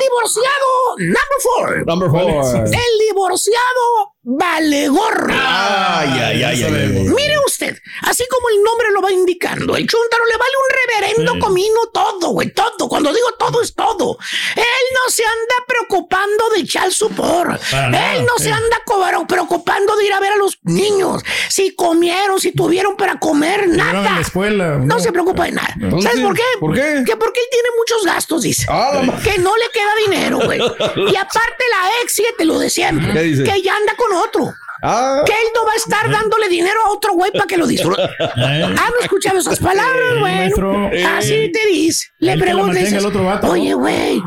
divorciado, 0.00 0.68
number 0.98 1.38
four. 1.42 1.86
Number 1.86 2.10
four. 2.10 2.64
El 2.66 3.06
divorciado 3.08 4.14
vale 4.30 4.88
gorro. 4.88 5.32
Ay, 5.32 6.10
ay, 6.10 6.42
ay, 6.42 6.62
ay, 6.62 6.64
ay. 6.64 6.88
Mire 6.88 7.38
usted, 7.46 7.78
así 8.02 8.24
como 8.28 8.48
el 8.50 8.62
nombre 8.62 8.90
lo 8.92 9.00
va 9.00 9.10
indicando, 9.10 9.74
el 9.74 9.86
chúntaro 9.86 10.24
le 10.26 10.36
vale 10.36 10.52
un 10.58 10.76
reverendo 10.86 11.46
comino 11.46 11.80
todo, 11.92 12.28
güey, 12.30 12.50
todo. 12.52 12.88
Cuando 12.88 13.12
digo 13.12 13.28
todo 13.38 13.62
es 13.62 13.74
todo. 13.74 14.18
Él 14.54 14.86
no 14.92 15.10
se 15.10 15.24
anda 15.24 15.54
preocupando 15.66 16.44
de 16.54 16.60
echar 16.60 16.92
supor. 16.92 17.58
Para 17.70 17.88
nada, 17.88 18.16
Él 18.16 18.26
no 18.26 18.32
sí. 18.36 18.44
se 18.44 18.52
anda 18.52 18.78
preocupando 19.26 19.96
de 19.96 20.04
ir 20.06 20.12
a 20.12 20.20
ver 20.20 20.32
a 20.32 20.36
los 20.36 20.58
niños. 20.62 21.22
Si 21.48 21.74
comieron, 21.74 22.40
si 22.40 22.52
tuvieron 22.52 22.96
para 22.96 23.18
comer, 23.18 23.68
nada. 23.68 24.14
la 24.14 24.20
escuela. 24.20 24.78
No 24.78 24.98
se 25.00 25.10
preocupa 25.12 25.44
de 25.44 25.52
nada. 25.52 25.74
Entonces, 25.80 26.10
¿Sabes 26.10 26.26
por 26.26 26.36
qué? 26.36 26.42
¿por 26.60 26.74
qué? 26.74 27.04
Que 27.06 27.16
porque 27.16 27.40
él 27.40 27.46
tiene 27.50 27.68
muchos 27.78 28.04
gastos, 28.04 28.42
dice. 28.42 28.66
Ah, 28.68 29.02
que 29.22 29.38
no 29.38 29.52
le 29.56 29.70
queda 29.72 29.90
dinero, 30.06 30.40
güey. 30.44 30.58
Y 31.08 31.16
aparte 31.16 31.64
la 31.70 32.02
ex, 32.02 32.20
te 32.36 32.44
lo 32.44 32.58
de 32.58 32.68
siempre. 32.70 33.12
¿Qué 33.12 33.22
dice? 33.22 33.44
Que 33.44 33.62
ya 33.62 33.74
anda 33.74 33.94
con 33.96 34.12
otro. 34.18 34.52
Ah, 34.80 35.22
Que 35.26 35.32
él 35.32 35.48
no 35.56 35.64
va 35.64 35.72
a 35.72 35.76
estar 35.76 36.08
dándole 36.10 36.48
dinero 36.48 36.78
a 36.86 36.90
otro 36.90 37.14
güey 37.14 37.32
para 37.32 37.46
que 37.46 37.56
lo 37.56 37.66
disfrute. 37.66 38.02
Eh. 38.02 38.08
Ah, 38.38 38.90
no 38.94 39.00
escuchado 39.00 39.38
esas 39.38 39.58
palabras, 39.58 40.14
Eh, 40.14 40.18
güey. 40.20 41.04
Así 41.04 41.50
te 41.52 41.66
dice. 41.66 42.06
Le 42.20 42.38
preguntas. 42.38 43.44
Oye, 43.44 43.74
güey, 43.74 44.22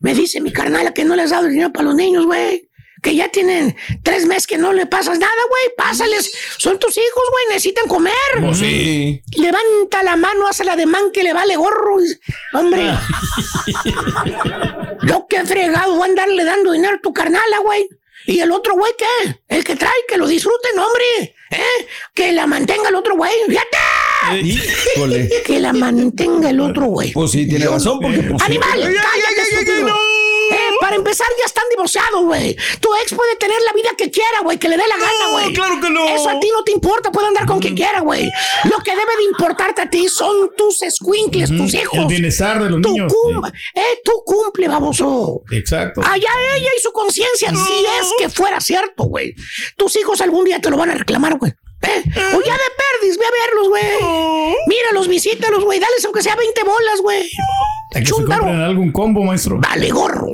me 0.00 0.14
dice 0.14 0.40
mi 0.42 0.52
carnala 0.52 0.92
que 0.92 1.04
no 1.04 1.16
le 1.16 1.22
has 1.22 1.30
dado 1.30 1.46
dinero 1.48 1.72
para 1.72 1.86
los 1.86 1.94
niños, 1.94 2.26
güey. 2.26 2.68
Que 3.02 3.14
ya 3.14 3.28
tienen 3.28 3.76
tres 4.02 4.24
meses 4.26 4.46
que 4.46 4.56
no 4.56 4.72
le 4.72 4.86
pasas 4.86 5.18
nada, 5.18 5.32
güey. 5.50 5.62
Pásales. 5.76 6.32
Son 6.58 6.78
tus 6.78 6.96
hijos, 6.96 7.24
güey. 7.32 7.44
Necesitan 7.48 7.86
comer. 7.86 8.12
pues 8.40 8.58
sí. 8.58 9.22
Levanta 9.36 10.02
la 10.02 10.16
mano, 10.16 10.46
hace 10.48 10.64
la 10.64 10.74
de 10.76 10.86
man 10.86 11.10
que 11.12 11.22
le 11.22 11.32
vale 11.34 11.56
gorro. 11.56 11.96
Hombre, 12.54 12.86
yo 15.06 15.26
qué 15.28 15.44
fregado 15.44 15.94
voy 15.96 16.02
a 16.02 16.10
andarle 16.10 16.44
dando 16.44 16.72
dinero 16.72 16.96
a 16.96 17.00
tu 17.00 17.12
carnala, 17.12 17.58
güey. 17.62 17.88
¿Y 18.26 18.40
el 18.40 18.50
otro 18.52 18.74
güey 18.74 18.92
qué? 18.96 19.36
El 19.48 19.64
que 19.64 19.76
trae, 19.76 19.92
que 20.08 20.16
lo 20.16 20.26
disfruten, 20.26 20.78
hombre. 20.78 21.34
¿Eh? 21.50 21.86
Que 22.14 22.32
la 22.32 22.46
mantenga 22.46 22.88
el 22.88 22.94
otro 22.94 23.16
güey. 23.16 23.32
¡Fíjate! 23.46 24.40
Híjole. 24.40 25.28
Que 25.44 25.60
la 25.60 25.72
mantenga 25.72 26.50
el 26.50 26.60
otro 26.60 26.86
güey. 26.86 27.12
Pues 27.12 27.30
sí, 27.32 27.46
tiene 27.46 27.66
razón, 27.66 28.00
porque 28.00 28.22
pues. 28.22 28.42
¡Animal! 28.42 28.70
Ay, 28.72 28.82
ay, 28.82 28.94
¡Cállate, 28.94 29.16
ay, 29.16 29.22
ay, 29.28 29.44
ay, 29.50 29.58
estúpido! 29.60 29.88
no. 29.88 30.23
Eh, 30.50 30.70
para 30.80 30.96
empezar, 30.96 31.26
ya 31.38 31.46
están 31.46 31.64
divorciados, 31.70 32.22
güey. 32.24 32.56
Tu 32.80 32.88
ex 33.02 33.14
puede 33.14 33.36
tener 33.36 33.56
la 33.66 33.72
vida 33.72 33.90
que 33.96 34.10
quiera, 34.10 34.40
güey, 34.42 34.58
que 34.58 34.68
le 34.68 34.76
dé 34.76 34.84
la 34.86 34.96
gana, 34.96 35.30
güey. 35.32 35.52
claro 35.54 35.80
que 35.80 35.90
no. 35.90 36.04
Eso 36.08 36.28
a 36.28 36.40
ti 36.40 36.50
no 36.52 36.62
te 36.64 36.72
importa, 36.72 37.10
puede 37.10 37.28
andar 37.28 37.46
con 37.46 37.58
quien 37.60 37.74
quiera, 37.74 38.00
güey. 38.00 38.30
Lo 38.64 38.78
que 38.78 38.90
debe 38.90 39.16
de 39.16 39.24
importarte 39.24 39.82
a 39.82 39.90
ti 39.90 40.08
son 40.08 40.50
tus 40.56 40.82
escuincles, 40.82 41.50
tus 41.56 41.74
hijos. 41.74 41.98
El 41.98 42.06
bienestar 42.06 42.62
de 42.62 42.70
los 42.70 42.82
Tu 42.82 42.88
niños. 42.90 43.12
cum- 43.12 43.44
eh, 43.74 44.00
tú 44.04 44.12
cumple, 44.24 44.68
baboso. 44.68 45.42
Exacto. 45.52 46.00
Allá 46.04 46.28
ella 46.56 46.70
y 46.76 46.80
su 46.80 46.92
conciencia, 46.92 47.50
si 47.50 47.84
es 48.00 48.12
que 48.18 48.28
fuera 48.28 48.60
cierto, 48.60 49.04
güey. 49.04 49.34
Tus 49.76 49.96
hijos 49.96 50.20
algún 50.20 50.44
día 50.44 50.60
te 50.60 50.70
lo 50.70 50.76
van 50.76 50.90
a 50.90 50.94
reclamar, 50.94 51.38
güey. 51.38 51.52
¿Eh? 51.82 52.02
O 52.34 52.40
ya 52.40 52.54
de 52.54 52.70
perdis, 53.00 53.18
ve 53.18 53.24
a 53.26 53.30
verlos, 53.46 53.68
güey. 53.68 53.84
Míralos, 54.66 55.06
visítalos, 55.06 55.62
güey. 55.64 55.78
Dales 55.78 56.02
aunque 56.06 56.22
sea 56.22 56.34
20 56.34 56.62
bolas, 56.64 57.00
güey. 57.02 57.28
Que 57.94 58.06
se 58.06 58.12
compren 58.12 58.60
algún 58.60 58.92
combo, 58.92 59.24
maestro. 59.24 59.58
Vale 59.60 59.90
gorro. 59.90 60.28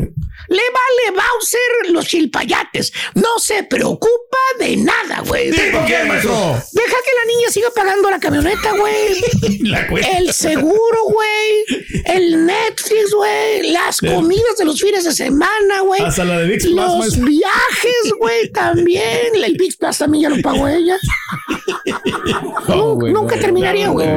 Le 0.48 0.56
vale 0.62 1.16
Bowser 1.16 1.90
los 1.92 2.06
chilpayates. 2.06 2.92
No 3.14 3.38
se 3.38 3.62
preocupa 3.64 4.38
de 4.58 4.76
nada, 4.78 5.22
güey. 5.26 5.50
¿Por 5.50 5.84
qué, 5.86 6.02
maestro? 6.08 6.32
Deja 6.72 6.96
que 7.04 7.12
la 7.20 7.34
niña 7.36 7.50
siga 7.50 7.68
pagando 7.74 8.10
la 8.10 8.18
camioneta, 8.18 8.72
güey. 8.76 9.60
La. 9.60 9.86
El 10.18 10.32
seguro, 10.32 10.98
güey. 11.04 12.02
El 12.06 12.46
Netflix, 12.46 13.14
güey. 13.14 13.70
Las 13.70 13.98
comidas 14.00 14.56
de 14.58 14.64
los 14.64 14.80
fines 14.80 15.04
de 15.04 15.12
semana, 15.12 15.80
güey. 15.84 16.02
Hasta 16.02 16.24
la 16.24 16.38
de 16.40 16.46
VIX 16.48 16.64
Plus, 16.64 16.74
Los 16.76 16.98
maestro. 16.98 17.26
viajes, 17.26 18.12
güey, 18.18 18.50
también. 18.50 19.34
El 19.34 19.56
VIX 19.56 19.76
Plus 19.76 19.98
también 19.98 20.22
ya 20.22 20.36
lo 20.36 20.42
pagó 20.42 20.66
ella. 20.66 20.96
Nun- 22.66 23.12
Nunca 23.12 23.38
terminaría, 23.38 23.88
güey. 23.88 24.08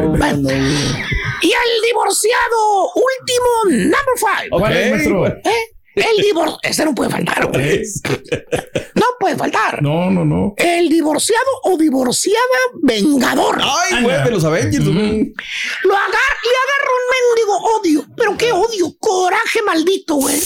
Y 1.44 1.52
el 1.52 1.82
divorciado 1.86 2.92
último, 2.96 3.90
number 3.90 4.16
five. 4.18 4.50
¿Cuál 4.50 4.78
es, 4.78 4.92
maestro? 4.92 5.28
¿Eh? 5.28 5.74
El 5.96 6.24
divorcio. 6.24 6.58
Ese 6.64 6.86
no 6.86 6.96
puede 6.96 7.12
faltar, 7.12 7.52
güey. 7.52 7.84
No 8.96 9.06
puede 9.20 9.36
faltar. 9.36 9.82
No, 9.82 10.10
no, 10.10 10.26
no. 10.26 10.54
El 10.58 10.90
divorciado 10.90 11.46
o 11.64 11.78
divorciada 11.78 12.40
vengador. 12.82 13.60
Ay, 13.62 14.04
güey, 14.04 14.24
de 14.24 14.32
los 14.32 14.44
Avengers. 14.46 14.86
Lo 14.86 14.94
agar 14.94 16.32
le 16.44 16.56
agarra 16.64 16.90
un 16.90 17.06
mendigo 17.12 17.58
odio. 17.78 18.06
¿Pero 18.16 18.38
qué 18.38 18.52
odio? 18.52 18.96
Coraje 19.00 19.62
maldito, 19.64 20.16
güey. 20.16 20.40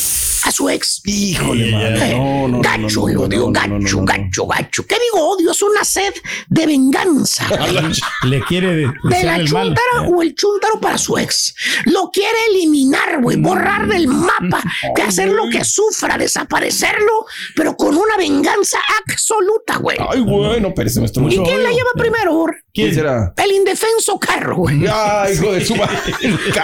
A 0.45 0.51
su 0.51 0.69
ex. 0.69 1.01
Híjole, 1.05 1.71
madre. 1.71 2.11
No, 2.17 2.47
no, 2.47 2.57
no, 2.57 2.61
Gacho 2.61 3.01
no, 3.01 3.09
el 3.09 3.17
odio, 3.17 3.39
no, 3.39 3.45
no, 3.47 3.51
gacho, 3.51 3.67
no, 3.69 3.79
no, 3.79 3.89
no. 3.89 4.05
gacho, 4.05 4.47
gacho. 4.47 4.85
¿Qué 4.87 4.95
digo 4.95 5.27
odio? 5.29 5.51
Es 5.51 5.61
una 5.61 5.83
sed 5.83 6.13
de 6.47 6.65
venganza. 6.65 7.47
Le 8.23 8.41
quiere 8.43 8.75
de, 8.75 8.91
de 9.03 9.23
la 9.23 9.43
chuntara 9.43 10.01
o 10.07 10.21
el 10.21 10.35
chuntaro 10.35 10.79
para 10.79 10.97
su 10.97 11.17
ex. 11.17 11.55
Lo 11.85 12.09
quiere 12.11 12.37
eliminar, 12.49 13.21
güey, 13.21 13.37
borrar 13.37 13.87
del 13.87 14.07
mapa, 14.07 14.63
que 14.95 15.01
hacerlo 15.01 15.43
que 15.51 15.63
sufra, 15.63 16.17
desaparecerlo, 16.17 17.25
pero 17.55 17.75
con 17.75 17.95
una 17.95 18.17
venganza 18.17 18.79
absoluta, 19.03 19.77
güey. 19.77 19.97
Ay, 20.09 20.21
bueno, 20.21 20.73
pero 20.75 20.87
ese 20.89 20.99
maestro. 20.99 21.27
¿Y 21.27 21.37
quién 21.37 21.63
la 21.63 21.69
lleva 21.69 21.91
primero? 21.95 22.45
¿Quién 22.73 22.93
será? 22.93 23.33
El 23.37 23.51
indefenso 23.53 24.19
carro, 24.19 24.57
güey. 24.57 24.85
Ay, 24.87 25.33
hijo 25.33 25.51
de 25.51 25.65
su 25.65 25.75
madre. 25.77 25.97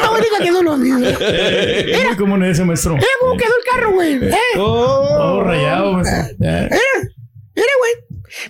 No 0.01 0.13
me 0.13 0.21
diga 0.21 0.37
que 0.41 0.51
no 0.51 0.61
lo. 0.61 0.75
Es 0.75 2.03
muy 2.05 2.15
común 2.17 2.43
ese 2.43 2.63
maestro. 2.63 2.95
Quedó 2.95 3.62
el 3.63 3.71
carro, 3.71 3.91
güey. 3.91 4.15
¿Eh? 4.15 4.57
Oh, 4.57 5.41
rayado, 5.43 5.93
maestro. 5.93 6.35
Ya. 6.39 6.61
Mira, 6.61 7.11
mira, 7.55 7.73
güey. 7.79 7.91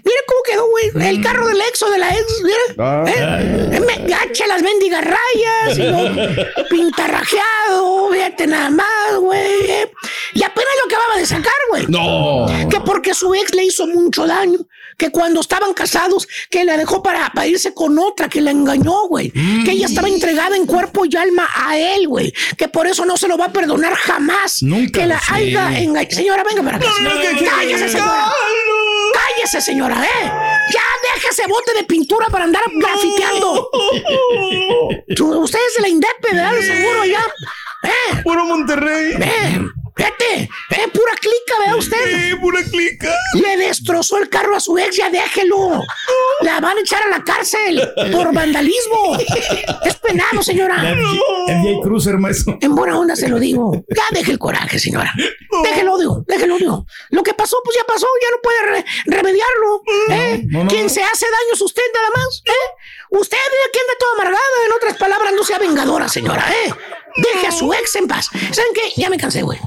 Mira 0.05 0.18
cómo 0.28 0.41
quedó, 0.45 0.70
güey. 0.70 1.09
El 1.09 1.22
carro 1.22 1.47
del 1.47 1.59
ex 1.59 1.84
o 1.84 1.89
de 1.89 1.97
la 1.97 2.09
ex. 2.09 2.41
Mira. 2.43 2.57
Ah. 2.80 3.03
¿Eh? 3.05 3.80
Me 3.82 4.07
gacha 4.07 4.47
las 4.47 4.61
mendigas 4.61 5.03
rayas. 5.03 5.78
Y 5.78 5.82
lo 5.82 6.68
pintarrajeado. 6.70 8.09
Fíjate 8.11 8.47
nada 8.47 8.70
más, 8.70 9.18
güey. 9.20 9.70
¿eh? 9.70 9.91
Y 10.34 10.43
apenas 10.43 10.72
lo 10.82 10.86
acababa 10.88 11.20
de 11.20 11.26
sacar, 11.26 11.53
güey. 11.70 11.86
No. 11.89 12.45
Que 12.70 12.80
porque 12.80 13.14
su 13.14 13.34
ex 13.36 13.53
le 13.53 13.66
hizo 13.66 13.86
mucho 13.88 14.26
daño. 14.26 14.59
Que 14.97 15.11
cuando 15.11 15.41
estaban 15.41 15.73
casados, 15.73 16.27
que 16.49 16.63
la 16.65 16.77
dejó 16.77 17.01
para, 17.01 17.29
para 17.33 17.47
irse 17.47 17.73
con 17.73 17.97
otra, 17.99 18.29
que 18.29 18.41
la 18.41 18.51
engañó, 18.51 19.07
güey. 19.07 19.31
Que 19.31 19.71
ella 19.71 19.87
estaba 19.87 20.07
entregada 20.07 20.55
en 20.55 20.65
cuerpo 20.65 21.05
y 21.05 21.15
alma 21.15 21.49
a 21.55 21.77
él, 21.77 22.07
güey. 22.07 22.33
Que 22.57 22.67
por 22.67 22.87
eso 22.87 23.05
no 23.05 23.17
se 23.17 23.27
lo 23.27 23.37
va 23.37 23.45
a 23.45 23.53
perdonar 23.53 23.93
jamás. 23.95 24.61
Nunca, 24.63 25.01
Que 25.01 25.07
la 25.07 25.21
haya 25.29 25.79
engañado. 25.79 26.15
Señora, 26.15 26.43
venga 26.43 26.63
para 26.63 26.77
acá. 26.77 26.87
Cállese, 27.45 27.89
señora. 27.89 28.31
Cállese, 29.13 29.61
señora, 29.61 30.03
¿eh? 30.03 30.31
Ya 30.73 30.81
deja 31.15 31.29
ese 31.29 31.47
bote 31.47 31.73
de 31.73 31.83
pintura 31.83 32.27
para 32.27 32.45
andar 32.45 32.63
grafiteando. 32.73 33.69
Usted 35.09 35.59
es 35.67 35.75
de 35.75 35.81
la 35.81 35.89
INDEP, 35.89 36.21
¿verdad? 36.21 36.53
De 36.53 36.63
seguro 36.63 37.05
ya. 37.05 37.21
¿Eh? 37.83 38.21
Puro 38.23 38.45
Monterrey. 38.45 39.13
Eh, 39.19 39.59
Fíjate, 39.95 40.49
eh, 40.71 40.87
pura 40.91 41.13
clica, 41.19 41.53
vea 41.65 41.75
usted. 41.75 41.97
Sí, 42.29 42.35
pura 42.37 42.59
clica. 42.63 43.13
Le 43.35 43.57
destrozó 43.57 44.17
el 44.17 44.27
carro 44.29 44.55
a 44.55 44.59
su 44.59 44.77
ex, 44.77 44.95
ya 44.95 45.09
déjelo. 45.09 45.81
La 46.41 46.59
van 46.59 46.77
a 46.77 46.81
echar 46.81 47.03
a 47.03 47.09
la 47.09 47.23
cárcel 47.23 47.81
por 48.11 48.33
vandalismo. 48.33 49.17
Es 49.85 49.95
penado, 49.97 50.41
señora. 50.41 50.75
El 50.91 51.03
J. 51.05 51.81
Cruiser, 51.83 52.17
maestro. 52.17 52.57
En 52.61 52.73
buena 52.75 52.97
onda 52.97 53.15
se 53.15 53.27
lo 53.27 53.39
digo. 53.39 53.71
Ya 53.95 54.03
deje 54.11 54.31
el 54.31 54.39
coraje, 54.39 54.79
señora. 54.79 55.11
Deje 55.63 55.81
el 55.81 55.89
odio, 55.89 56.23
deje 56.27 56.45
el 56.45 56.51
odio. 56.51 56.85
Lo 57.11 57.21
que 57.23 57.33
pasó, 57.33 57.57
pues 57.63 57.77
ya 57.77 57.83
pasó, 57.85 58.07
ya 58.21 58.29
no 58.31 58.37
puede 58.41 58.61
re- 58.63 58.85
remediarlo. 59.05 59.81
¿eh? 60.09 60.41
no, 60.47 60.63
no, 60.63 60.69
Quien 60.69 60.83
no. 60.83 60.89
se 60.89 61.03
hace 61.03 61.25
daño 61.25 61.53
es 61.53 61.61
usted 61.61 61.83
nada 61.93 62.09
más. 62.15 62.41
¿eh? 62.45 62.51
Usted 63.11 63.37
que 63.71 63.79
anda 63.79 63.93
toda 63.99 64.13
amargada, 64.13 64.65
en 64.65 64.71
otras 64.73 64.97
palabras, 64.97 65.33
no 65.35 65.43
sea 65.43 65.59
vengadora, 65.59 66.09
señora. 66.09 66.45
¿eh? 66.65 66.73
Deje 67.16 67.47
a 67.47 67.51
su 67.51 67.72
ex 67.74 67.95
en 67.95 68.07
paz. 68.07 68.30
¿Saben 68.32 68.74
qué? 68.74 68.99
Ya 69.01 69.09
me 69.09 69.18
cansé, 69.18 69.41
güey. 69.43 69.59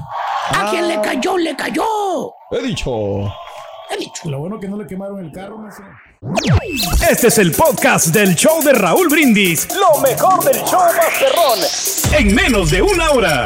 A 0.51 0.69
quien 0.69 0.87
le 0.87 0.99
cayó, 1.01 1.37
le 1.37 1.55
cayó. 1.55 2.33
He 2.51 2.61
dicho. 2.61 3.33
He 3.89 3.97
dicho. 3.97 4.29
Lo 4.29 4.39
bueno 4.39 4.59
que 4.59 4.67
no 4.67 4.77
le 4.77 4.85
quemaron 4.85 5.23
el 5.23 5.31
carro. 5.31 5.57
Este 7.09 7.27
es 7.27 7.37
el 7.37 7.51
podcast 7.51 8.07
del 8.07 8.35
show 8.35 8.61
de 8.63 8.73
Raúl 8.73 9.07
Brindis. 9.07 9.67
Lo 9.75 9.99
mejor 10.01 10.43
del 10.43 10.61
show 10.65 10.81
Masterrón. 10.81 11.59
En 12.19 12.35
menos 12.35 12.71
de 12.71 12.81
una 12.81 13.11
hora. 13.11 13.45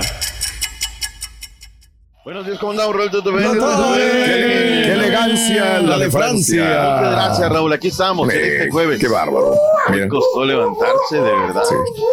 Buenos 2.24 2.46
días, 2.46 2.60
¿cómo 2.60 2.74
andamos, 2.74 2.96
Raúl? 2.96 3.10
¿Todo 3.10 3.32
bien? 3.36 3.52
Qué, 3.52 4.84
qué 4.86 4.94
elegancia 4.94 5.80
la 5.82 5.98
de 5.98 6.12
Francia. 6.12 6.64
Muchas 6.64 7.12
gracias, 7.14 7.50
Raúl. 7.52 7.74
Aquí 7.74 7.88
estamos 7.88 8.32
este 8.32 8.70
jueves. 8.70 9.00
Qué 9.00 9.08
bárbaro. 9.08 9.56
Me 9.90 10.08
costó 10.08 10.46
levantarse, 10.46 11.16
de 11.16 11.22
verdad. 11.22 11.64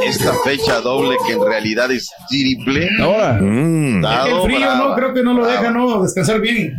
Esta 0.07 0.33
fecha 0.45 0.81
doble 0.81 1.15
que 1.27 1.35
en 1.35 1.45
realidad 1.45 1.91
es 1.91 2.11
triple. 2.27 2.89
Ahora. 3.03 3.35
Mm. 3.35 4.03
El 4.03 4.41
frío, 4.45 4.59
brava. 4.61 4.77
no, 4.77 4.95
creo 4.95 5.13
que 5.13 5.23
no 5.23 5.35
lo 5.35 5.47
deja, 5.47 5.71
no, 5.71 6.03
descansar 6.03 6.41
bien. 6.41 6.73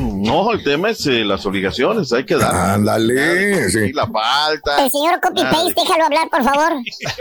No, 0.00 0.52
el 0.52 0.62
tema 0.64 0.90
es 0.90 1.06
eh, 1.06 1.24
las 1.24 1.44
obligaciones, 1.46 2.12
hay 2.12 2.24
que 2.24 2.36
dar. 2.36 2.54
Ándale. 2.54 3.66
Y 3.66 3.70
Sí. 3.70 3.92
la 3.92 4.06
falta. 4.06 4.84
El 4.84 4.90
señor 4.90 5.20
Copy 5.20 5.42
Paste, 5.42 5.74
déjalo 5.76 6.04
hablar, 6.04 6.28
por 6.30 6.42
favor. 6.44 6.72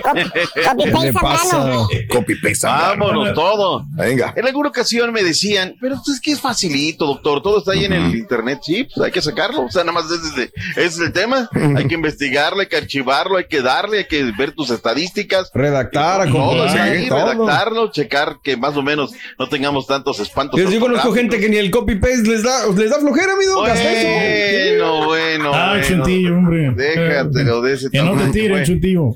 Copy, 0.04 0.24
copy 0.68 0.84
¿Qué 0.84 1.14
Paste. 1.14 2.08
Copy 2.10 2.36
paste. 2.36 2.68
Vámonos 2.68 3.34
todo. 3.34 3.86
Venga. 3.92 4.34
En 4.36 4.46
alguna 4.48 4.70
ocasión 4.70 5.12
me 5.12 5.24
decían, 5.24 5.76
pero 5.80 5.96
pues 5.96 6.16
es 6.18 6.22
que 6.22 6.32
es 6.32 6.40
facilito, 6.40 7.06
doctor, 7.06 7.42
todo 7.42 7.60
está 7.60 7.72
ahí 7.74 7.86
en 7.86 7.94
el 7.94 8.16
internet, 8.16 8.60
sí, 8.64 8.84
pues 8.84 9.06
hay 9.06 9.12
que 9.12 9.22
sacarlo, 9.22 9.64
o 9.66 9.72
sea, 9.72 9.84
nada 9.84 10.00
más 10.02 10.06
ese, 10.12 10.52
es 10.76 10.98
el 11.00 11.12
tema, 11.14 11.50
hay 11.76 11.88
que 11.88 11.96
investigarlo, 11.96 12.62
hay 12.62 12.68
que 12.68 12.78
archivarlo, 12.78 13.38
hay 13.38 13.46
que 13.48 13.62
darle, 13.62 14.00
hay 14.00 14.08
que 14.08 14.32
ver 14.38 14.54
tus 14.54 14.70
estadísticas, 14.72 15.50
Redactar, 15.54 16.30
todo, 16.30 16.64
acomodar, 16.64 16.98
sí, 16.98 17.08
todo. 17.10 17.20
redactarlo, 17.32 17.92
checar 17.92 18.38
que 18.44 18.58
más 18.58 18.76
o 18.76 18.82
menos 18.82 19.12
no 19.38 19.48
tengamos 19.50 19.88
tantos 19.88 20.20
espantos. 20.20 20.60
Yo 20.60 20.80
conozco 20.80 21.14
gente 21.14 21.40
que 21.40 21.50
ni 21.50 21.58
el 21.58 21.72
copy 21.72 21.96
paste 21.96 22.24
les 22.24 22.44
da, 22.44 22.68
les 22.78 22.90
da 22.90 23.00
flojera, 23.00 23.34
amigo. 23.34 23.64
hasta 23.64 23.92
eso. 23.92 24.08
Bueno, 24.80 25.06
bueno, 25.06 25.52
Ah, 25.54 25.70
bueno. 25.80 25.88
chuntillo, 25.88 26.36
hombre. 26.38 26.72
Déjatelo 26.76 27.62
de 27.62 27.74
ese 27.74 27.90
Que 27.90 27.98
no 28.00 28.04
te 28.06 28.10
tamaño, 28.18 28.32
tiren, 28.32 28.52
güey. 28.52 28.66
chuntillo. 28.66 29.12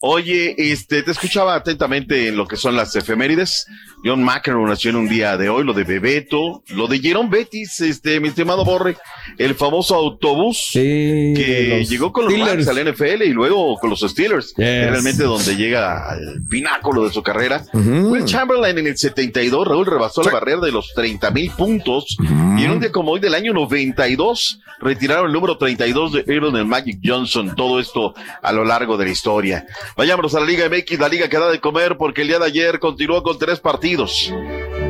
Oye, 0.00 0.54
este, 0.58 1.02
te 1.02 1.10
escuchaba 1.10 1.54
atentamente 1.54 2.28
en 2.28 2.36
lo 2.36 2.46
que 2.46 2.56
son 2.56 2.76
las 2.76 2.94
efemérides. 2.96 3.66
John 4.04 4.22
McEnroe 4.22 4.68
nació 4.68 4.90
en 4.90 4.96
un 4.96 5.08
día 5.08 5.36
de 5.36 5.48
hoy, 5.48 5.64
lo 5.64 5.72
de 5.72 5.84
Bebeto, 5.84 6.62
lo 6.68 6.86
de 6.88 6.98
Jerome 6.98 7.30
Bettis, 7.30 7.80
este, 7.80 8.20
mi 8.20 8.28
estimado 8.28 8.64
Borre, 8.64 8.96
el 9.38 9.54
famoso 9.54 9.94
autobús 9.94 10.68
Sí, 10.72 11.32
que 11.34 11.86
llegó 11.88 12.12
con 12.12 12.24
los 12.24 12.32
Steelers. 12.34 12.68
Al 12.68 12.78
NFL 12.92 13.22
y 13.24 13.30
luego 13.32 13.76
con 13.78 13.88
los 13.90 14.00
Steelers, 14.00 14.48
Yes. 14.56 14.56
realmente 14.56 15.22
donde 15.22 15.56
llega 15.56 16.10
al 16.10 16.42
pináculo 16.50 17.04
de 17.06 17.12
su 17.12 17.22
carrera. 17.22 17.64
Will 17.72 18.24
Chamberlain 18.24 18.76
en 18.78 18.86
el 18.88 18.96
72, 18.98 19.66
Raúl 19.66 19.86
rebasó 19.86 20.22
la 20.22 20.32
barrera 20.32 20.60
de 20.60 20.72
los 20.72 20.92
30 20.94 21.30
mil 21.30 21.50
puntos 21.52 22.16
y 22.58 22.64
en 22.64 22.70
un 22.70 22.80
día 22.80 22.92
como 22.92 23.12
hoy 23.12 23.20
del 23.20 23.34
año 23.34 23.52
92 23.52 24.60
retiraron 24.80 25.26
el 25.28 25.32
número 25.32 25.56
32 25.56 26.12
de 26.12 26.24
Aaron 26.36 26.56
el 26.56 26.66
Magic 26.66 26.98
Johnson. 27.02 27.54
Todo 27.56 27.80
esto 27.80 28.14
a 28.42 28.52
lo 28.52 28.64
largo 28.64 28.96
de 28.98 29.06
la 29.06 29.10
historia. 29.12 29.66
Vayámonos 29.96 30.34
a 30.34 30.40
la 30.40 30.46
Liga 30.46 30.68
MX, 30.68 30.98
la 30.98 31.08
liga 31.08 31.28
que 31.28 31.38
da 31.38 31.50
de 31.50 31.60
comer 31.60 31.96
porque 31.96 32.22
el 32.22 32.28
día 32.28 32.38
de 32.38 32.46
ayer 32.46 32.78
continuó 32.78 33.22
con 33.22 33.38
tres 33.38 33.60
partidos. 33.60 33.93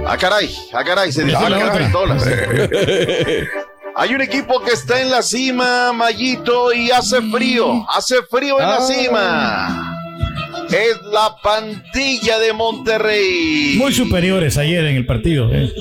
Ah, 0.07 0.17
caray, 0.19 0.49
ah, 0.73 0.85
caray, 0.85 1.13
se 1.13 1.25
dice 1.25 1.39
la 1.49 1.59
caray. 1.59 1.85
pistolas. 1.85 2.25
Hay 3.97 4.13
un 4.15 4.21
equipo 4.21 4.61
que 4.61 4.73
está 4.73 5.01
en 5.01 5.11
la 5.11 5.23
cima, 5.23 5.93
Mayito, 5.93 6.73
y 6.73 6.91
hace 6.91 7.23
frío, 7.23 7.87
hace 7.95 8.17
frío 8.29 8.59
en 8.61 8.67
la 8.67 8.77
Ah. 8.77 8.81
cima. 8.81 9.91
Es 10.71 10.97
la 11.13 11.37
pandilla 11.43 12.39
de 12.41 12.53
Monterrey. 12.53 13.75
Muy 13.79 13.93
superiores 13.93 14.59
ayer 14.59 14.85
en 14.85 14.97
el 14.97 15.07
partido. 15.07 15.49
eh. 15.53 15.73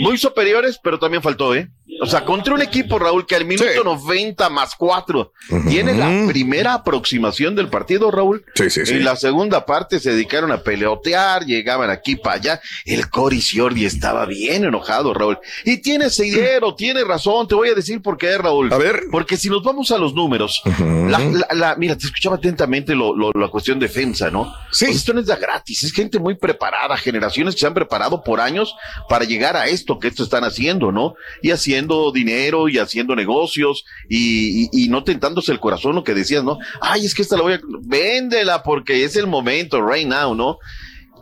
Muy 0.00 0.16
superiores, 0.16 0.78
pero 0.82 0.98
también 0.98 1.22
faltó, 1.22 1.54
¿eh? 1.54 1.68
O 2.00 2.06
sea, 2.06 2.24
contra 2.24 2.54
un 2.54 2.62
equipo, 2.62 2.98
Raúl, 2.98 3.26
que 3.26 3.34
al 3.36 3.44
minuto 3.44 3.68
Sí. 3.72 3.78
90 3.82 4.48
más 4.50 4.74
4 4.76 5.32
tiene 5.68 5.94
la 5.94 6.26
primera 6.28 6.74
aproximación 6.74 7.54
del 7.56 7.68
partido, 7.68 8.10
Raúl. 8.10 8.44
Sí, 8.54 8.70
sí, 8.70 8.86
sí. 8.86 8.94
En 8.94 9.04
la 9.04 9.16
segunda 9.16 9.64
parte 9.66 9.98
se 10.00 10.12
dedicaron 10.12 10.52
a 10.52 10.62
peleotear, 10.62 11.44
llegaban 11.44 11.90
aquí 11.90 12.16
para 12.16 12.36
allá. 12.36 12.60
El 12.84 13.08
Cory 13.10 13.40
Ciordi 13.40 13.84
estaba 13.84 14.26
bien 14.26 14.64
enojado, 14.64 15.12
Raúl. 15.14 15.38
Y 15.64 15.78
tiene 15.78 16.08
dinero, 16.08 16.74
tiene 16.74 17.04
razón. 17.04 17.46
Te 17.48 17.54
voy 17.54 17.68
a 17.70 17.74
decir 17.74 18.00
por 18.02 18.16
qué, 18.18 18.36
Raúl. 18.38 18.72
A 18.72 18.78
ver. 18.78 19.04
Porque 19.10 19.36
si 19.36 19.48
nos 19.48 19.62
vamos 19.62 19.90
a 19.90 19.98
los 19.98 20.14
números, 20.14 20.62
la, 20.78 21.18
la- 21.18 21.48
la- 21.54 21.76
mira, 21.76 21.96
te 21.96 22.06
escuchaba 22.06 22.36
atentamente 22.36 22.94
lo, 22.94 23.14
lo- 23.16 23.32
la 23.32 23.48
cuestión 23.48 23.78
de 23.78 23.88
FEMSA, 23.88 24.30
¿no? 24.30 24.52
Sí. 24.72 24.86
Pues 24.86 24.98
esto 24.98 25.12
no 25.14 25.20
es 25.20 25.26
de 25.26 25.32
a 25.32 25.36
gratis, 25.36 25.82
es 25.84 25.92
gente 25.92 26.18
muy 26.18 26.34
preparada, 26.36 26.96
generaciones 26.96 27.54
que 27.54 27.60
se 27.60 27.66
han 27.66 27.74
preparado 27.74 28.22
por 28.22 28.40
años 28.40 28.74
para 29.08 29.24
llegar 29.24 29.56
a 29.56 29.66
esto 29.66 29.98
que 29.98 30.08
esto 30.08 30.22
están 30.22 30.44
haciendo, 30.44 30.92
¿no? 30.92 31.14
Y 31.42 31.50
haciendo 31.50 31.87
dinero 32.12 32.68
y 32.68 32.78
haciendo 32.78 33.14
negocios 33.16 33.84
y, 34.08 34.64
y- 34.64 34.68
y 34.84 34.88
no 34.88 35.02
tentándose 35.04 35.52
el 35.52 35.60
corazón, 35.60 35.94
lo 35.94 36.04
que 36.04 36.14
decías, 36.14 36.44
¿no? 36.44 36.58
Ay, 36.80 37.04
es 37.06 37.14
que 37.14 37.22
esta 37.22 37.36
la 37.36 37.42
voy 37.42 37.52
a... 37.54 37.60
Véndela 37.82 38.62
porque 38.62 39.04
es 39.04 39.16
el 39.16 39.26
momento, 39.26 39.84
right 39.86 40.06
now, 40.06 40.34
¿no? 40.34 40.58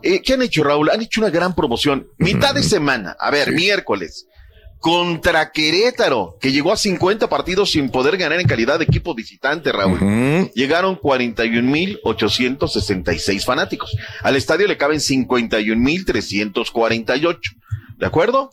Eh, 0.03 0.21
¿Qué 0.21 0.33
han 0.33 0.41
hecho, 0.43 0.63
Raúl? 0.63 0.89
Han 0.89 1.01
hecho 1.01 1.21
una 1.21 1.29
gran 1.31 1.55
promoción. 1.55 2.07
Mitad 2.17 2.53
de 2.53 2.63
semana, 2.63 3.15
a 3.19 3.31
ver, 3.31 3.51
miércoles, 3.51 4.27
contra 4.79 5.51
Querétaro, 5.51 6.37
que 6.39 6.51
llegó 6.51 6.71
a 6.71 6.77
50 6.77 7.27
partidos 7.29 7.71
sin 7.71 7.89
poder 7.89 8.15
ganar 8.15 8.39
en 8.39 8.45
calidad 8.47 8.77
de 8.77 8.85
equipo 8.85 9.15
visitante, 9.15 9.71
Raúl. 9.71 9.95
Ujú. 9.97 10.51
Llegaron 10.53 10.99
41.866 10.99 13.43
fanáticos. 13.43 13.97
Al 14.21 14.35
estadio 14.35 14.67
le 14.67 14.77
caben 14.77 14.99
51.348. 14.99 17.39
¿De 17.97 18.05
acuerdo? 18.05 18.51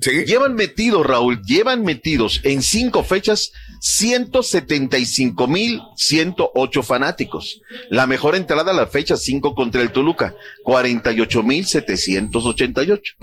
Sí. 0.00 0.24
Llevan 0.26 0.54
metidos, 0.54 1.06
Raúl, 1.06 1.42
llevan 1.42 1.82
metidos 1.84 2.40
en 2.44 2.62
cinco 2.62 3.04
fechas 3.04 3.52
175 3.80 5.46
mil 5.48 5.80
108 5.96 6.82
fanáticos. 6.82 7.60
La 7.90 8.06
mejor 8.06 8.34
entrada 8.36 8.70
a 8.72 8.74
la 8.74 8.86
fecha 8.86 9.16
5 9.16 9.54
contra 9.54 9.82
el 9.82 9.92
Toluca, 9.92 10.34
48 10.64 11.42
mil 11.42 11.66
788. 11.66 13.14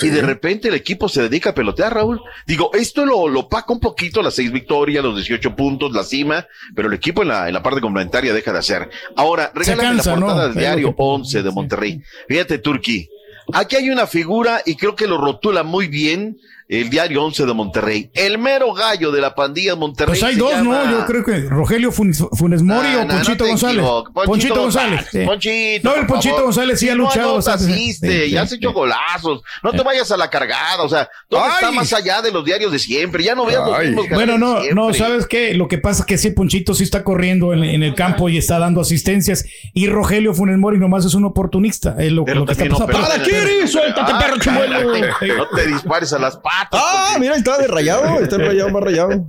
Y 0.00 0.08
de 0.08 0.22
repente 0.22 0.68
el 0.68 0.74
equipo 0.74 1.08
se 1.08 1.22
dedica 1.22 1.50
a 1.50 1.54
pelotear, 1.54 1.94
Raúl. 1.94 2.20
Digo, 2.46 2.70
esto 2.74 3.04
lo, 3.06 3.28
lo 3.28 3.48
paca 3.48 3.72
un 3.72 3.80
poquito, 3.80 4.22
las 4.22 4.34
seis 4.34 4.52
victorias, 4.52 5.02
los 5.04 5.16
18 5.16 5.56
puntos, 5.56 5.92
la 5.92 6.04
cima, 6.04 6.46
pero 6.74 6.88
el 6.88 6.94
equipo 6.94 7.22
en 7.22 7.28
la, 7.28 7.48
en 7.48 7.54
la 7.54 7.62
parte 7.62 7.80
complementaria 7.80 8.32
deja 8.32 8.52
de 8.52 8.58
hacer. 8.58 8.90
Ahora, 9.16 9.50
regálame 9.54 9.88
cansa, 9.96 10.10
la 10.14 10.16
portada 10.20 10.42
¿no? 10.48 10.48
del 10.52 10.58
diario 10.58 10.88
que- 10.90 10.94
11 10.98 11.42
de 11.42 11.50
Monterrey. 11.50 12.02
Fíjate, 12.28 12.58
Turquí. 12.58 13.08
Aquí 13.52 13.76
hay 13.76 13.90
una 13.90 14.06
figura 14.06 14.62
y 14.64 14.76
creo 14.76 14.94
que 14.94 15.06
lo 15.06 15.18
rotula 15.18 15.62
muy 15.62 15.88
bien 15.88 16.38
el 16.68 16.90
diario 16.90 17.24
11 17.24 17.46
de 17.46 17.54
Monterrey. 17.54 18.10
El 18.12 18.36
mero 18.38 18.74
gallo 18.74 19.10
de 19.10 19.20
la 19.22 19.34
pandilla 19.34 19.72
de 19.72 19.78
Monterrey. 19.78 20.12
Pues 20.12 20.22
hay 20.22 20.36
dos, 20.36 20.52
llama- 20.52 20.84
¿no? 20.84 20.90
Yo 21.00 21.06
creo 21.06 21.24
que 21.24 21.40
Rogelio 21.48 21.90
Funes, 21.90 22.22
Funes 22.32 22.62
Mori 22.62 22.88
No, 22.92 23.00
o 23.00 23.04
no, 23.06 23.14
Ponchito 23.14 23.44
no 23.44 23.50
González. 23.50 23.84
Ponchito, 24.12 24.54
González. 24.60 25.06
sí. 25.10 25.20
Ponchito, 25.24 25.88
No, 25.88 25.96
el 25.96 26.06
Ponchito 26.06 26.34
favor. 26.34 26.44
González 26.44 26.78
sí 26.78 26.88
ha 26.90 26.94
no 26.94 27.04
luchado. 27.04 27.36
bastante. 27.36 27.70
hiciste, 27.72 28.24
Sí, 28.26 28.30
ya 28.32 28.42
has 28.42 28.52
hecho 28.52 28.72
golazos. 28.74 29.40
No 29.62 29.72
te 29.72 29.82
vayas 29.82 30.10
a 30.10 30.18
la 30.18 30.28
cargada, 30.28 30.82
o 30.82 30.88
sea, 30.90 31.08
todo 31.28 31.42
está 31.48 31.70
más 31.72 31.90
allá 31.94 32.20
de 32.20 32.32
los 32.32 32.44
diarios 32.44 32.70
de 32.70 32.78
siempre. 32.78 33.24
Ya 33.24 33.34
no 33.34 33.46
veas 33.46 33.66
los 33.66 33.78
mismos 33.80 34.06
Bueno, 34.10 34.36
no, 34.36 34.60
de 34.60 34.74
no. 34.74 34.92
¿sabes 34.92 35.26
qué? 35.26 35.54
Lo 35.54 35.68
que 35.68 35.78
pasa 35.78 36.00
es 36.02 36.06
que 36.06 36.18
sí, 36.18 36.32
Ponchito 36.32 36.74
sí 36.74 36.84
está 36.84 37.02
corriendo 37.02 37.54
en, 37.54 37.64
en 37.64 37.82
el 37.82 37.94
campo 37.94 38.28
y 38.28 38.36
está 38.36 38.58
dando 38.58 38.82
asistencias. 38.82 39.46
Y 39.72 39.86
Rogelio 39.86 40.34
Funes 40.34 40.58
Mori 40.58 40.78
nomás 40.78 41.06
es 41.06 41.14
un 41.14 41.24
oportunista. 41.24 41.96
Es 41.98 42.12
lo, 42.12 42.26
lo 42.26 42.44
que 42.44 42.52
está 42.52 42.64
también 42.64 42.72
no 42.72 42.78
pasando. 42.86 43.08
perdona. 43.08 43.24
¡Kiri! 43.24 43.66
¡Suéltate, 43.68 44.12
Ah, 44.12 44.18
perro 44.18 44.38
chimuelo! 44.38 44.92
No 45.38 45.48
te 45.56 45.66
dispares 45.66 46.12
a 46.12 46.18
las 46.18 46.36
patas. 46.36 46.57
Ah, 46.72 47.16
mira, 47.20 47.36
está 47.36 47.58
de 47.58 47.66
rayado. 47.66 48.20
Está 48.20 48.38
rayado 48.38 48.70
más 48.70 48.82
rayado. 48.82 49.10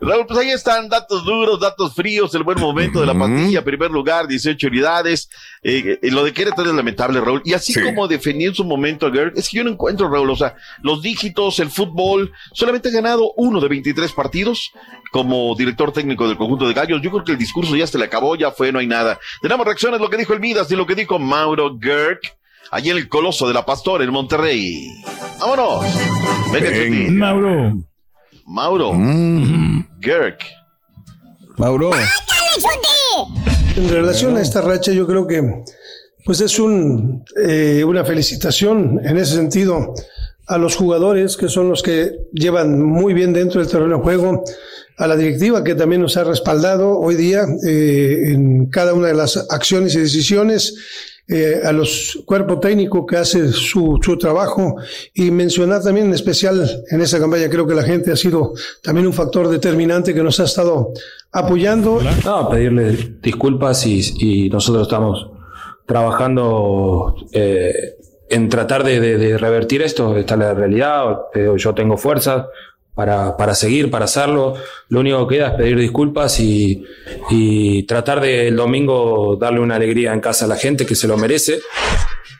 Raúl, 0.00 0.26
pues 0.26 0.38
ahí 0.38 0.50
están 0.50 0.88
datos 0.88 1.24
duros, 1.24 1.60
datos 1.60 1.94
fríos, 1.94 2.34
el 2.34 2.42
buen 2.42 2.60
momento 2.60 3.00
de 3.00 3.06
la 3.06 3.14
pandilla, 3.18 3.62
primer 3.64 3.90
lugar, 3.90 4.26
18 4.26 4.66
unidades. 4.66 5.28
Eh, 5.62 5.98
eh, 6.00 6.10
lo 6.10 6.24
de 6.24 6.32
Querétaro 6.32 6.70
es 6.70 6.76
lamentable, 6.76 7.20
Raúl. 7.20 7.42
Y 7.44 7.54
así 7.54 7.74
como 7.80 8.08
defendí 8.08 8.46
en 8.46 8.54
su 8.54 8.64
momento 8.64 9.06
a 9.06 9.12
Gerg, 9.12 9.32
es 9.36 9.48
que 9.48 9.58
yo 9.58 9.64
no 9.64 9.70
encuentro, 9.70 10.08
Raúl, 10.08 10.30
o 10.30 10.36
sea, 10.36 10.54
los 10.82 11.02
dígitos, 11.02 11.58
el 11.60 11.70
fútbol, 11.70 12.32
solamente 12.52 12.88
ha 12.88 12.92
ganado 12.92 13.32
uno 13.36 13.60
de 13.60 13.68
23 13.68 14.12
partidos 14.12 14.72
como 15.10 15.54
director 15.56 15.92
técnico 15.92 16.28
del 16.28 16.36
conjunto 16.36 16.66
de 16.66 16.74
Gallos. 16.74 17.02
Yo 17.02 17.10
creo 17.10 17.24
que 17.24 17.32
el 17.32 17.38
discurso 17.38 17.74
ya 17.76 17.86
se 17.86 17.98
le 17.98 18.04
acabó, 18.04 18.36
ya 18.36 18.50
fue, 18.50 18.72
no 18.72 18.78
hay 18.78 18.86
nada. 18.86 19.18
Tenemos 19.42 19.66
reacciones, 19.66 20.00
lo 20.00 20.10
que 20.10 20.16
dijo 20.16 20.32
el 20.32 20.40
Midas 20.40 20.70
y 20.70 20.76
lo 20.76 20.86
que 20.86 20.94
dijo 20.94 21.18
Mauro 21.18 21.78
Gerg. 21.80 22.20
Allí 22.70 22.90
en 22.90 22.98
el 22.98 23.08
Coloso 23.08 23.48
de 23.48 23.54
la 23.54 23.64
Pastor, 23.64 24.02
en 24.02 24.10
Monterrey. 24.10 25.02
¡Vámonos! 25.40 25.86
Chuti. 26.52 27.10
Mauro. 27.10 27.84
Mauro. 28.46 28.92
Gerg. 30.00 30.38
Mauro. 31.56 31.90
En 33.76 33.88
relación 33.88 34.36
a 34.36 34.42
esta 34.42 34.60
racha, 34.60 34.92
yo 34.92 35.06
creo 35.06 35.26
que 35.26 35.64
pues 36.24 36.40
es 36.40 36.58
un, 36.58 37.24
eh, 37.42 37.82
una 37.84 38.04
felicitación 38.04 39.00
en 39.02 39.16
ese 39.16 39.34
sentido 39.34 39.94
a 40.46 40.58
los 40.58 40.76
jugadores 40.76 41.36
que 41.36 41.48
son 41.48 41.68
los 41.70 41.82
que 41.82 42.18
llevan 42.32 42.82
muy 42.82 43.14
bien 43.14 43.32
dentro 43.32 43.60
del 43.60 43.70
terreno 43.70 43.96
de 43.96 44.02
juego, 44.02 44.44
a 44.96 45.06
la 45.06 45.16
directiva 45.16 45.62
que 45.64 45.74
también 45.74 46.02
nos 46.02 46.16
ha 46.16 46.24
respaldado 46.24 46.98
hoy 46.98 47.14
día 47.14 47.46
eh, 47.66 48.32
en 48.32 48.66
cada 48.66 48.94
una 48.94 49.08
de 49.08 49.14
las 49.14 49.36
acciones 49.50 49.94
y 49.94 50.00
decisiones, 50.00 50.74
eh, 51.30 51.60
a 51.62 51.72
los 51.72 52.22
cuerpos 52.24 52.58
técnicos 52.60 53.04
que 53.06 53.18
hace 53.18 53.48
su, 53.52 53.98
su 54.02 54.16
trabajo 54.16 54.76
y 55.12 55.30
mencionar 55.30 55.82
también 55.82 56.06
en 56.06 56.14
especial 56.14 56.66
en 56.90 57.02
esa 57.02 57.18
campaña 57.18 57.50
creo 57.50 57.66
que 57.66 57.74
la 57.74 57.82
gente 57.82 58.10
ha 58.10 58.16
sido 58.16 58.54
también 58.82 59.06
un 59.06 59.12
factor 59.12 59.48
determinante 59.48 60.14
que 60.14 60.22
nos 60.22 60.40
ha 60.40 60.44
estado 60.44 60.92
apoyando. 61.30 62.00
No, 62.24 62.48
pedirle 62.48 63.16
disculpas 63.20 63.86
y, 63.86 64.48
nosotros 64.48 64.84
estamos 64.84 65.30
trabajando 65.86 67.14
eh, 67.32 67.96
en 68.30 68.48
tratar 68.48 68.82
de, 68.84 69.36
revertir 69.36 69.82
esto. 69.82 70.16
Esta 70.16 70.34
es 70.34 70.40
la 70.40 70.54
realidad. 70.54 71.18
eh, 71.34 71.52
yo 71.56 71.74
tengo 71.74 71.98
fuerza 71.98 72.48
para, 72.98 73.36
para 73.36 73.54
seguir, 73.54 73.92
para 73.92 74.06
hacerlo. 74.06 74.54
Lo 74.88 74.98
único 74.98 75.28
que 75.28 75.36
queda 75.36 75.50
es 75.50 75.54
pedir 75.54 75.78
disculpas 75.78 76.40
y, 76.40 76.82
y 77.30 77.84
tratar 77.84 78.20
de 78.20 78.48
el 78.48 78.56
domingo 78.56 79.38
darle 79.40 79.60
una 79.60 79.76
alegría 79.76 80.12
en 80.12 80.20
casa 80.20 80.46
a 80.46 80.48
la 80.48 80.56
gente 80.56 80.84
que 80.84 80.96
se 80.96 81.06
lo 81.06 81.16
merece. 81.16 81.60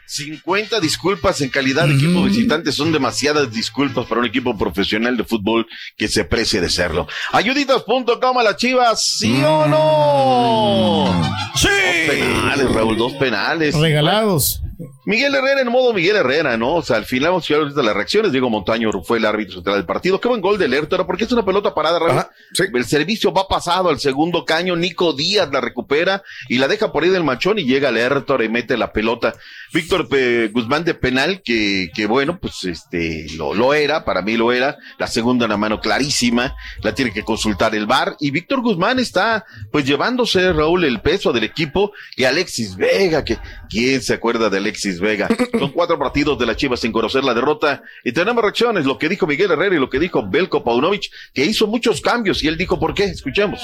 50 0.08 0.80
disculpas 0.80 1.42
en 1.42 1.50
calidad 1.50 1.86
de 1.86 1.94
equipo 1.94 2.24
visitante 2.24 2.72
son 2.72 2.90
demasiadas 2.90 3.52
disculpas 3.52 4.06
para 4.06 4.20
un 4.20 4.26
equipo 4.26 4.58
profesional 4.58 5.16
de 5.16 5.22
fútbol 5.22 5.64
que 5.96 6.08
se 6.08 6.24
precie 6.24 6.60
de 6.60 6.70
serlo. 6.70 7.06
Ayuditas.com 7.30 8.38
a 8.38 8.42
las 8.42 8.56
chivas, 8.56 9.00
¿sí 9.00 9.40
o 9.44 9.64
no? 9.68 11.22
Sí. 11.54 11.68
Dos 11.68 12.16
penales, 12.16 12.72
Raúl, 12.72 12.96
dos 12.96 13.12
penales. 13.12 13.76
Regalados. 13.76 14.60
Miguel 15.08 15.34
Herrera 15.34 15.62
en 15.62 15.68
modo 15.68 15.94
Miguel 15.94 16.16
Herrera, 16.16 16.58
¿no? 16.58 16.74
O 16.74 16.82
sea, 16.82 16.96
al 16.96 17.06
final 17.06 17.30
vamos 17.30 17.50
a 17.50 17.56
ver 17.56 17.72
las 17.72 17.96
reacciones. 17.96 18.30
Diego 18.30 18.50
Montaño 18.50 18.90
fue 19.02 19.16
el 19.16 19.24
árbitro 19.24 19.54
central 19.54 19.76
del 19.76 19.86
partido. 19.86 20.20
Qué 20.20 20.28
buen 20.28 20.42
gol 20.42 20.58
de 20.58 20.68
Lertora, 20.68 21.06
porque 21.06 21.24
es 21.24 21.32
una 21.32 21.46
pelota 21.46 21.74
parada. 21.74 22.30
El 22.74 22.84
servicio 22.84 23.32
va 23.32 23.48
pasado 23.48 23.88
al 23.88 23.98
segundo 24.00 24.44
caño. 24.44 24.76
Nico 24.76 25.14
Díaz 25.14 25.48
la 25.50 25.62
recupera 25.62 26.22
y 26.50 26.58
la 26.58 26.68
deja 26.68 26.92
por 26.92 27.04
ahí 27.04 27.08
del 27.08 27.24
manchón 27.24 27.58
y 27.58 27.64
llega 27.64 27.90
Lertora 27.90 28.44
y 28.44 28.50
mete 28.50 28.76
la 28.76 28.92
pelota. 28.92 29.34
Víctor 29.72 30.08
Guzmán 30.52 30.84
de 30.84 30.92
penal, 30.92 31.40
que, 31.42 31.88
que 31.94 32.04
bueno, 32.04 32.38
pues 32.38 32.64
este, 32.64 33.28
lo, 33.34 33.54
lo 33.54 33.72
era, 33.72 34.04
para 34.04 34.20
mí 34.20 34.36
lo 34.36 34.52
era. 34.52 34.76
La 34.98 35.06
segunda 35.06 35.46
en 35.46 35.52
la 35.52 35.56
mano 35.56 35.80
clarísima, 35.80 36.54
la 36.82 36.94
tiene 36.94 37.14
que 37.14 37.24
consultar 37.24 37.74
el 37.74 37.86
VAR. 37.86 38.14
Y 38.20 38.30
Víctor 38.30 38.60
Guzmán 38.60 38.98
está, 38.98 39.46
pues 39.72 39.86
llevándose, 39.86 40.52
Raúl, 40.52 40.84
el 40.84 41.00
peso 41.00 41.32
del 41.32 41.44
equipo. 41.44 41.92
Y 42.14 42.24
Alexis 42.24 42.76
Vega, 42.76 43.24
que, 43.24 43.38
¿quién 43.70 44.02
se 44.02 44.12
acuerda 44.12 44.50
de 44.50 44.58
Alexis 44.58 44.97
Vega? 45.00 45.28
Son 45.58 45.70
cuatro 45.70 45.98
partidos 45.98 46.38
de 46.38 46.46
la 46.46 46.56
Chivas 46.56 46.80
sin 46.80 46.92
conocer 46.92 47.24
la 47.24 47.34
derrota. 47.34 47.82
Y 48.04 48.12
tenemos 48.12 48.42
reacciones, 48.42 48.84
lo 48.84 48.98
que 48.98 49.08
dijo 49.08 49.26
Miguel 49.26 49.50
Herrera 49.50 49.76
y 49.76 49.78
lo 49.78 49.90
que 49.90 49.98
dijo 49.98 50.28
Belko 50.28 50.64
Paunovic, 50.64 51.10
que 51.32 51.44
hizo 51.44 51.66
muchos 51.66 52.00
cambios. 52.00 52.42
Y 52.42 52.48
él 52.48 52.56
dijo, 52.56 52.78
¿por 52.78 52.94
qué? 52.94 53.04
Escuchemos. 53.04 53.60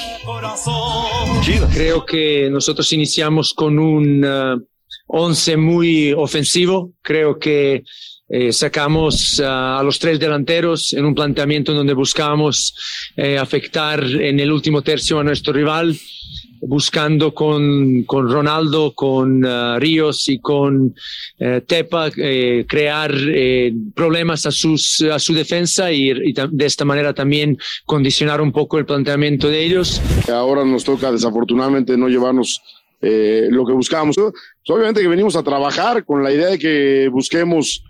Creo 1.73 2.05
que 2.05 2.49
nosotros 2.51 2.93
iniciamos 2.93 3.53
con 3.55 3.79
un 3.79 4.25
uh, 4.25 4.65
once 5.07 5.57
muy 5.57 6.13
ofensivo. 6.13 6.93
Creo 7.03 7.39
que 7.39 7.85
eh, 8.29 8.53
sacamos 8.53 9.39
uh, 9.39 9.45
a 9.45 9.83
los 9.85 9.99
tres 9.99 10.19
delanteros 10.19 10.93
en 10.95 11.05
un 11.05 11.15
planteamiento 11.15 11.73
en 11.73 11.79
donde 11.79 11.95
buscamos 11.95 12.75
eh, 13.17 13.39
afectar 13.39 14.03
en 14.03 14.41
el 14.41 14.51
último 14.51 14.83
tercio 14.83 15.19
a 15.21 15.25
nuestro 15.25 15.53
rival, 15.53 15.97
buscando 16.67 17.35
con, 17.35 18.05
con 18.05 18.31
Ronaldo, 18.31 18.93
con 18.95 19.45
uh, 19.45 19.79
Ríos 19.79 20.29
y 20.29 20.39
con 20.39 20.95
eh, 21.39 21.63
Tepa 21.67 22.11
eh, 22.17 22.65
crear 22.69 23.13
eh, 23.15 23.73
problemas 23.95 24.47
a, 24.47 24.51
sus, 24.51 25.03
a 25.03 25.19
su 25.19 25.35
defensa 25.35 25.93
y, 25.93 26.33
de 26.33 26.65
esta 26.67 26.85
manera 26.85 27.13
también 27.13 27.59
condicionar 27.85 28.41
un 28.41 28.53
poco 28.53 28.79
el 28.79 28.87
planteamiento 28.87 29.49
de 29.49 29.65
ellos. 29.65 30.01
Ahora 30.33 30.65
nos 30.65 30.85
toca 30.85 31.13
desafortunadamente 31.13 31.97
no 31.97 32.09
llevarnos 32.09 32.61
lo 33.01 33.67
que 33.67 33.73
buscábamos. 33.75 34.17
Pues, 34.17 34.33
obviamente 34.69 35.03
que 35.03 35.09
venimos 35.09 35.37
a 35.37 35.43
trabajar 35.43 36.07
con 36.07 36.23
la 36.23 36.33
idea 36.33 36.47
de 36.47 36.59
que 36.59 37.09
busquemos 37.13 37.85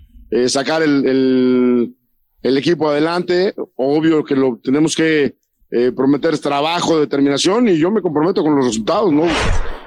sacar 0.49 0.83
el- 0.83 1.95
el 2.43 2.59
equipo 2.59 2.89
adelante. 2.89 3.55
Obvio 3.77 4.25
que 4.25 4.35
lo 4.35 4.59
tenemos 4.63 4.97
que 4.97 5.35
eh, 5.77 5.93
prometer 5.95 6.39
trabajo, 6.39 7.01
determinación 7.01 7.69
y 7.69 7.77
yo 7.79 7.91
me 7.91 8.01
comprometo 8.01 8.43
con 8.43 8.55
los 8.57 8.65
resultados, 8.67 9.13
¿no? 9.13 9.25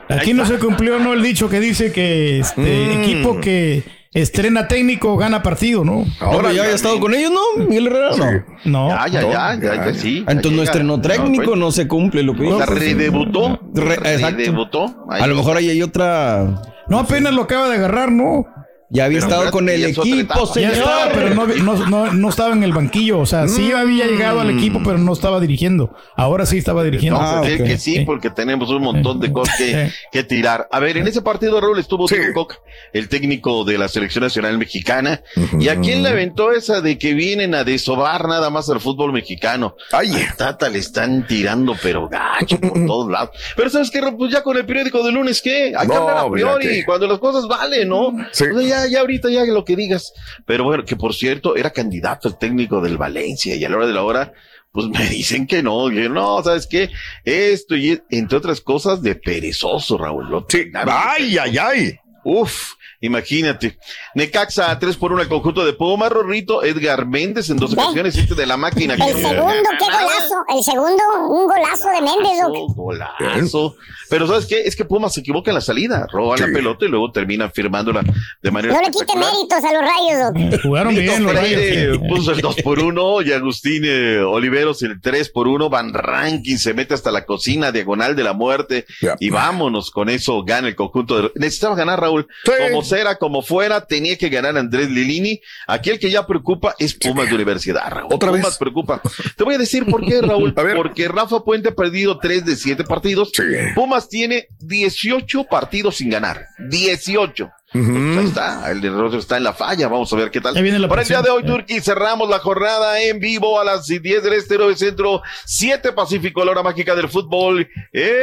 Aquí 0.09 0.33
no 0.33 0.45
se 0.45 0.57
cumplió, 0.59 0.99
¿no? 0.99 1.13
El 1.13 1.21
dicho 1.23 1.49
que 1.49 1.59
dice 1.59 1.91
que 1.91 2.39
este 2.39 2.61
Mm. 2.61 3.01
equipo 3.01 3.39
que 3.41 3.83
estrena 4.13 4.67
técnico 4.67 5.15
gana 5.17 5.43
partido, 5.43 5.83
¿no? 5.83 6.05
Ahora 6.19 6.51
ya 6.53 6.63
había 6.63 6.75
estado 6.75 6.99
con 6.99 7.13
ellos, 7.13 7.31
¿no? 7.31 7.65
Miguel 7.65 7.87
Herrera, 7.87 8.09
no. 8.17 8.43
No. 8.65 8.89
Ya, 8.89 9.07
ya, 9.07 9.21
ya, 9.21 9.59
ya, 9.61 9.85
ya, 9.85 9.93
sí. 9.93 10.23
ya 10.25 10.31
Entonces 10.31 10.57
no 10.57 10.63
estrenó 10.63 11.01
técnico, 11.01 11.43
pues, 11.45 11.59
no 11.59 11.71
se 11.71 11.87
cumple 11.87 12.23
lo 12.23 12.33
que 12.33 12.47
O 12.47 12.57
sea, 12.57 12.65
dijo. 12.65 12.79
redebutó. 12.79 13.59
Re- 13.73 13.93
exacto. 13.95 14.37
Redebutó. 14.37 15.05
A 15.09 15.27
lo 15.27 15.35
mejor 15.35 15.57
ahí 15.57 15.69
hay 15.69 15.81
otra. 15.81 16.61
No, 16.89 16.99
apenas 16.99 17.33
lo 17.33 17.43
acaba 17.43 17.67
de 17.69 17.75
agarrar, 17.75 18.11
¿no? 18.11 18.45
Ya 18.89 19.03
había 19.05 19.19
Pero 19.19 19.29
estado 19.31 19.51
con 19.51 19.67
el 19.67 19.83
equipo, 19.83 20.05
etapa. 20.05 20.39
Ya 20.45 20.53
señor. 20.53 20.73
estaba, 20.73 21.11
pero 21.13 21.35
no, 21.35 21.45
no, 21.47 21.85
no, 21.87 22.13
no 22.13 22.29
estaba 22.29 22.53
en 22.53 22.63
el 22.63 22.71
banquillo. 22.71 23.19
O 23.19 23.25
sea, 23.25 23.47
sí 23.49 23.73
había 23.73 24.07
llegado 24.07 24.39
al 24.39 24.49
equipo, 24.49 24.79
pero 24.83 24.97
no 24.97 25.11
estaba 25.11 25.41
dirigiendo. 25.41 25.93
Ahora 26.15 26.45
sí 26.45 26.57
estaba 26.57 26.83
dirigiendo. 26.85 27.19
No, 27.21 27.39
pues, 27.41 27.51
Ah, 27.51 27.53
es 27.55 27.61
ok. 27.61 27.67
que 27.67 27.77
sí, 27.77 27.99
porque 28.05 28.29
tenemos 28.29 28.69
un 28.69 28.81
montón 28.83 29.19
de 29.19 29.31
cosas 29.33 29.55
que, 29.57 29.91
que 30.11 30.23
tirar. 30.23 30.69
A 30.71 30.79
ver, 30.79 30.95
en 30.97 31.05
ese 31.07 31.21
partido, 31.21 31.59
Raúl, 31.59 31.79
estuvo 31.79 32.07
Coca, 32.33 32.55
el 32.93 33.09
técnico 33.09 33.65
de 33.65 33.77
la 33.77 33.89
selección 33.89 34.23
nacional 34.23 34.57
mexicana. 34.57 35.21
¿Y 35.59 35.67
a 35.67 35.79
quién 35.81 36.01
le 36.03 36.09
aventó 36.09 36.53
esa 36.53 36.79
de 36.79 36.97
que 36.97 37.13
vienen 37.13 37.55
a 37.55 37.65
desovar 37.65 38.27
nada 38.29 38.49
más 38.49 38.69
al 38.69 38.79
fútbol 38.79 39.11
mexicano? 39.11 39.75
Ay, 39.91 40.11
Tata 40.37 40.69
le 40.69 40.79
están 40.79 41.27
tirando, 41.27 41.75
pero 41.83 42.07
gacho 42.07 42.57
por 42.59 42.73
todos 42.87 43.11
lados. 43.11 43.31
Pero 43.57 43.69
¿sabes 43.69 43.91
qué? 43.91 44.01
Pues 44.17 44.31
ya 44.31 44.43
con 44.43 44.55
el 44.55 44.65
periódico 44.65 45.03
de 45.03 45.11
lunes, 45.11 45.41
¿qué? 45.41 45.73
Hay 45.77 45.87
que 45.87 45.93
No, 45.93 46.01
hablar 46.03 46.17
a 46.19 46.27
pues, 46.27 46.41
priori, 46.41 46.67
que- 46.67 46.85
cuando 46.85 47.05
las 47.07 47.19
cosas 47.19 47.47
valen, 47.47 47.89
¿no? 47.89 48.07
O 48.07 48.15
sea, 48.31 48.47
ya 48.61 48.76
ya, 48.85 48.91
ya 48.91 48.99
ahorita 49.01 49.29
ya 49.29 49.45
lo 49.45 49.65
que 49.65 49.75
digas. 49.75 50.13
Pero 50.45 50.63
bueno, 50.63 50.85
que 50.85 50.95
por 50.95 51.13
cierto, 51.13 51.55
era 51.55 51.71
candidato 51.71 52.27
el 52.27 52.37
técnico 52.37 52.81
del 52.81 52.97
Valencia 52.97 53.55
y 53.55 53.63
a 53.63 53.69
la 53.69 53.77
hora 53.77 53.87
de 53.87 53.93
la 53.93 54.03
hora, 54.03 54.33
pues 54.71 54.87
me 54.89 55.07
dicen 55.09 55.47
que 55.47 55.63
no. 55.63 55.91
Yo, 55.91 56.09
no, 56.09 56.43
¿sabes 56.43 56.67
qué? 56.67 56.89
Esto 57.23 57.75
y 57.75 58.01
entre 58.09 58.37
otras 58.37 58.61
cosas 58.61 59.01
de 59.01 59.15
perezoso, 59.15 59.97
Raúl. 59.97 60.29
Lo 60.29 60.45
Sí. 60.47 60.71
Ay, 60.73 61.37
ay, 61.37 61.57
ay. 61.57 61.99
Uf, 62.23 62.73
imagínate. 63.01 63.77
Necaxa 64.15 64.77
3 64.77 64.97
por 64.97 65.13
1 65.13 65.21
al 65.21 65.27
conjunto 65.27 65.65
de 65.65 65.73
Puma, 65.73 66.09
Rorrito, 66.09 66.63
Edgar 66.63 67.05
Méndez 67.05 67.49
en 67.49 67.57
dos 67.57 67.73
ocasiones, 67.73 68.15
este 68.17 68.35
de 68.35 68.45
la 68.45 68.57
máquina. 68.57 68.93
El 68.95 68.99
segundo, 69.13 69.69
qué 69.79 69.85
golazo. 69.85 70.35
El 70.55 70.63
segundo, 70.63 71.03
un 71.29 71.47
golazo 71.47 71.89
de 71.89 72.01
Méndez, 72.01 72.41
Doc. 72.41 72.75
Golazo. 72.75 73.75
Pero 74.09 74.25
¿sabes 74.27 74.45
qué? 74.45 74.61
Es 74.61 74.75
que 74.75 74.85
Puma 74.85 75.09
se 75.09 75.19
equivoca 75.19 75.51
en 75.51 75.55
la 75.55 75.61
salida, 75.61 76.07
roba 76.11 76.37
la 76.37 76.45
pelota 76.47 76.85
y 76.85 76.87
luego 76.87 77.11
termina 77.11 77.49
firmándola 77.49 78.03
de 78.41 78.51
manera 78.51 78.73
No 78.73 78.81
le 78.81 78.89
quite 78.91 79.15
méritos 79.17 79.63
a 79.63 79.73
los 79.73 79.81
rayos, 79.81 80.51
Doc. 80.51 80.61
Jugaron 80.63 80.95
bien 80.95 81.23
los 81.23 81.33
rayos. 81.33 81.61
sí. 81.61 82.07
puso 82.07 82.31
el 82.31 82.39
2 82.41 82.55
por 82.63 82.79
1 82.79 83.21
y 83.23 83.33
Agustín 83.33 83.83
eh, 83.85 84.19
Oliveros 84.19 84.81
el 84.83 85.01
3 85.01 85.29
por 85.29 85.47
1 85.47 85.69
Van 85.69 85.93
Rankin 85.93 86.57
se 86.57 86.73
mete 86.73 86.93
hasta 86.93 87.11
la 87.11 87.25
cocina 87.25 87.71
diagonal 87.71 88.15
de 88.15 88.23
la 88.23 88.33
muerte 88.33 88.85
y 89.19 89.29
vámonos 89.29 89.91
con 89.91 90.09
eso 90.09 90.43
gana 90.43 90.67
el 90.69 90.75
conjunto 90.75 91.21
de 91.21 91.31
necesitaba 91.35 91.75
ganar 91.75 91.99
Raúl 91.99 92.27
como 92.69 92.83
sea 92.87 93.15
como 93.15 93.41
fuera 93.41 93.85
tenía 93.85 94.17
que 94.17 94.29
ganar 94.29 94.57
Andrés 94.57 94.89
Lilini. 94.89 95.41
Aquí 95.67 95.89
el 95.89 95.99
que 95.99 96.09
ya 96.09 96.25
preocupa 96.25 96.75
es 96.79 96.93
Pumas 96.93 97.29
de 97.29 97.35
Universidad 97.35 97.89
Raúl. 97.89 98.13
¿Otra 98.13 98.29
Pumas 98.29 98.45
vez? 98.45 98.57
preocupa. 98.57 99.01
Te 99.35 99.43
voy 99.43 99.55
a 99.55 99.57
decir 99.57 99.85
por 99.85 100.05
qué 100.05 100.21
Raúl 100.21 100.53
porque 100.75 101.07
Rafa 101.07 101.43
Puente 101.43 101.69
ha 101.69 101.75
perdido 101.75 102.19
3 102.19 102.45
de 102.45 102.55
7 102.55 102.83
partidos. 102.83 103.31
Pumas 103.75 104.09
tiene 104.09 104.47
18 104.59 105.45
partidos 105.45 105.97
sin 105.97 106.09
ganar. 106.09 106.45
18 106.69 107.51
Pues 107.71 107.85
ahí 107.85 108.25
está, 108.25 108.71
el 108.71 108.83
error 108.83 109.13
está 109.13 109.37
en 109.37 109.43
la 109.43 109.53
falla. 109.53 109.87
Vamos 109.89 110.11
a 110.13 110.15
ver 110.15 110.31
qué 110.31 110.39
tal. 110.39 110.53
Para 110.87 111.01
el 111.01 111.07
día 111.07 111.21
de 111.21 111.29
hoy, 111.29 111.43
Turquía, 111.43 111.81
cerramos 111.81 112.29
la 112.29 112.39
jornada 112.39 113.01
en 113.01 113.19
vivo 113.19 113.59
a 113.59 113.65
las 113.65 113.87
10 113.87 114.01
del 114.23 114.33
este, 114.33 114.57
9 114.57 114.75
centro, 114.75 115.21
7 115.45 115.91
Pacífico, 115.91 116.45
la 116.45 116.51
hora 116.51 116.63
mágica 116.63 116.95
del 116.95 117.09
fútbol. 117.09 117.67
¡En 117.91 118.21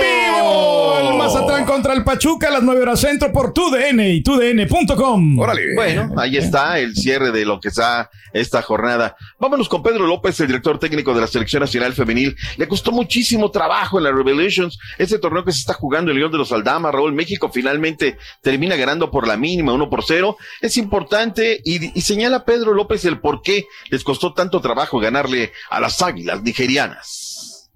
vivo! 0.00 0.98
El 1.00 1.16
Mazatlán 1.16 1.64
contra 1.64 1.94
el 1.94 2.02
Pachuca 2.02 2.48
a 2.48 2.50
las 2.50 2.62
9 2.62 2.82
horas 2.82 3.00
centro 3.00 3.32
por 3.32 3.52
TUDN 3.52 4.00
y 4.00 4.22
TUDN.com. 4.22 5.38
Órale. 5.38 5.74
Bueno, 5.76 6.12
ahí 6.16 6.36
está 6.36 6.78
el 6.80 6.96
cierre 6.96 7.30
de 7.30 7.44
lo 7.44 7.60
que 7.60 7.68
está 7.68 8.10
esta 8.32 8.62
jornada. 8.62 9.16
Vámonos 9.38 9.68
con 9.68 9.82
Pedro 9.82 10.06
López, 10.06 10.38
el 10.40 10.48
director 10.48 10.78
técnico 10.78 11.14
de 11.14 11.20
la 11.20 11.26
Selección 11.26 11.60
Nacional 11.60 11.92
Femenil. 11.94 12.36
Le 12.56 12.68
costó 12.68 12.92
muchísimo 12.92 13.50
trabajo 13.50 13.98
en 13.98 14.04
la 14.04 14.12
Revelations, 14.12 14.78
ese 14.98 15.18
torneo 15.18 15.44
que 15.44 15.52
se 15.52 15.60
está 15.60 15.74
jugando 15.74 16.10
el 16.10 16.18
León 16.18 16.32
de 16.32 16.38
los 16.38 16.52
Aldama, 16.52 16.90
Raúl. 16.90 17.12
México 17.12 17.50
finalmente 17.52 18.07
termina 18.42 18.76
ganando 18.76 19.10
por 19.10 19.26
la 19.26 19.36
mínima, 19.36 19.72
1 19.72 19.90
por 19.90 20.04
0. 20.04 20.36
Es 20.60 20.76
importante 20.76 21.60
y, 21.64 21.98
y 21.98 22.00
señala 22.02 22.44
Pedro 22.44 22.72
López 22.72 23.04
el 23.04 23.20
por 23.20 23.42
qué 23.42 23.66
les 23.90 24.04
costó 24.04 24.32
tanto 24.34 24.60
trabajo 24.60 24.98
ganarle 24.98 25.52
a 25.70 25.80
las 25.80 26.00
águilas 26.00 26.42
nigerianas. 26.42 27.70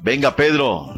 Venga, 0.00 0.36
Pedro. 0.36 0.92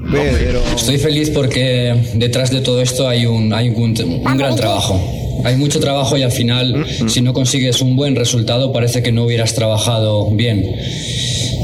Estoy 0.75 0.99
feliz 0.99 1.31
porque 1.31 2.13
detrás 2.15 2.51
de 2.51 2.61
todo 2.61 2.83
esto 2.83 3.09
hay 3.09 3.27
un, 3.27 3.53
hay 3.53 3.69
un, 3.69 3.95
un 4.27 4.37
gran 4.37 4.57
trabajo. 4.57 5.26
Hay 5.45 5.57
mucho 5.57 5.81
trabajo 5.81 6.17
y 6.17 6.23
al 6.23 6.33
final, 6.33 6.87
si 7.09 7.21
no 7.21 7.33
consigues 7.33 7.81
un 7.81 7.97
buen 7.97 8.17
resultado, 8.17 8.73
parece 8.73 9.03
que 9.03 9.13
no 9.13 9.25
hubieras 9.25 9.55
trabajado 9.55 10.31
bien. 10.31 10.77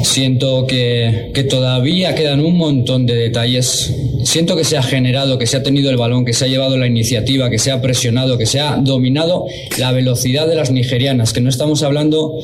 Siento 0.04 0.66
que, 0.66 1.30
que 1.34 1.44
todavía 1.44 2.14
quedan 2.14 2.40
un 2.40 2.56
montón 2.56 3.06
de 3.06 3.14
detalles. 3.14 3.94
Siento 4.24 4.56
que 4.56 4.64
se 4.64 4.76
ha 4.76 4.82
generado, 4.82 5.38
que 5.38 5.46
se 5.46 5.56
ha 5.56 5.62
tenido 5.62 5.90
el 5.90 5.96
balón, 5.96 6.24
que 6.24 6.32
se 6.32 6.44
ha 6.44 6.48
llevado 6.48 6.76
la 6.76 6.86
iniciativa, 6.86 7.50
que 7.50 7.58
se 7.58 7.70
ha 7.70 7.80
presionado, 7.80 8.38
que 8.38 8.46
se 8.46 8.60
ha 8.60 8.76
dominado 8.76 9.46
la 9.78 9.92
velocidad 9.92 10.46
de 10.46 10.54
las 10.54 10.70
nigerianas, 10.70 11.32
que 11.32 11.40
no 11.40 11.48
estamos 11.48 11.82
hablando 11.82 12.34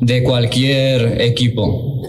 de 0.00 0.22
cualquier 0.22 1.20
equipo. 1.20 2.02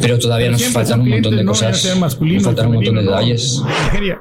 Pero 0.00 0.18
todavía 0.18 0.50
nos 0.50 0.62
faltan 0.64 1.00
un 1.00 1.08
montón 1.08 1.36
de 1.36 1.44
no 1.44 1.52
cosas. 1.52 1.96
masculino, 1.98 2.36
Nos 2.36 2.44
faltan 2.44 2.66
un 2.66 2.74
montón 2.74 2.96
de 2.96 3.02
detalles. 3.02 3.62
Nigeria. 3.86 4.20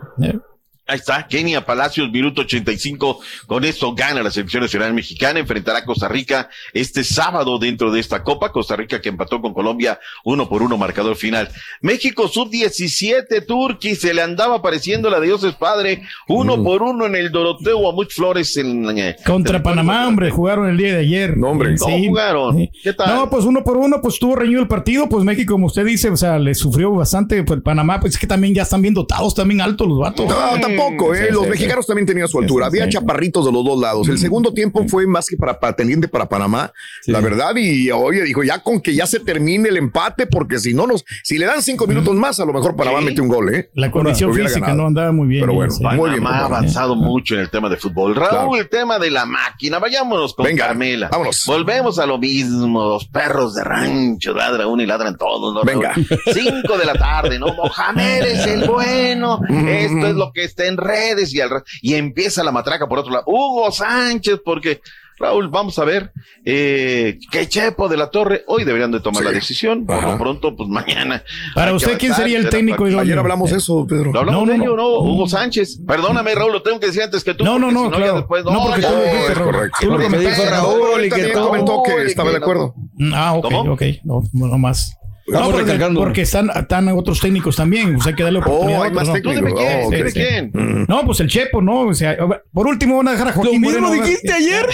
Ahí 0.85 0.97
está, 0.97 1.25
Kenia 1.27 1.65
Palacios, 1.65 2.11
minuto 2.11 2.41
85. 2.41 3.19
Con 3.47 3.63
eso 3.63 3.95
gana 3.95 4.21
la 4.21 4.29
selección 4.29 4.63
nacional 4.63 4.93
mexicana. 4.93 5.39
Enfrentará 5.39 5.79
a 5.79 5.85
Costa 5.85 6.09
Rica 6.09 6.49
este 6.73 7.05
sábado 7.05 7.57
dentro 7.57 7.89
de 7.89 8.01
esta 8.01 8.21
Copa. 8.21 8.51
Costa 8.51 8.75
Rica 8.75 8.99
que 8.99 9.07
empató 9.07 9.39
con 9.41 9.53
Colombia 9.53 9.97
uno 10.25 10.49
por 10.49 10.61
uno, 10.61 10.77
marcador 10.77 11.15
final. 11.15 11.47
México 11.81 12.27
sub-17, 12.27 13.45
Turquía, 13.45 13.95
se 13.95 14.13
le 14.13 14.21
andaba 14.21 14.55
apareciendo 14.55 15.09
la 15.09 15.21
de 15.21 15.27
Dios 15.27 15.43
es 15.45 15.55
padre. 15.55 16.03
Uno 16.27 16.57
Mm. 16.57 16.63
por 16.65 16.81
uno 16.83 17.05
en 17.05 17.15
el 17.15 17.31
Doroteo 17.31 17.87
Amuch 17.89 18.11
Flores 18.13 18.57
en, 18.57 18.97
eh, 18.97 19.15
Contra 19.25 19.63
Panamá, 19.63 20.05
hombre, 20.07 20.31
jugaron 20.31 20.69
el 20.69 20.75
día 20.77 20.93
de 20.95 20.99
ayer. 20.99 21.37
No, 21.37 21.47
hombre. 21.51 21.75
No 21.75 21.85
jugaron. 21.85 22.69
¿Qué 22.83 22.91
tal? 22.91 23.15
No, 23.15 23.29
pues 23.29 23.45
uno 23.45 23.63
por 23.63 23.77
uno, 23.77 24.01
pues 24.01 24.15
estuvo 24.15 24.35
reñido 24.35 24.59
el 24.61 24.67
partido. 24.67 25.07
Pues 25.07 25.23
México, 25.23 25.53
como 25.53 25.67
usted 25.67 25.85
dice, 25.85 26.09
o 26.09 26.17
sea, 26.17 26.37
le 26.39 26.53
sufrió 26.53 26.91
bastante. 26.91 27.41
Pues 27.43 27.61
Panamá, 27.61 28.01
pues 28.01 28.15
es 28.15 28.19
que 28.19 28.27
también 28.27 28.53
ya 28.53 28.63
están 28.63 28.81
bien 28.81 28.93
dotados, 28.93 29.33
también 29.33 29.61
altos 29.61 29.87
los 29.87 29.99
vatos. 29.99 30.27
No, 30.27 30.72
tampoco, 30.77 31.13
¿eh? 31.13 31.25
Sí, 31.27 31.33
los 31.33 31.43
sí, 31.43 31.49
mexicanos 31.49 31.87
también 31.87 32.05
tenían 32.05 32.27
su 32.27 32.39
altura. 32.39 32.67
Había 32.67 32.87
chaparritos 32.89 33.45
de 33.45 33.51
los 33.51 33.63
dos 33.63 33.79
lados. 33.79 34.07
El 34.09 34.17
segundo 34.17 34.53
tiempo 34.53 34.85
fue 34.87 35.07
más 35.07 35.27
que 35.27 35.37
para, 35.37 35.59
para 35.59 35.75
teniente 35.75 36.07
para 36.07 36.27
Panamá, 36.27 36.71
la 37.07 37.19
verdad. 37.21 37.55
Y 37.55 37.91
oye, 37.91 38.23
dijo, 38.23 38.43
ya 38.43 38.59
con 38.59 38.81
que 38.81 38.93
ya 38.93 39.05
se 39.07 39.19
termine 39.19 39.69
el 39.69 39.77
empate, 39.77 40.27
porque 40.27 40.59
si 40.59 40.73
no 40.73 40.87
nos, 40.87 41.05
si 41.23 41.37
le 41.37 41.45
dan 41.45 41.61
cinco 41.61 41.87
minutos 41.87 42.15
más, 42.15 42.39
a 42.39 42.45
lo 42.45 42.53
mejor 42.53 42.75
Panamá 42.75 43.01
mete 43.01 43.21
un 43.21 43.27
gol, 43.27 43.53
¿eh? 43.53 43.69
La 43.75 43.91
condición 43.91 44.33
física 44.33 44.59
ganado. 44.59 44.77
no 44.77 44.87
andaba 44.87 45.11
muy 45.11 45.27
bien. 45.27 45.41
Pero 45.41 45.53
bueno, 45.53 45.71
Sí. 45.73 45.83
muy 45.83 46.09
bien. 46.11 46.23
Panamá 46.23 46.39
ha 46.41 46.45
avanzado 46.45 46.95
mucho 46.95 47.35
en 47.35 47.41
el 47.41 47.49
tema 47.49 47.69
de 47.69 47.77
fútbol. 47.77 48.15
Raúl, 48.15 48.29
Claro. 48.29 48.55
el 48.57 48.69
tema 48.69 48.99
de 48.99 49.11
la 49.11 49.25
máquina. 49.25 49.79
Vayámonos 49.79 50.33
con 50.33 50.45
Venga, 50.45 50.67
Carmela. 50.67 51.09
vámonos. 51.09 51.43
Volvemos 51.45 51.99
a 51.99 52.05
lo 52.05 52.17
mismo. 52.17 52.83
Los 52.89 53.05
perros 53.07 53.55
de 53.55 53.63
rancho 53.63 54.33
ladran 54.33 54.67
uno 54.67 54.83
y 54.83 54.85
ladran 54.85 55.17
todos. 55.17 55.53
¿no, 55.53 55.63
Venga. 55.63 55.93
Cinco 56.33 56.77
de 56.77 56.85
la 56.85 56.93
tarde, 56.93 57.39
¿no? 57.39 57.47
Mohamed 57.53 58.23
es 58.23 58.45
el 58.47 58.67
bueno. 58.67 59.39
Esto 59.49 60.07
es 60.07 60.15
lo 60.15 60.31
que 60.33 60.43
está 60.63 60.67
en 60.67 60.77
redes 60.77 61.33
y, 61.33 61.41
al 61.41 61.63
y 61.81 61.95
empieza 61.95 62.43
la 62.43 62.51
matraca 62.51 62.87
por 62.87 62.99
otro 62.99 63.11
lado. 63.11 63.23
Hugo 63.27 63.71
Sánchez, 63.71 64.39
porque 64.43 64.81
Raúl, 65.19 65.47
vamos 65.49 65.77
a 65.77 65.85
ver 65.85 66.11
eh, 66.43 67.19
que 67.31 67.47
Chepo 67.47 67.87
de 67.87 67.95
la 67.97 68.09
Torre 68.09 68.43
hoy 68.47 68.63
deberían 68.63 68.91
de 68.91 68.99
tomar 68.99 69.23
la 69.23 69.31
decisión. 69.31 69.85
Por 69.85 70.03
lo 70.03 70.17
pronto, 70.17 70.55
pues 70.55 70.67
mañana. 70.69 71.23
Para 71.53 71.73
usted, 71.73 71.97
¿quién 71.99 72.13
sería 72.15 72.39
el 72.39 72.49
técnico 72.49 72.87
idóneo? 72.87 73.01
Ayer 73.01 73.19
hablamos 73.19 73.51
de 73.51 73.57
eso, 73.57 73.85
Pedro. 73.87 74.11
¿Lo 74.11 74.19
hablamos 74.21 74.47
No, 74.47 74.51
de 74.51 74.57
no, 74.57 74.63
ello 74.63 74.75
no? 74.75 74.83
no. 74.83 74.99
Hugo 75.01 75.27
Sánchez. 75.27 75.79
Perdóname, 75.87 76.33
Raúl, 76.33 76.51
lo 76.53 76.63
tengo 76.63 76.79
que 76.79 76.87
decir 76.87 77.03
antes 77.03 77.23
que 77.23 77.35
tú. 77.35 77.43
No, 77.43 77.59
no, 77.59 77.71
no, 77.71 77.91
claro. 77.91 78.15
después- 78.17 78.43
No, 78.43 78.63
porque 78.65 78.81
tú 78.81 78.89
lo 78.91 79.03
dijiste, 79.03 79.33
Raúl. 79.35 79.71
Tú 79.79 79.85
lo 79.91 79.97
que 79.97 80.03
comentaste. 80.05 80.41
dijo 80.41 80.51
Raúl 80.51 81.05
y 81.05 81.09
que 81.09 81.31
comentó 81.31 81.83
que 81.83 82.05
estaba 82.05 82.31
de 82.31 82.37
acuerdo. 82.37 82.73
Ah, 83.13 83.33
ok, 83.33 83.53
ok. 83.69 83.81
No 84.03 84.23
más. 84.57 84.97
No, 85.25 85.51
porque, 85.51 85.89
porque 85.95 86.21
están, 86.23 86.49
están 86.49 86.87
otros 86.89 87.19
técnicos 87.21 87.55
también. 87.55 87.95
O 87.95 88.01
sea, 88.01 88.09
hay 88.09 88.15
que 88.15 88.23
darle 88.23 88.39
oportunidad 88.39 88.79
Oh, 88.79 88.83
a 88.83 88.85
hay 88.87 88.91
más 88.91 89.07
¿no? 89.07 89.13
¿Tú 89.21 89.29
dime 89.29 89.53
quién? 89.53 89.77
Oh, 89.77 89.81
¿Tú 89.81 89.87
ok. 89.87 89.93
dime 89.95 90.11
quién? 90.11 90.85
No, 90.89 91.05
pues 91.05 91.19
el 91.21 91.27
Chepo, 91.29 91.61
¿no? 91.61 91.81
O 91.81 91.93
sea, 91.93 92.17
por 92.51 92.67
último 92.67 92.97
van 92.97 93.07
a 93.07 93.11
dejar 93.13 93.29
a 93.29 93.31
Joaquín 93.33 93.61
Lo 93.61 93.67
mismo 93.69 93.87
Moreno, 93.87 93.91
¿verdad? 93.91 94.05
dijiste 94.05 94.33
ayer, 94.33 94.65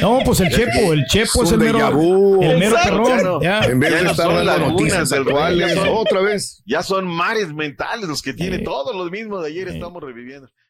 No, 0.00 0.20
pues 0.24 0.40
el 0.40 0.48
Chepo, 0.50 0.92
el 0.92 1.04
Chepo 1.06 1.42
Es 1.42 1.48
es 1.48 1.52
el 1.52 1.58
mero, 1.58 2.40
el 2.42 2.58
mero 2.58 2.76
perrón. 2.82 3.42
Ya. 3.42 3.60
En 3.60 3.78
vez 3.78 3.90
Ya 3.90 3.96
de 3.98 4.04
no 4.04 4.10
estar 4.12 4.32
dando 4.44 4.58
noticias 4.70 5.10
ya 5.10 5.74
son- 5.74 5.88
otra 5.90 6.20
vez. 6.22 6.62
Ya 6.66 6.82
son 6.82 7.06
mares 7.06 7.52
mentales 7.52 8.08
los 8.08 8.22
que 8.22 8.32
tiene 8.32 8.60
todos 8.60 8.94
los 8.96 9.10
mismos 9.10 9.42
de 9.42 9.48
ayer 9.48 9.68
estamos 9.68 10.02
reviviendo. 10.02 10.48